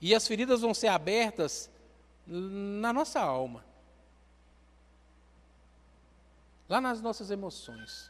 E 0.00 0.14
as 0.14 0.24
feridas 0.24 0.60
vão 0.60 0.72
ser 0.72 0.86
abertas 0.86 1.68
na 2.24 2.92
nossa 2.92 3.18
alma, 3.18 3.64
lá 6.68 6.80
nas 6.80 7.02
nossas 7.02 7.32
emoções. 7.32 8.08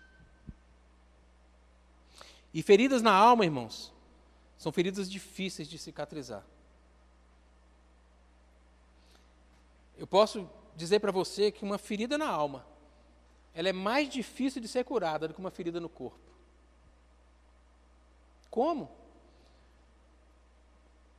E 2.53 2.63
feridas 2.63 3.01
na 3.01 3.13
alma, 3.13 3.47
irmãos, 3.47 3.94
são 4.59 4.73
feridas 4.73 5.11
difíceis 5.11 5.69
de 5.69 5.79
cicatrizar. 5.79 6.45
Eu 9.97 10.07
posso 10.07 10.49
dizer 10.77 11.01
para 11.01 11.13
você 11.13 11.51
que 11.51 11.65
uma 11.65 11.79
ferida 11.79 12.19
na 12.19 12.29
alma, 12.29 12.67
ela 13.55 13.69
é 13.69 13.73
mais 13.73 14.09
difícil 14.09 14.61
de 14.61 14.69
ser 14.69 14.85
curada 14.85 15.29
do 15.29 15.35
que 15.35 15.41
uma 15.41 15.51
ferida 15.51 15.79
no 15.79 15.89
corpo. 15.89 16.19
Como? 18.51 18.91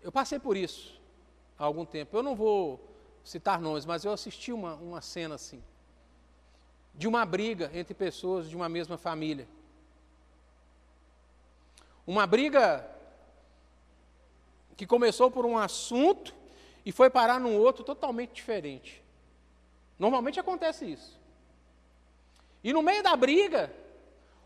Eu 0.02 0.12
passei 0.12 0.40
por 0.40 0.56
isso 0.56 1.00
há 1.58 1.64
algum 1.64 1.86
tempo. 1.86 2.16
Eu 2.16 2.24
não 2.24 2.36
vou 2.36 2.80
citar 3.24 3.60
nomes, 3.60 3.86
mas 3.86 4.06
eu 4.06 4.12
assisti 4.12 4.52
uma, 4.52 4.76
uma 4.76 5.02
cena 5.02 5.36
assim, 5.36 5.62
de 6.94 7.08
uma 7.08 7.26
briga 7.26 7.72
entre 7.74 7.94
pessoas 7.94 8.50
de 8.50 8.56
uma 8.56 8.70
mesma 8.70 8.98
família. 8.98 9.48
Uma 12.06 12.28
briga 12.28 12.88
que 14.76 14.86
começou 14.86 15.32
por 15.32 15.46
um 15.46 15.58
assunto 15.58 16.34
e 16.86 16.92
foi 16.92 17.10
parar 17.10 17.40
num 17.40 17.58
outro 17.58 17.84
totalmente 17.84 18.34
diferente. 18.34 19.04
Normalmente 19.98 20.40
acontece 20.40 20.86
isso. 20.86 21.20
E 22.64 22.74
no 22.74 22.82
meio 22.82 23.02
da 23.02 23.16
briga, 23.16 23.74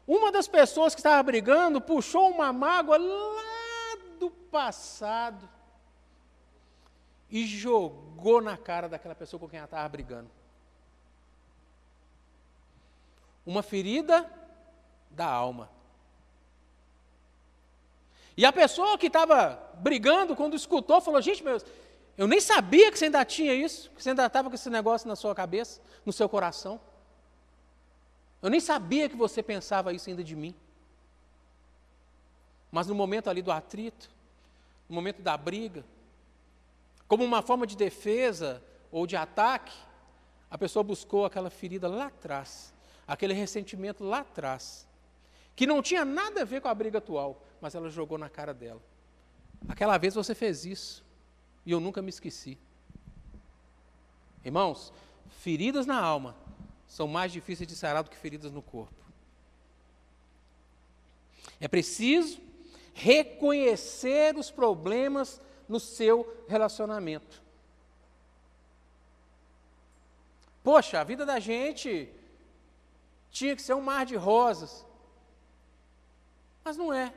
uma 0.07 0.31
das 0.31 0.47
pessoas 0.47 0.93
que 0.93 0.99
estava 0.99 1.21
brigando 1.23 1.81
puxou 1.81 2.29
uma 2.29 2.51
mágoa 2.53 2.97
lá 2.97 3.97
do 4.19 4.29
passado 4.29 5.47
e 7.29 7.45
jogou 7.45 8.41
na 8.41 8.57
cara 8.57 8.89
daquela 8.89 9.15
pessoa 9.15 9.39
com 9.39 9.47
quem 9.47 9.57
ela 9.57 9.65
estava 9.65 9.87
brigando. 9.87 10.29
Uma 13.45 13.63
ferida 13.63 14.29
da 15.09 15.25
alma. 15.25 15.69
E 18.39 18.45
a 18.45 18.53
pessoa 18.53 18.97
que 18.97 19.07
estava 19.07 19.61
brigando, 19.79 20.33
quando 20.33 20.55
escutou, 20.55 21.01
falou: 21.01 21.21
Gente, 21.21 21.43
meu, 21.43 21.61
eu 22.17 22.25
nem 22.25 22.39
sabia 22.39 22.89
que 22.89 22.97
você 22.97 23.03
ainda 23.03 23.25
tinha 23.25 23.53
isso, 23.53 23.91
que 23.91 24.01
você 24.01 24.11
ainda 24.11 24.25
estava 24.25 24.47
com 24.47 24.55
esse 24.55 24.69
negócio 24.69 25.09
na 25.09 25.15
sua 25.17 25.35
cabeça, 25.35 25.81
no 26.05 26.13
seu 26.13 26.29
coração. 26.29 26.79
Eu 28.41 28.49
nem 28.49 28.61
sabia 28.61 29.09
que 29.09 29.15
você 29.17 29.43
pensava 29.43 29.91
isso 29.91 30.09
ainda 30.09 30.23
de 30.23 30.37
mim. 30.37 30.55
Mas 32.71 32.87
no 32.87 32.95
momento 32.95 33.29
ali 33.29 33.41
do 33.41 33.51
atrito, 33.51 34.09
no 34.87 34.95
momento 34.95 35.21
da 35.21 35.35
briga, 35.35 35.83
como 37.09 37.25
uma 37.25 37.41
forma 37.41 37.67
de 37.67 37.75
defesa 37.75 38.63
ou 38.89 39.05
de 39.05 39.17
ataque, 39.17 39.75
a 40.49 40.57
pessoa 40.57 40.81
buscou 40.81 41.25
aquela 41.25 41.49
ferida 41.49 41.89
lá 41.89 42.05
atrás, 42.05 42.73
aquele 43.05 43.33
ressentimento 43.33 44.01
lá 44.01 44.19
atrás, 44.19 44.87
que 45.57 45.67
não 45.67 45.81
tinha 45.81 46.05
nada 46.05 46.43
a 46.43 46.45
ver 46.45 46.61
com 46.61 46.69
a 46.69 46.73
briga 46.73 46.99
atual, 46.99 47.48
mas 47.61 47.75
ela 47.75 47.89
jogou 47.89 48.17
na 48.17 48.29
cara 48.29 48.53
dela. 48.53 48.81
Aquela 49.67 49.97
vez 49.97 50.15
você 50.15 50.33
fez 50.33 50.65
isso, 50.65 51.03
e 51.65 51.71
eu 51.71 51.79
nunca 51.79 52.01
me 52.01 52.09
esqueci. 52.09 52.57
Irmãos, 54.43 54.93
feridas 55.29 55.85
na 55.85 55.99
alma 55.99 56.35
são 56.87 57.07
mais 57.07 57.31
difíceis 57.31 57.67
de 57.67 57.75
sarar 57.75 58.03
do 58.03 58.09
que 58.09 58.17
feridas 58.17 58.51
no 58.51 58.61
corpo. 58.61 58.93
É 61.59 61.67
preciso 61.67 62.39
reconhecer 62.93 64.35
os 64.37 64.49
problemas 64.49 65.41
no 65.67 65.79
seu 65.79 66.43
relacionamento. 66.47 67.41
Poxa, 70.63 70.99
a 70.99 71.03
vida 71.03 71.25
da 71.25 71.39
gente 71.39 72.11
tinha 73.31 73.55
que 73.55 73.61
ser 73.61 73.73
um 73.73 73.81
mar 73.81 74.05
de 74.05 74.15
rosas. 74.15 74.85
Mas 76.63 76.75
não 76.75 76.93
é. 76.93 77.13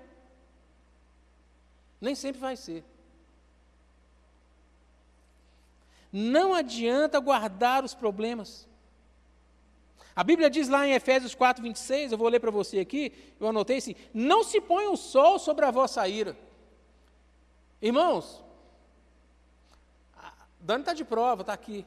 Nem 2.02 2.16
sempre 2.16 2.40
vai 2.40 2.56
ser. 2.56 2.84
Não 6.12 6.52
adianta 6.52 7.20
guardar 7.20 7.84
os 7.84 7.94
problemas. 7.94 8.68
A 10.14 10.24
Bíblia 10.24 10.50
diz 10.50 10.68
lá 10.68 10.84
em 10.84 10.94
Efésios 10.94 11.32
4, 11.32 11.62
26, 11.62 12.10
eu 12.10 12.18
vou 12.18 12.28
ler 12.28 12.40
para 12.40 12.50
você 12.50 12.80
aqui, 12.80 13.34
eu 13.38 13.46
anotei 13.46 13.78
assim: 13.78 13.94
Não 14.12 14.42
se 14.42 14.60
põe 14.60 14.88
o 14.88 14.96
sol 14.96 15.38
sobre 15.38 15.64
a 15.64 15.70
vossa 15.70 16.06
ira. 16.08 16.36
Irmãos, 17.80 18.44
Dani 20.58 20.82
está 20.82 20.92
de 20.92 21.04
prova, 21.04 21.42
está 21.42 21.52
aqui. 21.52 21.86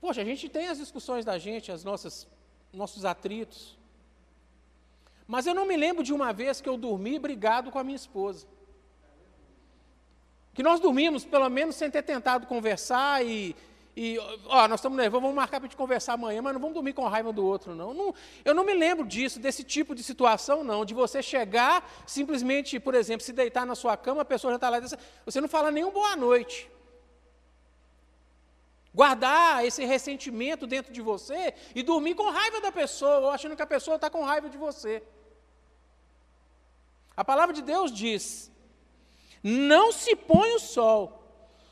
Poxa, 0.00 0.22
a 0.22 0.24
gente 0.24 0.48
tem 0.48 0.66
as 0.66 0.78
discussões 0.78 1.24
da 1.24 1.38
gente, 1.38 1.70
as 1.70 1.84
nossas, 1.84 2.26
nossos 2.72 3.04
atritos. 3.04 3.75
Mas 5.26 5.46
eu 5.46 5.54
não 5.54 5.66
me 5.66 5.76
lembro 5.76 6.02
de 6.02 6.12
uma 6.12 6.32
vez 6.32 6.60
que 6.60 6.68
eu 6.68 6.76
dormi 6.76 7.18
brigado 7.18 7.70
com 7.70 7.78
a 7.78 7.84
minha 7.84 7.96
esposa. 7.96 8.46
Que 10.54 10.62
nós 10.62 10.80
dormimos, 10.80 11.24
pelo 11.24 11.48
menos, 11.48 11.76
sem 11.76 11.90
ter 11.90 12.02
tentado 12.02 12.46
conversar 12.46 13.24
e, 13.24 13.54
e 13.96 14.18
ó, 14.46 14.68
nós 14.68 14.78
estamos 14.78 14.96
nervosos, 14.96 15.22
vamos 15.22 15.36
marcar 15.36 15.58
para 15.58 15.68
gente 15.68 15.76
conversar 15.76 16.12
amanhã, 16.14 16.40
mas 16.40 16.52
não 16.52 16.60
vamos 16.60 16.74
dormir 16.74 16.92
com 16.92 17.04
raiva 17.06 17.32
do 17.32 17.44
outro, 17.44 17.74
não. 17.74 17.92
não. 17.92 18.14
Eu 18.44 18.54
não 18.54 18.64
me 18.64 18.72
lembro 18.72 19.04
disso, 19.04 19.40
desse 19.40 19.64
tipo 19.64 19.94
de 19.94 20.02
situação, 20.02 20.62
não, 20.62 20.84
de 20.84 20.94
você 20.94 21.22
chegar, 21.22 21.86
simplesmente, 22.06 22.78
por 22.78 22.94
exemplo, 22.94 23.24
se 23.24 23.32
deitar 23.32 23.66
na 23.66 23.74
sua 23.74 23.96
cama, 23.96 24.22
a 24.22 24.24
pessoa 24.24 24.52
já 24.52 24.56
está 24.56 24.70
lá, 24.70 24.80
você 25.24 25.40
não 25.40 25.48
fala 25.48 25.70
nenhum 25.70 25.90
boa 25.90 26.14
noite. 26.14 26.70
Guardar 28.94 29.64
esse 29.64 29.84
ressentimento 29.84 30.66
dentro 30.66 30.92
de 30.92 31.02
você 31.02 31.52
e 31.74 31.82
dormir 31.82 32.14
com 32.14 32.30
raiva 32.30 32.60
da 32.62 32.72
pessoa, 32.72 33.18
ou 33.18 33.30
achando 33.30 33.56
que 33.56 33.62
a 33.62 33.66
pessoa 33.66 33.96
está 33.96 34.08
com 34.08 34.22
raiva 34.22 34.48
de 34.48 34.56
você. 34.56 35.02
A 37.16 37.24
palavra 37.24 37.54
de 37.54 37.62
Deus 37.62 37.90
diz: 37.90 38.50
não 39.42 39.92
se 39.92 40.16
põe 40.16 40.54
o 40.54 40.58
sol 40.58 41.22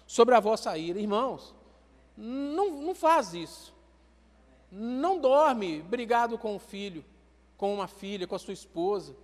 sobre 0.07 0.35
a 0.35 0.41
vossa 0.41 0.77
ira. 0.79 1.01
Irmãos, 1.01 1.55
não, 2.17 2.71
não 2.71 2.95
faz 2.95 3.35
isso. 3.35 3.75
Não 4.71 5.19
dorme 5.19 5.83
brigado 5.83 6.39
com 6.39 6.55
o 6.57 6.59
filho, 6.59 7.05
com 7.57 7.75
uma 7.75 7.89
filha, 7.89 8.27
com 8.27 8.35
a 8.35 8.39
sua 8.39 8.55
esposa. 8.55 9.17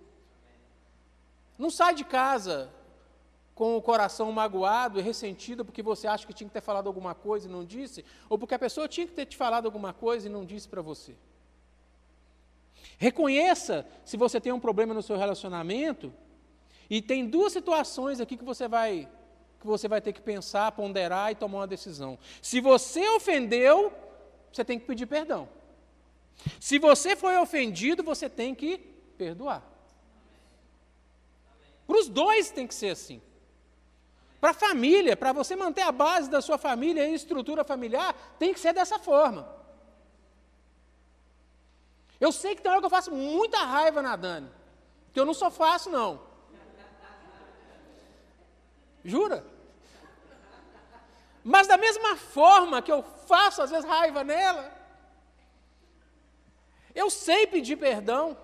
Não 1.57 1.69
sai 1.69 1.95
de 1.95 2.03
casa 2.03 2.69
com 3.53 3.77
o 3.77 3.81
coração 3.81 4.31
magoado 4.31 4.99
e 4.99 5.01
ressentido 5.01 5.63
porque 5.63 5.83
você 5.83 6.07
acha 6.07 6.25
que 6.25 6.33
tinha 6.33 6.47
que 6.47 6.53
ter 6.53 6.61
falado 6.61 6.87
alguma 6.87 7.13
coisa 7.13 7.47
e 7.47 7.51
não 7.51 7.63
disse, 7.63 8.03
ou 8.29 8.37
porque 8.37 8.55
a 8.55 8.59
pessoa 8.59 8.87
tinha 8.87 9.05
que 9.05 9.13
ter 9.13 9.25
te 9.25 9.37
falado 9.37 9.65
alguma 9.65 9.93
coisa 9.93 10.27
e 10.27 10.31
não 10.31 10.43
disse 10.43 10.67
para 10.67 10.81
você. 10.81 11.15
Reconheça 13.01 13.83
se 14.05 14.15
você 14.15 14.39
tem 14.39 14.51
um 14.51 14.59
problema 14.59 14.93
no 14.93 15.01
seu 15.01 15.17
relacionamento. 15.17 16.13
E 16.87 17.01
tem 17.01 17.25
duas 17.25 17.51
situações 17.51 18.21
aqui 18.21 18.37
que 18.37 18.43
você 18.43 18.67
vai 18.67 19.09
que 19.59 19.65
você 19.65 19.87
vai 19.87 19.99
ter 20.01 20.13
que 20.13 20.21
pensar, 20.21 20.71
ponderar 20.71 21.31
e 21.31 21.35
tomar 21.35 21.59
uma 21.59 21.67
decisão. 21.67 22.17
Se 22.41 22.61
você 22.61 23.07
ofendeu, 23.09 23.91
você 24.51 24.63
tem 24.63 24.79
que 24.79 24.85
pedir 24.85 25.07
perdão. 25.07 25.49
Se 26.59 26.77
você 26.77 27.15
foi 27.15 27.37
ofendido, 27.37 28.03
você 28.03 28.29
tem 28.29 28.53
que 28.53 28.77
perdoar. 29.17 29.63
Para 31.87 31.97
os 31.97 32.07
dois 32.07 32.51
tem 32.51 32.67
que 32.67 32.75
ser 32.75 32.89
assim. 32.89 33.19
Para 34.39 34.51
a 34.51 34.53
família, 34.53 35.17
para 35.17 35.33
você 35.33 35.55
manter 35.55 35.81
a 35.81 35.91
base 35.91 36.29
da 36.29 36.41
sua 36.41 36.59
família 36.59 37.07
e 37.07 37.15
estrutura 37.15 37.63
familiar, 37.63 38.15
tem 38.37 38.53
que 38.53 38.59
ser 38.59 38.73
dessa 38.73 38.99
forma. 38.99 39.60
Eu 42.21 42.31
sei 42.31 42.55
que 42.55 42.61
tem 42.61 42.71
hora 42.71 42.79
que 42.79 42.85
eu 42.85 42.97
faço 42.97 43.11
muita 43.11 43.57
raiva 43.57 43.99
na 43.99 44.15
Dani. 44.15 44.47
Que 45.11 45.19
eu 45.19 45.25
não 45.25 45.33
só 45.33 45.49
faço, 45.49 45.89
não. 45.89 46.21
Jura? 49.03 49.43
Mas 51.43 51.67
da 51.67 51.77
mesma 51.77 52.15
forma 52.15 52.79
que 52.83 52.91
eu 52.91 53.01
faço 53.25 53.63
às 53.63 53.71
vezes 53.71 53.89
raiva 53.89 54.23
nela, 54.23 54.71
eu 56.93 57.09
sei 57.09 57.47
pedir 57.47 57.77
perdão. 57.77 58.37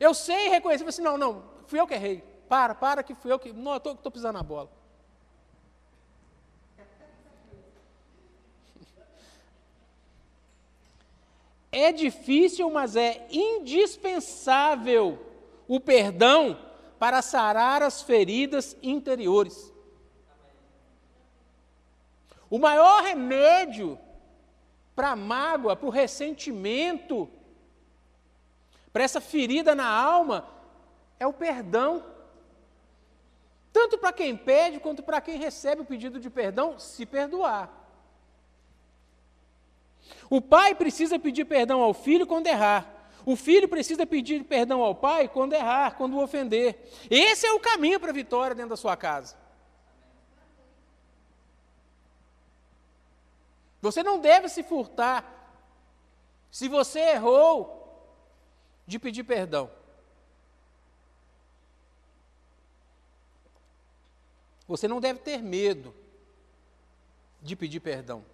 Eu 0.00 0.12
sei 0.12 0.48
reconhecer, 0.48 0.84
assim, 0.84 1.02
não, 1.02 1.16
não, 1.16 1.44
fui 1.68 1.78
eu 1.78 1.86
que 1.86 1.94
errei. 1.94 2.20
Para, 2.48 2.74
para 2.74 3.04
que 3.04 3.14
fui 3.14 3.30
eu 3.30 3.38
que. 3.38 3.52
Não, 3.52 3.74
eu 3.74 3.92
estou 3.92 4.10
pisando 4.10 4.38
na 4.38 4.42
bola. 4.42 4.68
É 11.72 11.90
difícil, 11.90 12.70
mas 12.70 12.94
é 12.96 13.26
indispensável 13.30 15.18
o 15.66 15.80
perdão 15.80 16.58
para 16.98 17.22
sarar 17.22 17.82
as 17.82 18.02
feridas 18.02 18.76
interiores. 18.82 19.72
O 22.50 22.58
maior 22.58 23.02
remédio 23.02 23.98
para 24.94 25.12
a 25.12 25.16
mágoa, 25.16 25.74
para 25.74 25.86
o 25.86 25.90
ressentimento, 25.90 27.26
para 28.92 29.02
essa 29.02 29.22
ferida 29.22 29.74
na 29.74 29.88
alma, 29.88 30.46
é 31.18 31.26
o 31.26 31.32
perdão. 31.32 32.04
Tanto 33.72 33.96
para 33.96 34.12
quem 34.12 34.36
pede 34.36 34.78
quanto 34.78 35.02
para 35.02 35.22
quem 35.22 35.38
recebe 35.38 35.80
o 35.80 35.86
pedido 35.86 36.20
de 36.20 36.28
perdão, 36.28 36.78
se 36.78 37.06
perdoar. 37.06 37.81
O 40.30 40.40
pai 40.40 40.74
precisa 40.74 41.18
pedir 41.18 41.44
perdão 41.44 41.80
ao 41.80 41.92
filho 41.94 42.26
quando 42.26 42.46
errar. 42.46 43.10
O 43.24 43.36
filho 43.36 43.68
precisa 43.68 44.04
pedir 44.04 44.42
perdão 44.44 44.82
ao 44.82 44.94
pai 44.94 45.28
quando 45.28 45.52
errar, 45.52 45.96
quando 45.96 46.14
o 46.14 46.22
ofender. 46.22 46.78
Esse 47.10 47.46
é 47.46 47.52
o 47.52 47.60
caminho 47.60 48.00
para 48.00 48.10
a 48.10 48.14
vitória 48.14 48.54
dentro 48.54 48.70
da 48.70 48.76
sua 48.76 48.96
casa. 48.96 49.36
Você 53.80 54.02
não 54.02 54.18
deve 54.18 54.48
se 54.48 54.62
furtar. 54.62 55.40
Se 56.50 56.68
você 56.68 57.00
errou, 57.00 57.82
de 58.86 58.98
pedir 58.98 59.24
perdão. 59.24 59.70
Você 64.66 64.86
não 64.86 65.00
deve 65.00 65.18
ter 65.20 65.42
medo 65.42 65.94
de 67.40 67.56
pedir 67.56 67.80
perdão. 67.80 68.24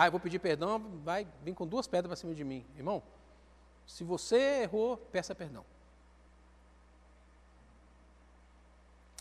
Ah, 0.00 0.06
eu 0.06 0.12
vou 0.12 0.18
pedir 0.18 0.38
perdão, 0.38 0.78
vai 1.04 1.28
vir 1.44 1.54
com 1.54 1.66
duas 1.66 1.86
pedras 1.86 2.08
para 2.08 2.16
cima 2.16 2.34
de 2.34 2.42
mim. 2.42 2.64
Irmão, 2.74 3.02
se 3.86 4.02
você 4.02 4.62
errou, 4.62 4.96
peça 4.96 5.34
perdão. 5.34 5.62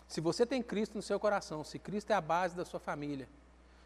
Se 0.08 0.22
você 0.22 0.46
tem 0.46 0.64
Cristo 0.64 0.96
no 0.96 1.02
seu 1.02 1.20
coração, 1.20 1.66
se 1.66 1.78
Cristo 1.78 2.12
é 2.12 2.14
a 2.14 2.22
base 2.22 2.56
da 2.56 2.64
sua 2.64 2.80
família, 2.80 3.28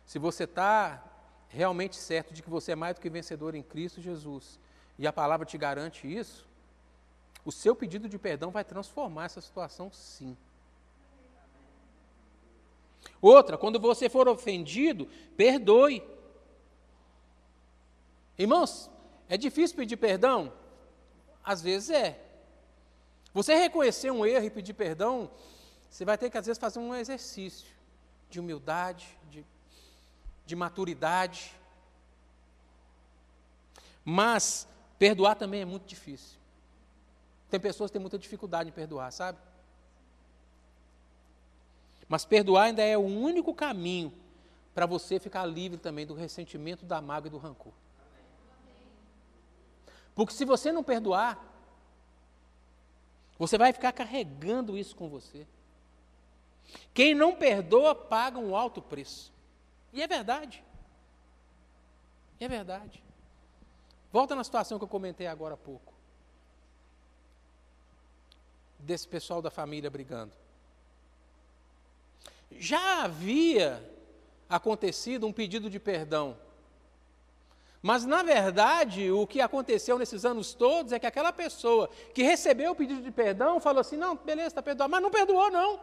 se 0.06 0.20
você 0.20 0.44
está 0.44 1.04
realmente 1.50 1.96
certo 1.96 2.32
de 2.32 2.44
que 2.44 2.50
você 2.52 2.74
é 2.74 2.76
mais 2.76 2.94
do 2.94 3.02
que 3.02 3.10
vencedor 3.10 3.56
em 3.56 3.64
Cristo 3.64 4.00
Jesus, 4.00 4.60
e 5.00 5.08
a 5.08 5.12
palavra 5.12 5.48
te 5.48 5.58
garante 5.58 6.06
isso, 6.06 6.48
o 7.44 7.52
seu 7.52 7.76
pedido 7.76 8.08
de 8.08 8.20
perdão 8.20 8.52
vai 8.52 8.64
transformar 8.64 9.26
essa 9.26 9.41
situação 9.41 9.91
sim. 9.91 10.38
Outra, 13.20 13.58
quando 13.58 13.80
você 13.80 14.10
for 14.10 14.28
ofendido, 14.28 15.10
perdoe. 15.36 16.12
Irmãos, 18.38 18.89
é 19.29 19.38
difícil 19.38 19.75
pedir 19.75 19.97
perdão? 19.97 20.51
Às 21.43 21.61
vezes 21.61 21.89
é. 21.89 22.19
Você 23.34 23.55
reconhecer 23.55 24.11
um 24.11 24.25
erro 24.25 24.45
e 24.45 24.49
pedir 24.49 24.73
perdão, 24.73 25.29
você 25.89 26.05
vai 26.05 26.17
ter 26.17 26.29
que, 26.29 26.38
às 26.38 26.45
vezes, 26.45 26.59
fazer 26.59 26.79
um 26.79 26.93
exercício 26.93 27.67
de 28.29 28.39
humildade, 28.39 29.07
de, 29.29 29.45
de 30.45 30.55
maturidade. 30.55 31.53
Mas 34.03 34.67
perdoar 34.97 35.36
também 35.36 35.61
é 35.61 35.65
muito 35.65 35.86
difícil. 35.86 36.38
Tem 37.49 37.59
pessoas 37.59 37.89
que 37.89 37.93
têm 37.93 38.01
muita 38.01 38.17
dificuldade 38.17 38.69
em 38.69 38.73
perdoar, 38.73 39.11
sabe? 39.11 39.38
Mas 42.07 42.25
perdoar 42.25 42.63
ainda 42.63 42.81
é 42.81 42.97
o 42.97 43.01
único 43.01 43.53
caminho 43.53 44.13
para 44.73 44.86
você 44.86 45.19
ficar 45.19 45.45
livre 45.45 45.77
também 45.77 46.05
do 46.05 46.13
ressentimento, 46.13 46.86
da 46.86 46.99
mágoa 47.01 47.27
e 47.27 47.31
do 47.31 47.38
rancor. 47.38 47.73
Porque 50.16 50.34
se 50.34 50.45
você 50.45 50.72
não 50.72 50.84
perdoar, 50.84 51.43
você 53.38 53.57
vai 53.57 53.74
ficar 53.74 53.91
carregando 53.91 54.78
isso 54.78 54.95
com 54.95 55.09
você. 55.09 55.45
Quem 56.93 57.14
não 57.14 57.36
perdoa 57.36 57.95
paga 57.95 58.38
um 58.38 58.55
alto 58.55 58.82
preço. 58.82 59.32
E 59.91 60.01
é 60.01 60.07
verdade. 60.07 60.64
É 62.39 62.47
verdade. 62.47 63.03
Volta 64.11 64.36
na 64.36 64.43
situação 64.43 64.78
que 64.78 64.84
eu 64.84 64.89
comentei 64.89 65.28
agora 65.28 65.55
há 65.55 65.57
pouco. 65.57 65.93
Desse 68.78 69.07
pessoal 69.07 69.41
da 69.41 69.49
família 69.49 69.89
brigando. 69.89 70.34
Já 72.51 73.03
havia 73.03 73.84
acontecido 74.47 75.26
um 75.26 75.34
pedido 75.34 75.70
de 75.70 75.80
perdão 75.80 76.38
mas, 77.84 78.05
na 78.05 78.23
verdade, 78.23 79.11
o 79.11 79.27
que 79.27 79.41
aconteceu 79.41 79.99
nesses 79.99 80.23
anos 80.23 80.53
todos 80.53 80.93
é 80.93 80.99
que 80.99 81.05
aquela 81.05 81.34
pessoa 81.34 81.89
que 82.13 82.23
recebeu 82.23 82.71
o 82.71 82.75
pedido 82.75 83.01
de 83.01 83.11
perdão 83.11 83.59
falou 83.59 83.81
assim: 83.81 83.97
não, 83.97 84.15
beleza, 84.15 84.47
está 84.47 84.63
perdoado, 84.63 84.89
mas 84.89 85.01
não 85.01 85.11
perdoou, 85.11 85.51
não. 85.51 85.81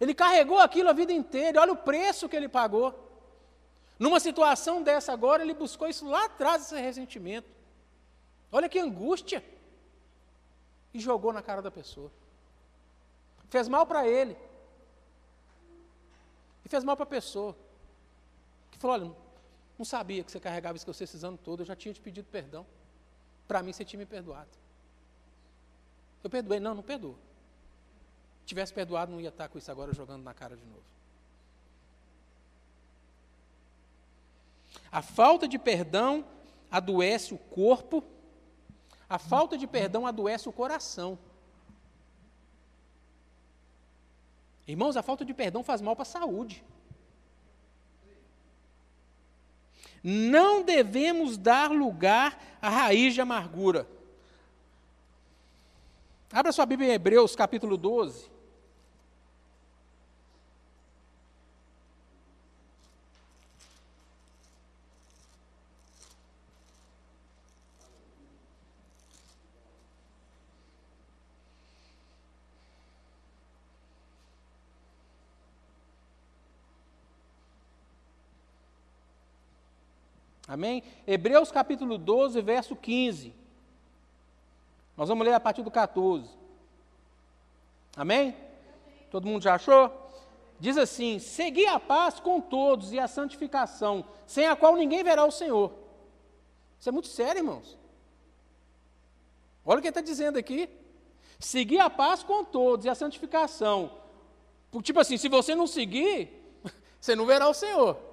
Ele 0.00 0.14
carregou 0.14 0.58
aquilo 0.58 0.88
a 0.88 0.94
vida 0.94 1.12
inteira, 1.12 1.60
olha 1.60 1.74
o 1.74 1.76
preço 1.76 2.26
que 2.26 2.34
ele 2.34 2.48
pagou. 2.48 2.94
Numa 3.98 4.18
situação 4.18 4.82
dessa 4.82 5.12
agora, 5.12 5.42
ele 5.42 5.52
buscou 5.52 5.86
isso 5.86 6.08
lá 6.08 6.24
atrás, 6.24 6.62
esse 6.62 6.80
ressentimento. 6.80 7.50
Olha 8.50 8.66
que 8.66 8.78
angústia. 8.78 9.44
E 10.94 10.98
jogou 10.98 11.34
na 11.34 11.42
cara 11.42 11.60
da 11.60 11.70
pessoa. 11.70 12.10
Fez 13.50 13.68
mal 13.68 13.84
para 13.84 14.08
ele. 14.08 14.38
E 16.64 16.68
fez 16.70 16.82
mal 16.82 16.96
para 16.96 17.04
a 17.04 17.06
pessoa. 17.06 17.54
Falou: 18.82 18.96
olha, 18.96 19.16
não 19.78 19.84
sabia 19.84 20.24
que 20.24 20.32
você 20.32 20.40
carregava 20.40 20.74
isso 20.74 20.84
que 20.84 20.92
você 20.92 21.04
esses 21.04 21.22
anos 21.22 21.38
todos, 21.40 21.60
eu 21.60 21.66
já 21.66 21.76
tinha 21.76 21.94
te 21.94 22.00
pedido 22.00 22.26
perdão. 22.28 22.66
Para 23.46 23.62
mim, 23.62 23.72
você 23.72 23.84
tinha 23.84 23.96
me 23.98 24.04
perdoado. 24.04 24.50
Eu 26.24 26.28
perdoei, 26.28 26.58
não, 26.58 26.74
não 26.74 26.82
perdoou. 26.82 27.16
Tivesse 28.44 28.74
perdoado, 28.74 29.12
não 29.12 29.20
ia 29.20 29.28
estar 29.28 29.48
com 29.48 29.56
isso 29.56 29.70
agora 29.70 29.94
jogando 29.94 30.24
na 30.24 30.34
cara 30.34 30.56
de 30.56 30.64
novo. 30.64 30.82
A 34.90 35.00
falta 35.00 35.46
de 35.46 35.60
perdão 35.60 36.24
adoece 36.68 37.32
o 37.32 37.38
corpo, 37.38 38.02
a 39.08 39.16
falta 39.16 39.56
de 39.56 39.68
perdão 39.68 40.08
adoece 40.08 40.48
o 40.48 40.52
coração. 40.52 41.16
Irmãos, 44.66 44.96
a 44.96 45.04
falta 45.04 45.24
de 45.24 45.32
perdão 45.32 45.62
faz 45.62 45.80
mal 45.80 45.94
para 45.94 46.02
a 46.02 46.06
saúde. 46.06 46.64
Não 50.02 50.62
devemos 50.62 51.36
dar 51.36 51.70
lugar 51.70 52.38
à 52.60 52.68
raiz 52.68 53.14
de 53.14 53.20
amargura. 53.20 53.86
Abra 56.32 56.50
sua 56.50 56.66
Bíblia 56.66 56.88
em 56.90 56.94
Hebreus, 56.94 57.36
capítulo 57.36 57.76
12. 57.76 58.31
Amém? 80.52 80.82
Hebreus 81.06 81.50
capítulo 81.50 81.96
12, 81.96 82.42
verso 82.42 82.76
15. 82.76 83.34
Nós 84.94 85.08
vamos 85.08 85.26
ler 85.26 85.32
a 85.32 85.40
partir 85.40 85.62
do 85.62 85.70
14. 85.70 86.28
Amém? 87.96 88.36
Todo 89.10 89.26
mundo 89.26 89.42
já 89.42 89.54
achou? 89.54 89.90
Diz 90.60 90.76
assim: 90.76 91.18
Segui 91.18 91.66
a 91.66 91.80
paz 91.80 92.20
com 92.20 92.38
todos 92.38 92.92
e 92.92 92.98
a 92.98 93.08
santificação, 93.08 94.04
sem 94.26 94.46
a 94.46 94.54
qual 94.54 94.76
ninguém 94.76 95.02
verá 95.02 95.24
o 95.24 95.30
Senhor. 95.30 95.72
Isso 96.78 96.90
é 96.90 96.92
muito 96.92 97.08
sério, 97.08 97.38
irmãos. 97.38 97.78
Olha 99.64 99.78
o 99.78 99.80
que 99.80 99.86
ele 99.86 99.92
está 99.92 100.02
dizendo 100.02 100.38
aqui. 100.38 100.68
Seguir 101.38 101.80
a 101.80 101.88
paz 101.88 102.22
com 102.22 102.44
todos 102.44 102.84
e 102.84 102.90
a 102.90 102.94
santificação. 102.94 103.90
Tipo 104.82 105.00
assim, 105.00 105.16
se 105.16 105.30
você 105.30 105.54
não 105.54 105.66
seguir, 105.66 106.30
você 107.00 107.16
não 107.16 107.24
verá 107.24 107.48
o 107.48 107.54
Senhor. 107.54 108.11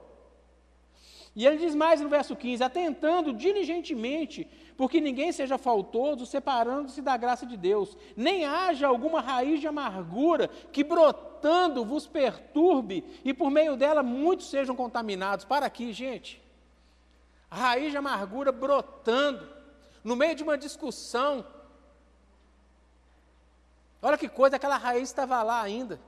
E 1.35 1.45
ele 1.45 1.57
diz 1.57 1.75
mais 1.75 2.01
no 2.01 2.09
verso 2.09 2.35
15: 2.35 2.63
atentando 2.63 3.33
diligentemente, 3.33 4.47
porque 4.75 4.99
ninguém 4.99 5.31
seja 5.31 5.57
faltoso, 5.57 6.25
separando-se 6.25 7.01
da 7.01 7.15
graça 7.17 7.45
de 7.45 7.55
Deus, 7.55 7.97
nem 8.15 8.45
haja 8.45 8.87
alguma 8.87 9.21
raiz 9.21 9.59
de 9.59 9.67
amargura 9.67 10.47
que 10.71 10.83
brotando 10.83 11.85
vos 11.85 12.07
perturbe, 12.07 13.03
e 13.23 13.33
por 13.33 13.51
meio 13.51 13.75
dela 13.75 14.01
muitos 14.01 14.49
sejam 14.49 14.75
contaminados. 14.75 15.45
Para 15.45 15.65
aqui, 15.65 15.93
gente. 15.93 16.41
A 17.49 17.55
raiz 17.55 17.91
de 17.91 17.97
amargura 17.97 18.51
brotando, 18.51 19.47
no 20.03 20.15
meio 20.15 20.35
de 20.35 20.43
uma 20.43 20.57
discussão. 20.57 21.45
Olha 24.01 24.17
que 24.17 24.29
coisa, 24.29 24.55
aquela 24.55 24.77
raiz 24.77 25.09
estava 25.09 25.41
lá 25.43 25.61
ainda 25.61 25.99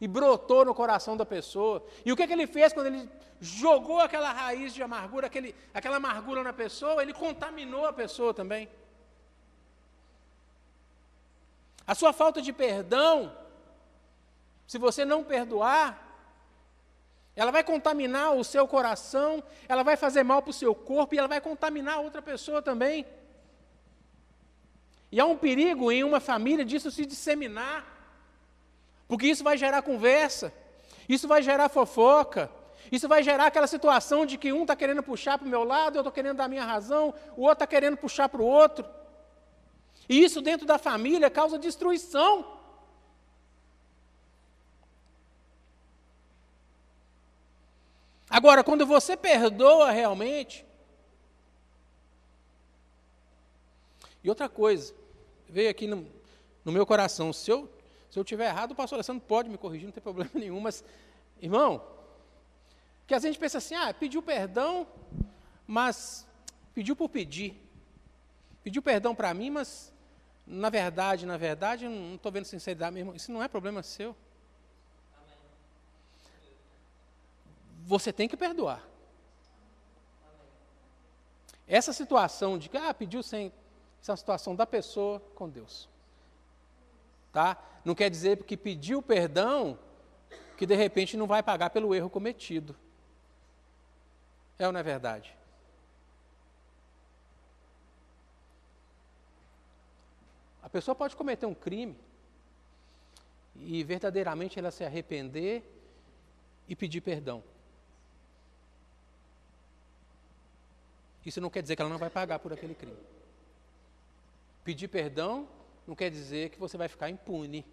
e 0.00 0.06
brotou 0.06 0.64
no 0.64 0.74
coração 0.74 1.16
da 1.16 1.24
pessoa. 1.24 1.84
E 2.04 2.12
o 2.12 2.16
que, 2.16 2.26
que 2.26 2.32
ele 2.32 2.46
fez 2.46 2.72
quando 2.72 2.86
ele 2.86 3.08
jogou 3.40 4.00
aquela 4.00 4.32
raiz 4.32 4.74
de 4.74 4.82
amargura, 4.82 5.26
aquele, 5.26 5.54
aquela 5.72 5.96
amargura 5.96 6.42
na 6.42 6.52
pessoa? 6.52 7.02
Ele 7.02 7.12
contaminou 7.12 7.86
a 7.86 7.92
pessoa 7.92 8.34
também. 8.34 8.68
A 11.86 11.94
sua 11.94 12.12
falta 12.12 12.42
de 12.42 12.52
perdão, 12.52 13.32
se 14.66 14.76
você 14.76 15.04
não 15.04 15.22
perdoar, 15.22 16.06
ela 17.36 17.50
vai 17.50 17.62
contaminar 17.62 18.34
o 18.34 18.42
seu 18.42 18.66
coração, 18.66 19.42
ela 19.68 19.82
vai 19.82 19.96
fazer 19.96 20.22
mal 20.22 20.42
para 20.42 20.50
o 20.50 20.54
seu 20.54 20.74
corpo 20.74 21.14
e 21.14 21.18
ela 21.18 21.28
vai 21.28 21.40
contaminar 21.40 22.00
outra 22.00 22.20
pessoa 22.20 22.60
também. 22.60 23.06
E 25.12 25.20
há 25.20 25.24
um 25.24 25.36
perigo 25.36 25.92
em 25.92 26.02
uma 26.02 26.18
família 26.18 26.64
disso 26.64 26.90
se 26.90 27.06
disseminar. 27.06 27.95
Porque 29.08 29.26
isso 29.26 29.44
vai 29.44 29.56
gerar 29.56 29.82
conversa, 29.82 30.52
isso 31.08 31.28
vai 31.28 31.42
gerar 31.42 31.68
fofoca, 31.68 32.50
isso 32.90 33.08
vai 33.08 33.22
gerar 33.22 33.46
aquela 33.46 33.66
situação 33.66 34.26
de 34.26 34.36
que 34.36 34.52
um 34.52 34.62
está 34.62 34.74
querendo 34.74 35.02
puxar 35.02 35.38
para 35.38 35.46
o 35.46 35.50
meu 35.50 35.64
lado, 35.64 35.96
eu 35.96 36.00
estou 36.00 36.12
querendo 36.12 36.36
dar 36.36 36.44
a 36.44 36.48
minha 36.48 36.64
razão, 36.64 37.14
o 37.36 37.42
outro 37.42 37.52
está 37.54 37.66
querendo 37.66 37.96
puxar 37.96 38.28
para 38.28 38.42
o 38.42 38.46
outro. 38.46 38.84
E 40.08 40.22
isso 40.22 40.40
dentro 40.40 40.66
da 40.66 40.78
família 40.78 41.30
causa 41.30 41.58
destruição. 41.58 42.56
Agora, 48.28 48.62
quando 48.62 48.84
você 48.84 49.16
perdoa 49.16 49.90
realmente. 49.90 50.64
E 54.22 54.28
outra 54.28 54.48
coisa, 54.48 54.94
veio 55.48 55.70
aqui 55.70 55.86
no, 55.86 56.06
no 56.64 56.72
meu 56.72 56.84
coração: 56.84 57.32
se 57.32 57.50
eu 57.50 57.68
se 58.16 58.20
eu 58.20 58.24
tiver 58.24 58.46
errado, 58.46 58.70
o 58.70 58.74
pastor 58.74 58.96
Alessandro 58.96 59.22
pode 59.28 59.50
me 59.50 59.58
corrigir, 59.58 59.84
não 59.84 59.92
tem 59.92 60.02
problema 60.02 60.30
nenhum, 60.32 60.58
mas, 60.58 60.82
irmão, 61.38 61.86
que 63.06 63.14
a 63.14 63.18
gente 63.18 63.38
pensa 63.38 63.58
assim, 63.58 63.74
ah, 63.74 63.92
pediu 63.92 64.22
perdão, 64.22 64.86
mas 65.66 66.26
pediu 66.74 66.96
por 66.96 67.10
pedir. 67.10 67.54
Pediu 68.64 68.80
perdão 68.80 69.14
para 69.14 69.34
mim, 69.34 69.50
mas 69.50 69.92
na 70.46 70.70
verdade, 70.70 71.26
na 71.26 71.36
verdade, 71.36 71.86
não 71.86 72.14
estou 72.14 72.32
vendo 72.32 72.46
sinceridade 72.46 72.94
mesmo. 72.94 73.14
Isso 73.14 73.30
não 73.30 73.42
é 73.42 73.48
problema 73.48 73.82
seu. 73.82 74.16
Você 77.84 78.14
tem 78.14 78.26
que 78.26 78.36
perdoar. 78.36 78.82
Essa 81.68 81.92
situação 81.92 82.58
de 82.58 82.70
que, 82.70 82.78
ah, 82.78 82.94
pediu 82.94 83.22
sem. 83.22 83.52
Essa 84.00 84.12
é 84.12 84.14
uma 84.14 84.16
situação 84.16 84.56
da 84.56 84.66
pessoa 84.66 85.20
com 85.34 85.50
Deus. 85.50 85.86
Tá? 87.30 87.62
Não 87.86 87.94
quer 87.94 88.10
dizer 88.10 88.42
que 88.42 88.56
pediu 88.56 89.00
perdão 89.00 89.78
que 90.56 90.66
de 90.66 90.74
repente 90.74 91.16
não 91.16 91.24
vai 91.24 91.40
pagar 91.40 91.70
pelo 91.70 91.94
erro 91.94 92.10
cometido. 92.10 92.74
É 94.58 94.66
ou 94.66 94.72
não 94.72 94.80
é 94.80 94.82
verdade? 94.82 95.32
A 100.60 100.68
pessoa 100.68 100.96
pode 100.96 101.14
cometer 101.14 101.46
um 101.46 101.54
crime 101.54 101.96
e 103.54 103.84
verdadeiramente 103.84 104.58
ela 104.58 104.72
se 104.72 104.84
arrepender 104.84 105.62
e 106.68 106.74
pedir 106.74 107.02
perdão. 107.02 107.40
Isso 111.24 111.40
não 111.40 111.50
quer 111.50 111.62
dizer 111.62 111.76
que 111.76 111.82
ela 111.82 111.90
não 111.90 111.98
vai 111.98 112.10
pagar 112.10 112.40
por 112.40 112.52
aquele 112.52 112.74
crime. 112.74 112.98
Pedir 114.64 114.88
perdão 114.88 115.48
não 115.86 115.94
quer 115.94 116.10
dizer 116.10 116.50
que 116.50 116.58
você 116.58 116.76
vai 116.76 116.88
ficar 116.88 117.08
impune. 117.08 117.64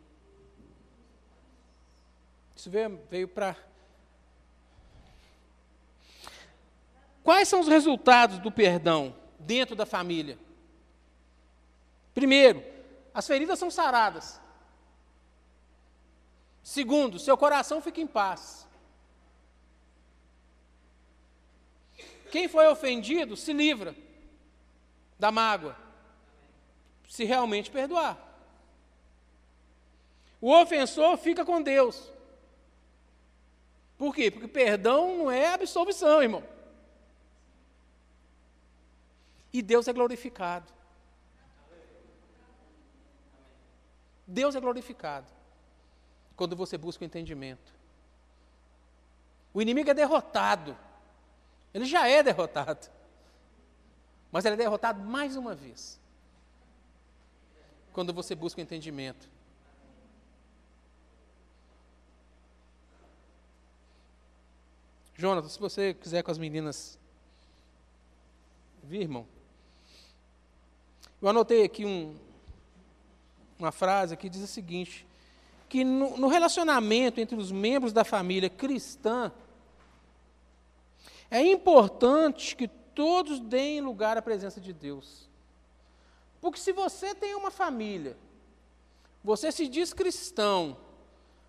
Isso 2.56 2.70
veio, 2.70 3.00
veio 3.10 3.28
para. 3.28 3.56
Quais 7.24 7.48
são 7.48 7.60
os 7.60 7.68
resultados 7.68 8.40
do 8.40 8.52
perdão 8.52 9.16
dentro 9.40 9.76
da 9.76 9.86
família? 9.86 10.38
Primeiro, 12.14 12.64
as 13.14 13.26
feridas 13.26 13.58
são 13.58 13.72
saradas. 13.72 14.40
Segundo, 16.62 17.20
seu 17.20 17.38
coração 17.38 17.82
fica 17.82 18.00
em 18.00 18.08
paz. 18.08 18.68
Quem 22.32 22.48
foi 22.48 22.68
ofendido 22.68 23.36
se 23.36 23.54
livra 23.54 23.96
da 25.20 25.32
mágoa 25.32 25.78
se 27.08 27.26
realmente 27.26 27.70
perdoar. 27.70 28.18
O 30.42 30.52
ofensor 30.52 31.16
fica 31.16 31.46
com 31.46 31.62
Deus. 31.62 32.12
Por 34.04 34.14
quê? 34.14 34.30
Porque 34.30 34.50
perdão 34.50 35.18
não 35.18 35.32
é 35.32 35.54
absolvição, 35.54 36.22
irmão. 36.22 36.44
E 39.54 39.62
Deus 39.62 39.88
é 39.88 39.94
glorificado. 39.94 40.74
Deus 44.28 44.58
é 44.58 44.60
glorificado. 44.60 45.32
quando 46.36 46.54
você 46.54 46.78
busca 46.78 47.02
o 47.02 47.06
entendimento. 47.06 47.72
O 49.54 49.62
inimigo 49.62 49.90
é 49.90 49.94
derrotado. 49.94 50.78
Ele 51.74 51.86
já 51.86 52.06
é 52.06 52.22
derrotado. 52.22 52.92
Mas 54.34 54.44
ele 54.44 54.56
é 54.56 54.58
derrotado 54.58 55.02
mais 55.02 55.38
uma 55.38 55.56
vez. 55.56 55.98
Quando 57.94 58.12
você 58.12 58.36
busca 58.36 58.60
o 58.60 58.64
entendimento. 58.64 59.33
Jonathan, 65.24 65.48
se 65.48 65.58
você 65.58 65.94
quiser 65.94 66.22
com 66.22 66.32
as 66.32 66.38
meninas 66.38 67.00
vir, 68.84 69.04
irmão. 69.04 69.26
Eu 71.22 71.30
anotei 71.30 71.64
aqui 71.64 71.86
um, 71.86 72.14
uma 73.58 73.72
frase 73.72 74.18
que 74.18 74.28
diz 74.28 74.42
o 74.42 74.48
seguinte: 74.48 75.08
que 75.70 75.86
no, 75.86 76.18
no 76.18 76.28
relacionamento 76.28 77.22
entre 77.22 77.38
os 77.38 77.54
membros 77.54 77.94
da 77.94 78.04
família 78.04 78.50
cristã, 78.50 79.32
é 81.32 81.42
importante 81.42 82.54
que 82.54 82.68
todos 82.68 83.40
deem 83.40 83.80
lugar 83.80 84.18
à 84.18 84.22
presença 84.22 84.60
de 84.60 84.74
Deus. 84.74 85.30
Porque 86.42 86.60
se 86.60 86.74
você 86.74 87.16
tem 87.16 87.34
uma 87.34 87.50
família, 87.50 88.18
você 89.24 89.54
se 89.54 89.70
diz 89.70 89.94
cristão, 89.94 90.76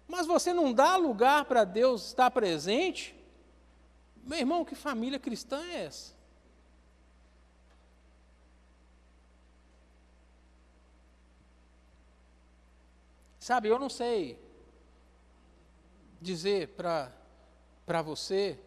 mas 0.07 0.29
você 0.29 0.55
não 0.55 0.72
dá 0.72 0.95
lugar 0.95 1.47
para 1.47 1.64
Deus 1.64 2.07
estar 2.07 2.31
presente, 2.31 3.16
meu 4.27 4.39
irmão, 4.39 4.64
que 4.64 4.75
família 4.75 5.18
cristã 5.18 5.62
é 5.66 5.85
essa? 5.85 6.14
Sabe, 13.39 13.68
eu 13.68 13.79
não 13.79 13.91
sei 13.91 14.43
dizer 16.18 16.68
para 16.68 18.01
você, 18.03 18.59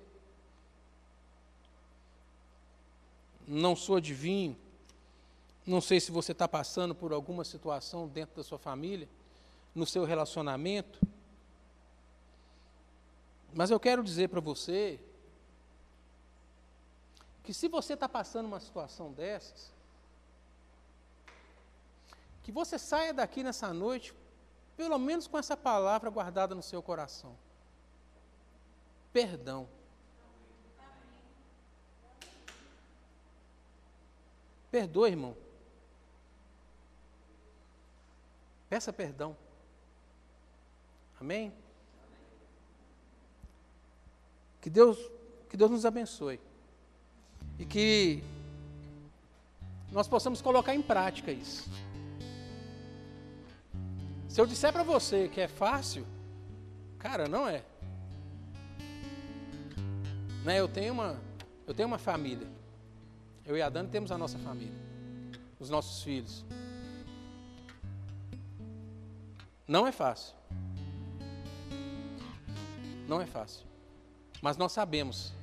não 3.48 3.76
sou 3.76 3.96
adivinho, 3.96 4.56
não 5.66 5.82
sei 5.82 6.00
se 6.00 6.12
você 6.12 6.32
está 6.32 6.48
passando 6.48 6.94
por 6.94 7.12
alguma 7.12 7.44
situação 7.44 8.08
dentro 8.08 8.36
da 8.36 8.44
sua 8.44 8.60
família, 8.60 9.10
no 9.74 9.88
seu 9.88 10.06
relacionamento, 10.06 11.00
mas 13.52 13.72
eu 13.72 13.80
quero 13.80 14.04
dizer 14.04 14.30
para 14.30 14.40
você 14.40 15.00
que 17.48 17.54
se 17.54 17.70
você 17.70 17.94
está 17.94 18.10
passando 18.10 18.46
uma 18.46 18.60
situação 18.60 19.14
dessas, 19.14 19.72
que 22.44 22.52
você 22.52 22.78
saia 22.78 23.14
daqui 23.14 23.42
nessa 23.42 23.74
noite, 23.74 24.14
pelo 24.76 25.00
menos 25.00 25.28
com 25.28 25.38
essa 25.38 25.56
palavra 25.56 26.10
guardada 26.10 26.54
no 26.54 26.62
seu 26.62 26.84
coração: 26.84 27.38
perdão. 29.14 29.66
Perdoe, 34.70 35.12
irmão. 35.12 35.38
Peça 38.68 38.92
perdão. 38.92 39.38
Amém? 41.18 41.54
Que 44.60 44.70
Deus, 44.70 44.98
que 45.50 45.56
Deus 45.56 45.72
nos 45.72 45.86
abençoe 45.86 46.46
e 47.60 47.66
que 47.66 48.24
nós 49.92 50.08
possamos 50.08 50.42
colocar 50.42 50.76
em 50.76 50.82
prática 50.82 51.32
isso. 51.32 51.70
Se 54.28 54.40
eu 54.40 54.46
disser 54.46 54.72
para 54.72 54.84
você 54.84 55.28
que 55.28 55.42
é 55.42 55.48
fácil, 55.48 56.06
cara, 57.00 57.28
não 57.28 57.48
é. 57.48 57.64
Né, 60.44 60.60
eu 60.60 60.68
tenho 60.68 60.94
uma, 60.94 61.20
eu 61.66 61.74
tenho 61.74 61.88
uma 61.88 61.98
família. 61.98 62.48
Eu 63.46 63.58
e 63.58 63.62
a 63.62 63.70
Dani 63.70 63.90
temos 63.90 64.12
a 64.12 64.18
nossa 64.18 64.38
família, 64.38 64.78
os 65.60 65.70
nossos 65.70 66.04
filhos. 66.04 66.46
Não 69.68 69.88
é 69.88 69.92
fácil. 69.92 70.36
Não 73.08 73.22
é 73.22 73.26
fácil. 73.26 73.66
Mas 74.42 74.58
nós 74.58 74.72
sabemos 74.72 75.34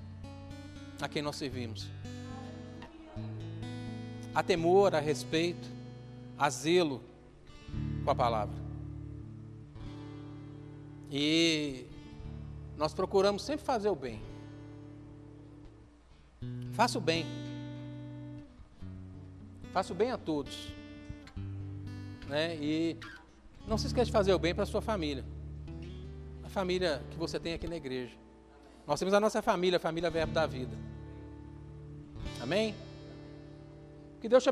a 1.01 1.09
quem 1.09 1.23
nós 1.23 1.37
servimos. 1.37 1.89
Há 4.35 4.43
temor, 4.43 4.95
há 4.95 5.01
respeito, 5.01 5.69
há 6.37 6.51
zelo 6.51 7.03
com 8.05 8.11
a 8.11 8.15
palavra. 8.15 8.55
E 11.11 11.87
nós 12.77 12.93
procuramos 12.93 13.43
sempre 13.43 13.65
fazer 13.65 13.89
o 13.89 13.95
bem. 13.95 14.21
Faça 16.73 16.99
o 16.99 17.01
bem. 17.01 17.25
Faça 19.73 19.93
o 19.93 19.97
bem 19.97 20.11
a 20.11 20.19
todos. 20.19 20.73
Né? 22.29 22.57
E 22.57 22.97
não 23.67 23.79
se 23.79 23.87
esqueça 23.87 24.07
de 24.07 24.13
fazer 24.13 24.35
o 24.35 24.39
bem 24.39 24.55
para 24.55 24.65
a 24.65 24.67
sua 24.67 24.81
família. 24.81 25.25
A 26.43 26.49
família 26.49 27.03
que 27.11 27.17
você 27.17 27.39
tem 27.39 27.55
aqui 27.55 27.69
na 27.69 27.77
igreja. 27.77 28.24
Nós 28.87 28.99
temos 28.99 29.15
a 29.15 29.21
nossa 29.21 29.41
família, 29.41 29.79
a 29.79 29.81
família 29.81 30.11
Verbo 30.11 30.33
da 30.33 30.47
Vida. 30.47 30.77
Amém? 32.41 32.75
Que 34.21 34.29
Deus 34.29 34.43
te 34.43 34.49